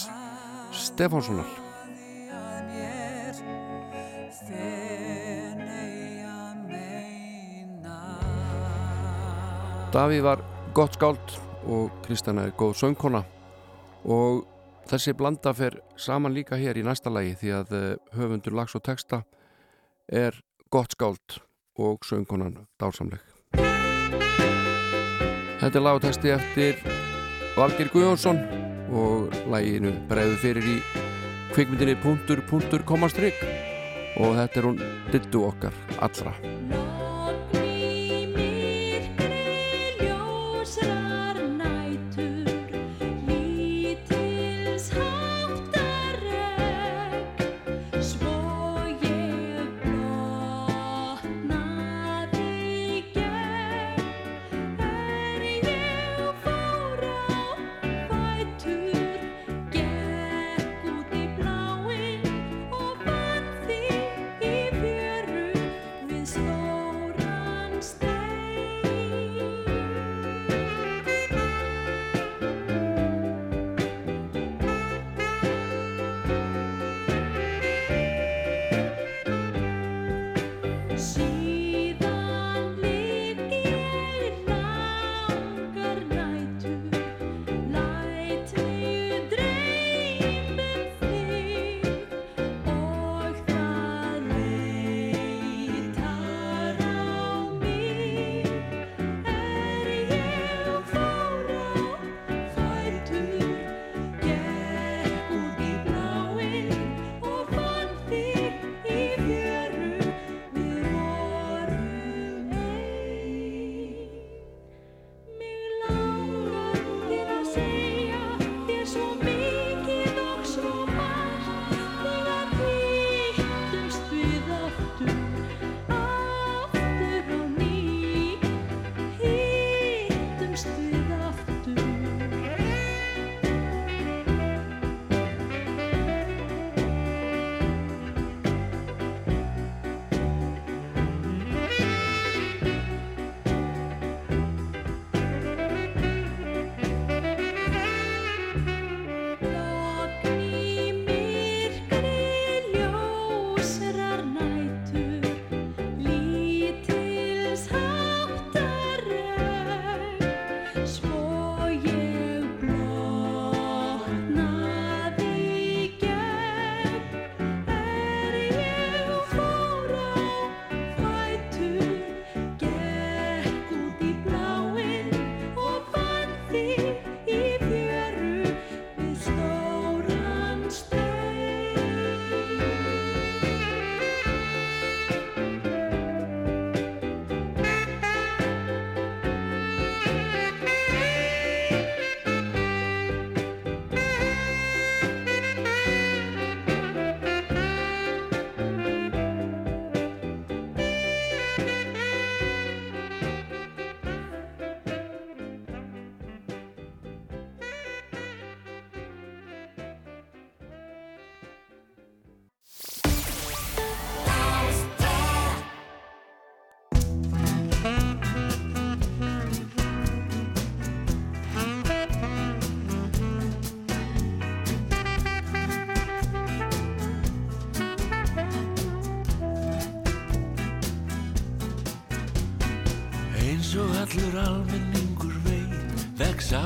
Stefánssonar. 0.77 1.49
Davíð 9.89 10.21
var 10.27 10.43
gott 10.77 10.99
skáld 10.99 11.33
og 11.65 11.89
Kristana 12.05 12.45
er 12.45 12.53
góð 12.53 12.75
söngkona. 12.83 13.23
Og 14.05 14.45
þessi 14.85 15.15
blanda 15.17 15.55
fer 15.57 15.79
saman 15.97 16.37
líka 16.37 16.61
hér 16.61 16.77
í 16.77 16.85
næsta 16.85 17.09
lagi 17.09 17.33
því 17.41 17.55
að 17.63 17.73
eh, 17.79 17.97
höfundur 18.13 18.59
lags 18.61 18.77
og 18.77 18.85
texta 18.85 19.23
er 20.05 20.37
gott 20.69 20.91
skáld 20.91 21.41
og 21.79 22.05
söngkonan 22.05 22.57
dársamleg. 22.79 23.19
Þetta 25.59 25.75
er 25.75 25.83
lágtesti 25.83 26.31
eftir 26.31 26.77
Valgir 27.57 27.89
Guðjónsson 27.91 28.39
og 28.95 29.33
læginu 29.51 29.91
bregðu 30.09 30.37
fyrir 30.43 30.69
í 30.75 30.77
kvikmyndinni 31.55 31.97
punktur 32.03 32.43
punktur 32.49 32.85
komastrygg 32.85 33.41
og 34.19 34.37
þetta 34.37 34.61
er 34.61 34.69
hún 34.69 34.79
dittu 35.11 35.43
okkar 35.49 35.75
allra. 35.99 36.37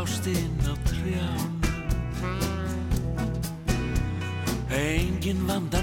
Ástinn 0.03 0.59
á 0.67 0.73
trjánum. 0.87 1.53
Engin 4.69 5.39
vandan 5.47 5.82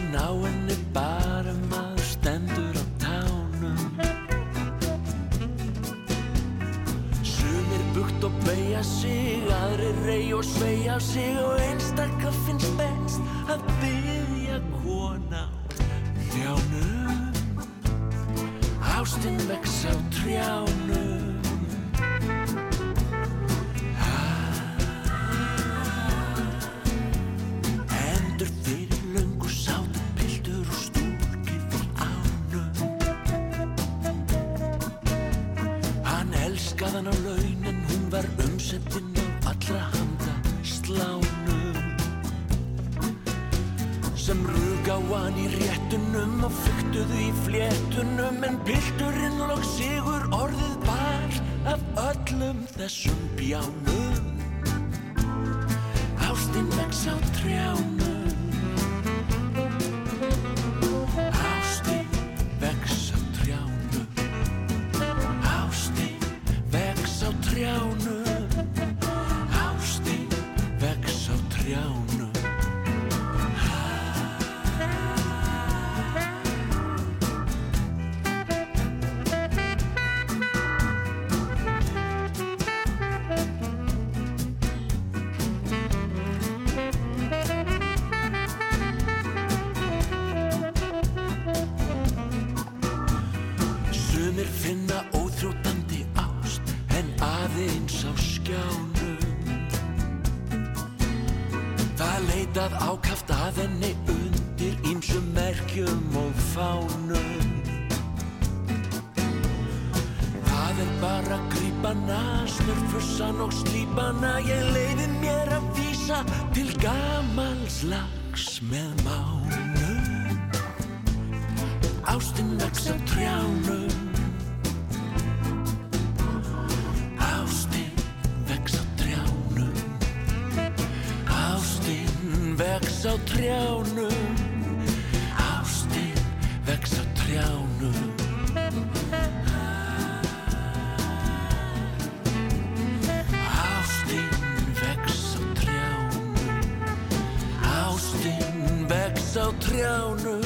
trjánum. 149.71 150.43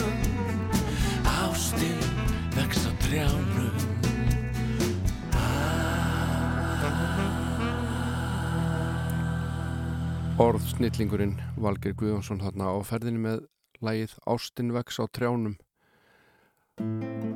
Ástin 1.25 1.99
vex 2.53 2.85
á 2.85 2.93
trjánum. 3.01 3.73
Orð 10.37 10.65
snillingurinn 10.75 11.39
Valgeir 11.57 11.95
Guðjónsson 11.97 12.43
þarna 12.43 12.75
á 12.75 12.77
ferðinni 12.85 13.23
með 13.25 13.45
lægið 13.81 14.17
Ástin 14.29 14.75
vex 14.77 15.01
á 15.01 15.09
trjánum. 15.09 15.57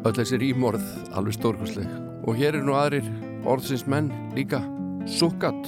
Öll 0.04 0.16
þessi 0.18 0.40
rýmorð 0.42 0.84
alveg 1.16 1.38
stórkostleg. 1.38 1.88
Og 2.28 2.36
hér 2.36 2.58
er 2.58 2.66
nú 2.66 2.76
aðrir 2.76 3.06
orðsins 3.48 3.86
menn 3.88 4.12
líka. 4.36 4.60
Sukkat 5.08 5.64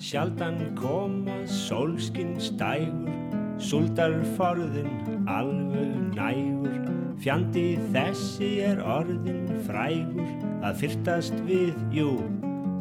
Sjaldan 0.00 0.56
koma 0.78 1.36
sólskinn 1.44 2.38
stægur 2.40 3.23
Súldar 3.58 4.16
forðin 4.36 5.24
alveg 5.30 5.94
nægur 6.16 6.84
Fjandi 7.22 7.76
þessi 7.94 8.48
er 8.66 8.80
orðin 8.82 9.46
frægur. 9.64 10.30
Að 10.64 10.80
fyrtast 10.82 11.36
við, 11.46 11.72
jú, 11.94 12.10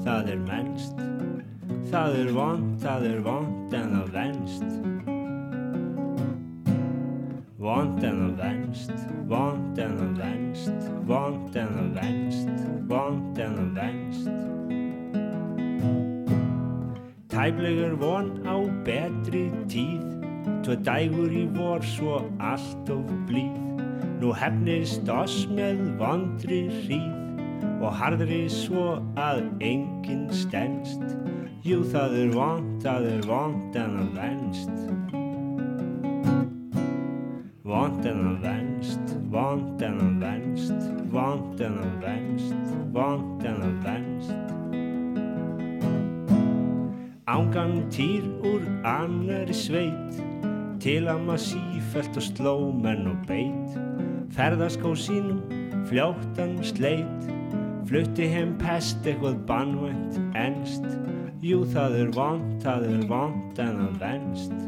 það 0.03 0.33
er 0.33 0.41
mennst. 0.47 0.97
Það 1.91 2.17
er 2.23 2.31
vond, 2.35 2.71
það 2.81 3.05
er 3.11 3.21
vond 3.27 3.75
en 3.77 3.93
það 3.93 4.09
venst. 4.17 4.69
Vond 7.63 8.03
en 8.03 8.17
það 8.19 8.33
venst, 8.41 9.05
vond 9.29 9.77
en 9.79 9.93
það 10.01 10.17
venst 10.19 10.89
Vond 11.07 11.55
en 11.55 11.69
það 11.77 11.93
venst, 11.95 12.65
vond 12.89 13.39
en 13.39 13.55
það 13.59 13.69
venst. 13.77 14.29
Tæplegur 17.31 17.95
von 18.01 18.33
á 18.43 18.55
betri 18.83 19.45
tíð 19.71 20.22
Tvö 20.63 20.77
dægur 20.87 21.33
í 21.35 21.43
vor 21.57 21.83
svo 21.83 22.21
allt 22.39 22.89
of 22.93 23.09
blíð. 23.27 23.59
Nú 24.23 24.31
hefnist 24.31 25.09
oss 25.11 25.43
með 25.51 25.81
vondri 25.99 26.61
hríð 26.71 27.81
Og 27.83 27.91
harðri 27.99 28.45
svo 28.47 28.93
að 29.19 29.41
enginn 29.59 30.29
stendst 30.31 31.03
Jú 31.67 31.81
það 31.91 32.15
er 32.21 32.31
vond, 32.31 32.71
það 32.83 33.09
er 33.09 33.21
vond 33.27 33.75
en 33.79 33.97
það 33.97 34.09
venst. 34.15 34.71
Vond 37.63 38.07
en 38.07 38.19
það 38.23 38.41
venst, 38.43 39.13
vond 39.31 39.83
en 39.87 39.99
það 39.99 40.17
venst 40.23 40.89
Vond 41.13 41.63
en 41.63 41.79
það 41.79 41.95
venst, 42.03 42.75
vond 42.95 43.47
en 43.47 43.63
það 43.63 43.75
venst. 43.87 44.53
Ángan 47.33 47.75
týr 47.93 48.27
úr 48.43 48.63
annari 48.87 49.55
sveit 49.55 50.32
Til 50.83 51.05
að 51.07 51.21
maður 51.23 51.39
sífælt 51.45 52.17
og 52.19 52.25
sló 52.25 52.53
menn 52.83 53.05
og 53.07 53.21
beit. 53.29 53.77
Ferðaskó 54.35 54.91
sínum 54.99 55.39
fljóttan 55.87 56.57
sleit 56.65 57.27
Flutti 57.87 58.25
heim 58.27 58.57
pest 58.59 59.05
eitthvað 59.07 59.37
bannvænt 59.47 60.17
enst 60.39 60.83
Jú 61.43 61.63
það 61.71 61.95
er 62.01 62.11
vant, 62.15 62.51
það 62.63 62.85
er 62.89 63.01
vant 63.07 63.59
en 63.59 63.79
það 63.79 63.95
venst. 64.03 64.59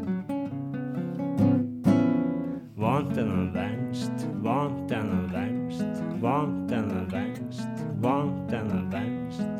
Vant 2.76 3.14
en 3.20 3.30
það 3.32 3.48
venst, 3.56 4.26
vant 4.44 4.92
en 4.96 5.08
það 5.12 5.26
venst 5.36 6.02
Vant 6.22 6.72
en 6.72 6.90
það 6.94 7.06
venst, 7.12 7.80
vant 8.04 8.52
en 8.56 8.68
það 8.72 8.86
venst. 8.96 9.56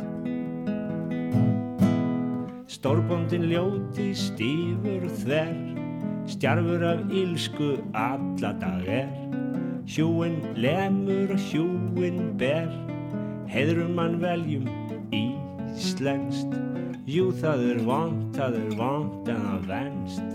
Stórbóndin 2.76 3.44
ljóti 3.50 4.08
stífur 4.16 5.04
og 5.08 5.16
þver 5.24 5.75
Stjarfur 6.26 6.82
af 6.84 7.00
ílsku 7.10 7.76
alla 7.94 8.52
dag 8.60 8.86
er. 8.86 9.08
Hjúin 9.86 10.40
lemur 10.54 11.32
og 11.32 11.42
hjúin 11.50 12.38
ber. 12.38 12.70
Heiðrum 13.46 13.94
mann 13.94 14.20
veljum 14.20 14.66
íslenskt. 15.14 16.54
Jú 17.06 17.30
það 17.40 17.62
er 17.70 17.84
vant, 17.86 18.24
það 18.34 18.58
er 18.62 18.72
vant 18.80 19.28
en 19.30 19.44
það 19.46 19.68
venst. 19.70 20.32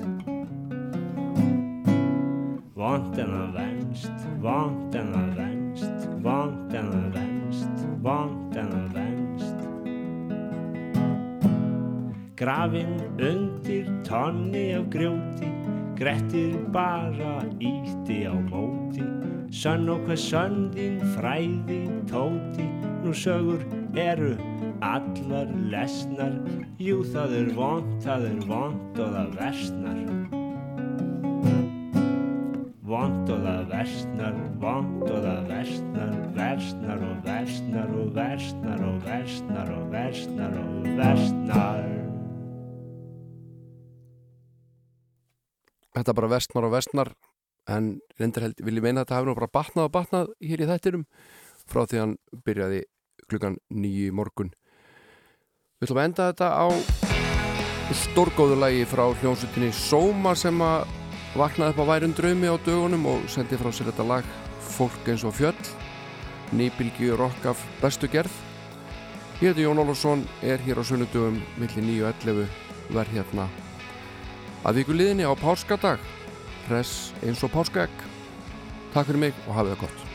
Vant 2.81 3.19
en 3.19 3.35
það 3.35 3.51
venst, 3.59 4.29
vant 4.41 4.95
en 4.97 5.11
það 5.13 5.35
venst 5.37 5.51
Vant 6.21 6.73
en 6.75 6.89
það 6.91 7.05
venst, 7.15 7.83
vant 8.03 8.57
en 8.59 8.71
það 8.73 8.89
venst. 8.97 9.59
Grafinn 12.41 12.97
undir 13.29 13.87
tonni 14.05 14.65
af 14.75 14.89
grjóti 14.93 15.60
Grettir 16.01 16.55
bara 16.73 17.43
ítti 17.61 18.25
á 18.25 18.33
móti. 18.33 19.03
Sönn 19.53 19.85
og 19.93 20.01
hvað 20.07 20.17
sönn 20.17 20.63
þín 20.73 20.97
fræði 21.13 21.83
tóti. 22.09 22.65
Nú 23.03 23.13
sögur 23.13 23.61
eru 23.93 24.31
allar 24.81 25.53
lesnar. 25.69 26.39
Jú 26.81 27.03
það 27.13 27.37
er 27.43 27.53
vont, 27.53 27.93
það 28.01 28.27
er 28.31 28.41
vont 28.49 28.97
og 28.97 29.13
það 29.13 29.37
versnar. 29.43 30.01
Vont 32.91 33.29
og 33.29 33.45
það 33.45 33.63
versnar, 33.69 34.43
vont 34.59 35.05
og 35.05 35.23
það 35.29 35.47
versnar 35.53 36.17
Versnar 36.35 37.01
og 37.05 37.25
versnar 37.25 37.95
og 38.01 38.13
versnar 38.17 38.85
og 38.89 39.01
versnar 39.05 39.73
og 39.77 39.89
versnar 39.93 40.61
og 40.65 40.93
versnar 40.97 42.00
Þetta 45.91 46.15
bara 46.15 46.31
vestnar 46.31 46.67
og 46.67 46.73
vestnar 46.75 47.11
en 47.69 47.93
reyndar 48.19 48.47
held, 48.47 48.63
vil 48.63 48.79
ég 48.79 48.85
meina 48.85 49.01
að 49.01 49.05
þetta 49.05 49.17
hafi 49.17 49.27
nú 49.27 49.35
bara 49.37 49.53
batnað 49.53 49.87
og 49.87 49.93
batnað 49.95 50.31
hér 50.41 50.63
í 50.63 50.67
þættinum 50.69 51.05
frá 51.69 51.83
því 51.85 52.01
hann 52.01 52.15
byrjaði 52.45 52.81
klukkan 53.27 53.57
nýju 53.69 54.15
morgun. 54.15 54.51
Við 55.81 55.89
ætlum 55.89 56.01
að 56.01 56.07
enda 56.09 56.29
þetta 56.31 56.49
á 56.55 56.67
stórgóðu 58.01 58.57
lagi 58.59 58.85
frá 58.87 59.03
hljónsutinni 59.19 59.71
Sóma 59.75 60.33
sem 60.37 60.61
að 60.63 60.87
vaknaði 61.35 61.73
upp 61.73 61.81
á 61.83 61.89
værum 61.91 62.15
draumi 62.15 62.51
á 62.51 62.55
dögunum 62.63 63.07
og 63.11 63.25
sendi 63.31 63.59
frá 63.59 63.71
sér 63.71 63.91
þetta 63.91 64.07
lag 64.07 64.35
Fólk 64.71 65.09
eins 65.11 65.25
og 65.27 65.35
fjöll 65.35 65.57
nýbilgi 66.55 67.11
rock 67.15 67.49
af 67.51 67.59
bestu 67.81 68.07
gerð. 68.11 68.31
Ég 69.41 69.51
heiti 69.51 69.65
Jón 69.65 69.81
Ólafsson 69.81 70.23
er 70.43 70.61
hér 70.63 70.79
á 70.79 70.83
sunnudögum 70.85 71.41
millir 71.59 71.83
9 71.83 72.07
og 72.07 72.23
11 72.23 72.47
verð 72.95 73.17
hérna 73.17 73.49
að 74.65 74.81
viku 74.81 74.95
liðinni 74.95 75.25
á 75.27 75.33
páskadag. 75.37 75.99
Hress 76.67 77.11
eins 77.25 77.43
og 77.45 77.53
páskaegg. 77.55 78.07
Takk 78.93 79.09
fyrir 79.09 79.27
mig 79.29 79.43
og 79.47 79.55
hafið 79.57 79.75
það 79.75 79.85
gott 79.87 80.10